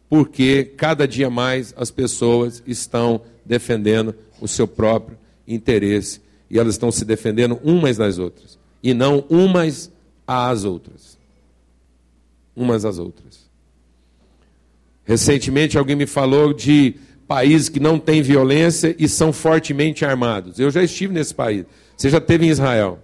porque 0.10 0.74
cada 0.78 1.08
dia 1.08 1.30
mais 1.30 1.74
as 1.78 1.90
pessoas 1.90 2.62
estão 2.68 3.22
defendendo 3.46 4.14
o 4.42 4.48
seu 4.48 4.68
próprio 4.68 5.18
interesse 5.48 6.22
e 6.50 6.60
elas 6.60 6.76
estão 6.76 6.92
se 6.92 7.06
defendendo 7.06 7.60
umas 7.64 7.98
das 7.98 8.20
outras 8.20 8.57
e 8.82 8.94
não 8.94 9.26
umas 9.30 9.92
às 10.26 10.64
outras. 10.64 11.18
Umas 12.56 12.86
às 12.86 13.00
outras. 13.00 13.48
Recentemente 15.04 15.78
alguém 15.78 15.96
me 15.96 16.06
falou 16.06 16.54
de 16.54 16.96
países 17.28 17.70
que 17.70 17.80
não 17.80 18.00
têm 18.00 18.22
violência 18.22 18.96
e 18.98 19.08
são 19.08 19.32
fortemente 19.32 20.04
armados. 20.06 20.60
Eu 20.60 20.72
já 20.72 20.84
estive 20.84 21.14
nesse 21.14 21.34
país. 21.34 21.66
Você 21.96 22.10
já 22.10 22.18
esteve 22.18 22.46
em 22.46 22.50
Israel. 22.50 23.00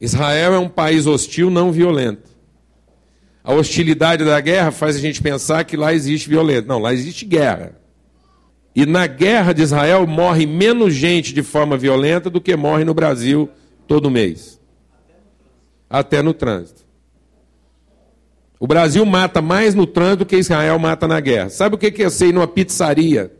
Israel 0.00 0.54
é 0.54 0.58
um 0.58 0.68
país 0.68 1.06
hostil, 1.06 1.50
não 1.50 1.70
violento. 1.70 2.30
A 3.44 3.52
hostilidade 3.52 4.24
da 4.24 4.40
guerra 4.40 4.70
faz 4.70 4.96
a 4.96 5.00
gente 5.00 5.20
pensar 5.20 5.64
que 5.64 5.76
lá 5.76 5.92
existe 5.92 6.28
violência. 6.28 6.64
Não, 6.66 6.78
lá 6.78 6.92
existe 6.92 7.24
guerra. 7.24 7.76
E 8.74 8.86
na 8.86 9.06
guerra 9.06 9.52
de 9.52 9.62
Israel 9.62 10.06
morre 10.06 10.46
menos 10.46 10.94
gente 10.94 11.34
de 11.34 11.42
forma 11.42 11.76
violenta 11.76 12.30
do 12.30 12.40
que 12.40 12.56
morre 12.56 12.84
no 12.84 12.94
Brasil 12.94 13.48
todo 13.86 14.10
mês. 14.10 14.60
Até 15.88 16.22
no 16.22 16.32
trânsito. 16.32 16.82
O 18.58 18.66
Brasil 18.66 19.04
mata 19.04 19.42
mais 19.42 19.74
no 19.74 19.86
trânsito 19.86 20.18
do 20.18 20.26
que 20.26 20.36
Israel 20.36 20.78
mata 20.78 21.08
na 21.08 21.18
guerra. 21.20 21.50
Sabe 21.50 21.74
o 21.74 21.78
que 21.78 22.02
é 22.02 22.10
ser 22.10 22.28
ir 22.28 22.32
numa 22.32 22.46
pizzaria 22.46 23.32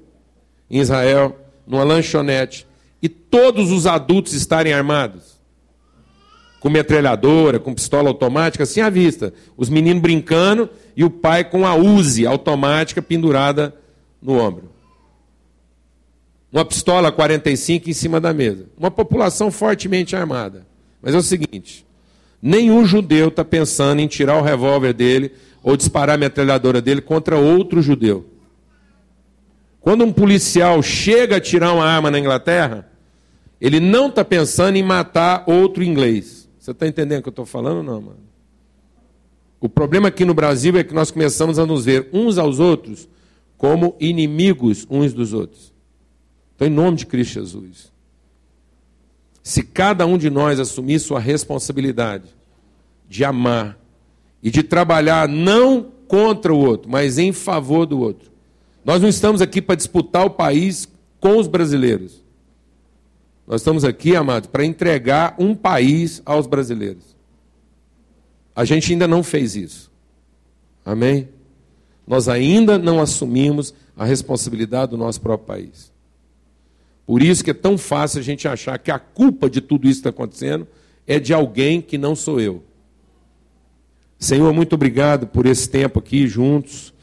em 0.69 0.81
Israel, 0.81 1.39
numa 1.67 1.85
lanchonete, 1.85 2.67
e 3.01 3.09
todos 3.09 3.71
os 3.71 3.87
adultos 3.87 4.33
estarem 4.33 4.73
armados? 4.73 5.41
Com 6.61 6.69
metralhadora, 6.69 7.59
com 7.59 7.75
pistola 7.75 8.09
automática, 8.09 8.65
assim 8.65 8.81
à 8.81 8.91
vista. 8.91 9.33
Os 9.57 9.69
meninos 9.69 10.03
brincando 10.03 10.69
e 10.97 11.05
o 11.05 11.11
pai 11.11 11.45
com 11.45 11.67
a 11.67 11.75
Uzi 11.75 12.27
automática 12.27 13.01
pendurada 13.01 13.75
no 14.21 14.39
ombro 14.39 14.72
uma 16.53 16.65
pistola 16.65 17.11
45 17.11 17.89
em 17.89 17.93
cima 17.95 18.21
da 18.21 18.35
mesa. 18.35 18.67
Uma 18.77 18.91
população 18.91 19.51
fortemente 19.51 20.15
armada. 20.15 20.67
Mas 21.01 21.15
é 21.15 21.19
o 21.19 21.23
seguinte: 21.23 21.87
nenhum 22.41 22.85
judeu 22.85 23.29
está 23.29 23.45
pensando 23.45 24.01
em 24.01 24.07
tirar 24.07 24.37
o 24.37 24.43
revólver 24.43 24.93
dele 24.93 25.33
ou 25.63 25.77
disparar 25.77 26.17
a 26.17 26.19
metralhadora 26.19 26.83
dele 26.83 27.01
contra 27.01 27.39
outro 27.39 27.81
judeu. 27.81 28.27
Quando 29.81 30.05
um 30.05 30.13
policial 30.13 30.83
chega 30.83 31.37
a 31.37 31.41
tirar 31.41 31.73
uma 31.73 31.85
arma 31.85 32.11
na 32.11 32.19
Inglaterra, 32.19 32.89
ele 33.61 33.81
não 33.81 34.09
está 34.09 34.25
pensando 34.25 34.77
em 34.77 34.83
matar 34.83 35.45
outro 35.47 35.83
inglês. 35.83 36.49
Você 36.59 36.71
está 36.71 36.87
entendendo 36.87 37.21
o 37.21 37.23
que 37.23 37.29
eu 37.29 37.33
estou 37.33 37.47
falando 37.47 37.83
não, 37.83 38.01
mano? 38.01 38.19
O 39.61 39.69
problema 39.69 40.09
aqui 40.09 40.25
no 40.25 40.35
Brasil 40.35 40.77
é 40.77 40.85
que 40.85 40.95
nós 40.95 41.11
começamos 41.11 41.59
a 41.59 41.65
nos 41.65 41.85
ver 41.85 42.09
uns 42.13 42.39
aos 42.39 42.59
outros 42.59 43.09
como 43.57 43.97
inimigos 43.99 44.87
uns 44.91 45.13
dos 45.13 45.33
outros. 45.33 45.72
Então, 46.55 46.67
em 46.67 46.71
nome 46.71 46.99
de 46.99 47.07
Cristo 47.07 47.35
Jesus, 47.35 47.93
se 49.43 49.63
cada 49.63 50.07
um 50.07 50.17
de 50.17 50.31
nós 50.31 50.61
assumir 50.61 51.01
sua 51.01 51.19
responsabilidade 51.19 52.29
de 53.09 53.25
amar 53.25 53.79
e 54.43 54.51
de 54.51 54.63
trabalhar 54.63 55.29
não 55.29 55.93
contra 56.07 56.53
o 56.53 56.59
outro, 56.59 56.91
mas 56.91 57.19
em 57.19 57.33
favor 57.33 57.87
do 57.87 58.01
outro. 58.01 58.31
Nós 58.85 59.01
não 59.01 59.09
estamos 59.09 59.41
aqui 59.41 59.63
para 59.63 59.75
disputar 59.75 60.27
o 60.27 60.31
país 60.31 60.89
com 61.21 61.37
os 61.39 61.47
brasileiros. 61.47 62.23
Nós 63.47 63.61
estamos 63.61 63.85
aqui, 63.85 64.17
amados, 64.17 64.49
para 64.49 64.65
entregar 64.65 65.35
um 65.39 65.55
país 65.55 66.23
aos 66.25 66.47
brasileiros. 66.47 67.17
A 68.55 68.65
gente 68.65 68.93
ainda 68.93 69.07
não 69.07 69.23
fez 69.23 69.57
isso. 69.57 69.91
Amém? 70.85 71.29
Nós 72.07 72.29
ainda 72.29 72.79
não 72.79 73.01
assumimos 73.01 73.75
a 73.97 74.05
responsabilidade 74.05 74.91
do 74.91 74.97
nosso 74.97 75.21
próprio 75.21 75.47
país. 75.47 75.92
Por 77.07 77.23
isso 77.23 77.43
que 77.43 77.51
é 77.51 77.55
tão 77.55 77.77
fácil 77.77 78.21
a 78.21 78.23
gente 78.23 78.47
achar 78.47 78.79
que 78.79 78.91
a 78.91 78.99
culpa 78.99 79.51
de 79.51 79.61
tudo 79.61 79.89
isso 79.89 80.03
que 80.03 80.09
está 80.09 80.11
acontecendo 80.11 80.67
é 81.07 81.19
de 81.19 81.35
alguém 81.35 81.81
que 81.81 81.99
não 81.99 82.15
sou 82.15 82.41
eu. 82.41 82.63
Senhor, 84.19 84.53
muito 84.53 84.75
obrigado 84.75 85.27
por 85.27 85.47
esse 85.47 85.69
tempo 85.69 85.99
aqui 85.99 86.29
juntos. 86.29 86.95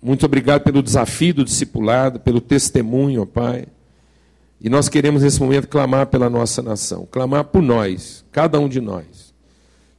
Muito 0.00 0.24
obrigado 0.24 0.62
pelo 0.62 0.82
desafio 0.82 1.34
do 1.34 1.44
discipulado, 1.44 2.20
pelo 2.20 2.40
testemunho, 2.40 3.22
ó 3.22 3.26
Pai. 3.26 3.66
E 4.60 4.68
nós 4.68 4.88
queremos 4.88 5.22
nesse 5.22 5.40
momento 5.40 5.66
clamar 5.66 6.06
pela 6.06 6.30
nossa 6.30 6.62
nação, 6.62 7.06
clamar 7.10 7.44
por 7.46 7.60
nós, 7.60 8.24
cada 8.30 8.60
um 8.60 8.68
de 8.68 8.80
nós. 8.80 9.34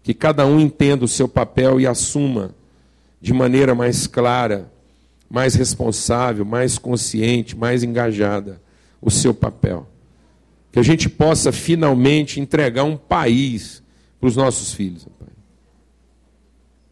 Que 0.02 0.14
cada 0.14 0.46
um 0.46 0.58
entenda 0.60 1.04
o 1.04 1.08
seu 1.08 1.28
papel 1.28 1.82
e 1.82 1.88
assuma 1.88 2.56
de 3.22 3.34
maneira 3.34 3.76
mais 3.76 4.08
clara 4.08 4.72
mais 5.34 5.56
responsável, 5.56 6.46
mais 6.46 6.78
consciente, 6.78 7.58
mais 7.58 7.82
engajada 7.82 8.62
o 9.02 9.10
seu 9.10 9.34
papel. 9.34 9.88
Que 10.72 10.78
a 10.78 10.84
gente 10.84 11.10
possa 11.10 11.52
finalmente 11.52 12.40
entregar 12.40 12.84
um 12.84 12.96
país 12.96 13.82
para 14.20 14.28
os 14.28 14.36
nossos 14.36 14.76
filhos. 14.76 15.08
Pai. 15.18 15.30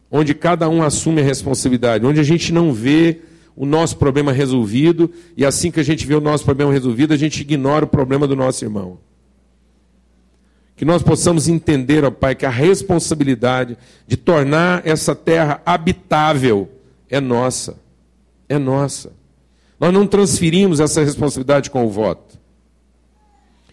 Onde 0.09 0.33
cada 0.33 0.67
um 0.67 0.81
assume 0.81 1.21
a 1.21 1.23
responsabilidade, 1.23 2.03
onde 2.03 2.19
a 2.19 2.23
gente 2.23 2.51
não 2.51 2.73
vê 2.73 3.21
o 3.55 3.63
nosso 3.63 3.95
problema 3.97 4.31
resolvido 4.31 5.11
e 5.37 5.45
assim 5.45 5.69
que 5.69 5.79
a 5.79 5.83
gente 5.83 6.07
vê 6.07 6.15
o 6.15 6.21
nosso 6.21 6.43
problema 6.43 6.73
resolvido, 6.73 7.13
a 7.13 7.17
gente 7.17 7.41
ignora 7.41 7.85
o 7.85 7.87
problema 7.87 8.25
do 8.27 8.35
nosso 8.35 8.65
irmão. 8.65 8.97
Que 10.75 10.83
nós 10.83 11.03
possamos 11.03 11.47
entender, 11.47 12.03
ó 12.03 12.09
Pai, 12.09 12.33
que 12.33 12.47
a 12.47 12.49
responsabilidade 12.49 13.77
de 14.07 14.17
tornar 14.17 14.81
essa 14.83 15.13
terra 15.13 15.61
habitável 15.63 16.67
é 17.07 17.21
nossa 17.21 17.79
é 18.51 18.59
nossa. 18.59 19.13
Nós 19.79 19.93
não 19.93 20.05
transferimos 20.05 20.81
essa 20.81 21.01
responsabilidade 21.01 21.71
com 21.71 21.85
o 21.85 21.89
voto. 21.89 22.37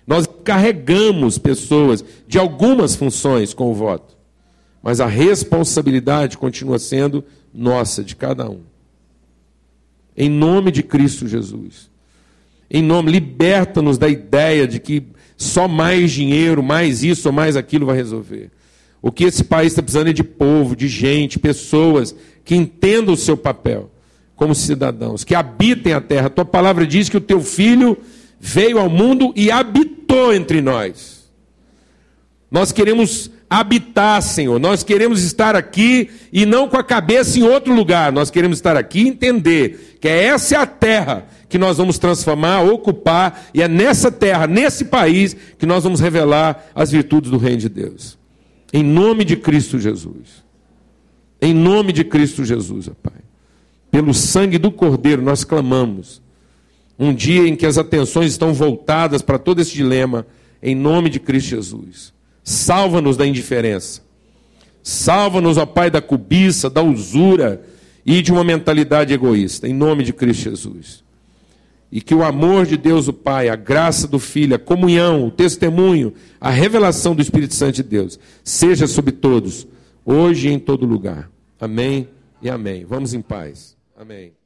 Nós 0.06 0.26
carregamos 0.44 1.36
pessoas 1.36 2.04
de 2.26 2.38
algumas 2.38 2.94
funções 2.94 3.52
com 3.52 3.70
o 3.70 3.74
voto. 3.74 4.16
Mas 4.80 5.00
a 5.00 5.06
responsabilidade 5.06 6.38
continua 6.38 6.78
sendo 6.78 7.24
nossa, 7.52 8.04
de 8.04 8.14
cada 8.14 8.48
um. 8.48 8.60
Em 10.16 10.30
nome 10.30 10.70
de 10.70 10.84
Cristo 10.84 11.26
Jesus. 11.26 11.90
Em 12.70 12.82
nome, 12.82 13.10
liberta-nos 13.10 13.98
da 13.98 14.08
ideia 14.08 14.66
de 14.66 14.78
que 14.78 15.02
só 15.36 15.66
mais 15.66 16.12
dinheiro, 16.12 16.62
mais 16.62 17.02
isso 17.02 17.28
ou 17.28 17.32
mais 17.32 17.56
aquilo 17.56 17.84
vai 17.84 17.96
resolver. 17.96 18.50
O 19.02 19.10
que 19.10 19.24
esse 19.24 19.42
país 19.42 19.72
está 19.72 19.82
precisando 19.82 20.10
é 20.10 20.12
de 20.12 20.24
povo, 20.24 20.76
de 20.76 20.86
gente, 20.86 21.38
pessoas 21.38 22.14
que 22.44 22.54
entendam 22.54 23.14
o 23.14 23.16
seu 23.16 23.36
papel 23.36 23.90
como 24.38 24.54
cidadãos, 24.54 25.24
que 25.24 25.34
habitem 25.34 25.92
a 25.92 26.00
terra. 26.00 26.30
Tua 26.30 26.44
palavra 26.44 26.86
diz 26.86 27.08
que 27.08 27.16
o 27.16 27.20
teu 27.20 27.40
filho 27.40 27.98
veio 28.38 28.78
ao 28.78 28.88
mundo 28.88 29.32
e 29.34 29.50
habitou 29.50 30.32
entre 30.32 30.62
nós. 30.62 31.28
Nós 32.48 32.70
queremos 32.70 33.32
habitar, 33.50 34.22
Senhor. 34.22 34.60
Nós 34.60 34.84
queremos 34.84 35.24
estar 35.24 35.56
aqui 35.56 36.08
e 36.32 36.46
não 36.46 36.68
com 36.68 36.76
a 36.76 36.84
cabeça 36.84 37.36
em 37.36 37.42
outro 37.42 37.74
lugar. 37.74 38.12
Nós 38.12 38.30
queremos 38.30 38.58
estar 38.58 38.76
aqui 38.76 39.00
e 39.00 39.08
entender 39.08 39.98
que 40.00 40.06
essa 40.06 40.54
é 40.54 40.58
a 40.58 40.66
terra 40.66 41.26
que 41.48 41.58
nós 41.58 41.78
vamos 41.78 41.98
transformar, 41.98 42.60
ocupar, 42.60 43.48
e 43.52 43.60
é 43.60 43.66
nessa 43.66 44.12
terra, 44.12 44.46
nesse 44.46 44.84
país, 44.84 45.34
que 45.58 45.66
nós 45.66 45.82
vamos 45.82 45.98
revelar 45.98 46.70
as 46.74 46.92
virtudes 46.92 47.30
do 47.30 47.38
Reino 47.38 47.58
de 47.58 47.68
Deus. 47.68 48.16
Em 48.72 48.84
nome 48.84 49.24
de 49.24 49.34
Cristo 49.34 49.80
Jesus. 49.80 50.44
Em 51.40 51.52
nome 51.52 51.92
de 51.92 52.04
Cristo 52.04 52.44
Jesus, 52.44 52.88
Pai. 53.02 53.27
Pelo 53.90 54.12
sangue 54.12 54.58
do 54.58 54.70
Cordeiro 54.70 55.22
nós 55.22 55.44
clamamos. 55.44 56.20
Um 56.98 57.14
dia 57.14 57.46
em 57.46 57.54
que 57.54 57.66
as 57.66 57.78
atenções 57.78 58.32
estão 58.32 58.52
voltadas 58.52 59.22
para 59.22 59.38
todo 59.38 59.60
esse 59.60 59.72
dilema, 59.72 60.26
em 60.62 60.74
nome 60.74 61.08
de 61.08 61.20
Cristo 61.20 61.50
Jesus. 61.50 62.12
Salva-nos 62.42 63.16
da 63.16 63.26
indiferença. 63.26 64.02
Salva-nos, 64.82 65.56
ó 65.56 65.66
Pai, 65.66 65.90
da 65.90 66.00
cobiça, 66.00 66.68
da 66.68 66.82
usura 66.82 67.62
e 68.04 68.20
de 68.20 68.32
uma 68.32 68.42
mentalidade 68.42 69.12
egoísta, 69.12 69.68
em 69.68 69.74
nome 69.74 70.02
de 70.02 70.12
Cristo 70.12 70.44
Jesus. 70.44 71.04
E 71.90 72.00
que 72.00 72.14
o 72.14 72.24
amor 72.24 72.66
de 72.66 72.76
Deus, 72.76 73.08
o 73.08 73.12
Pai, 73.12 73.48
a 73.48 73.56
graça 73.56 74.06
do 74.06 74.18
Filho, 74.18 74.56
a 74.56 74.58
comunhão, 74.58 75.26
o 75.26 75.30
testemunho, 75.30 76.12
a 76.40 76.50
revelação 76.50 77.14
do 77.14 77.22
Espírito 77.22 77.54
Santo 77.54 77.76
de 77.76 77.82
Deus, 77.82 78.18
seja 78.42 78.86
sobre 78.86 79.12
todos, 79.12 79.66
hoje 80.04 80.48
e 80.48 80.52
em 80.52 80.58
todo 80.58 80.84
lugar. 80.84 81.30
Amém 81.60 82.08
e 82.42 82.50
amém. 82.50 82.84
Vamos 82.84 83.14
em 83.14 83.22
paz. 83.22 83.77
Amém. 83.98 84.37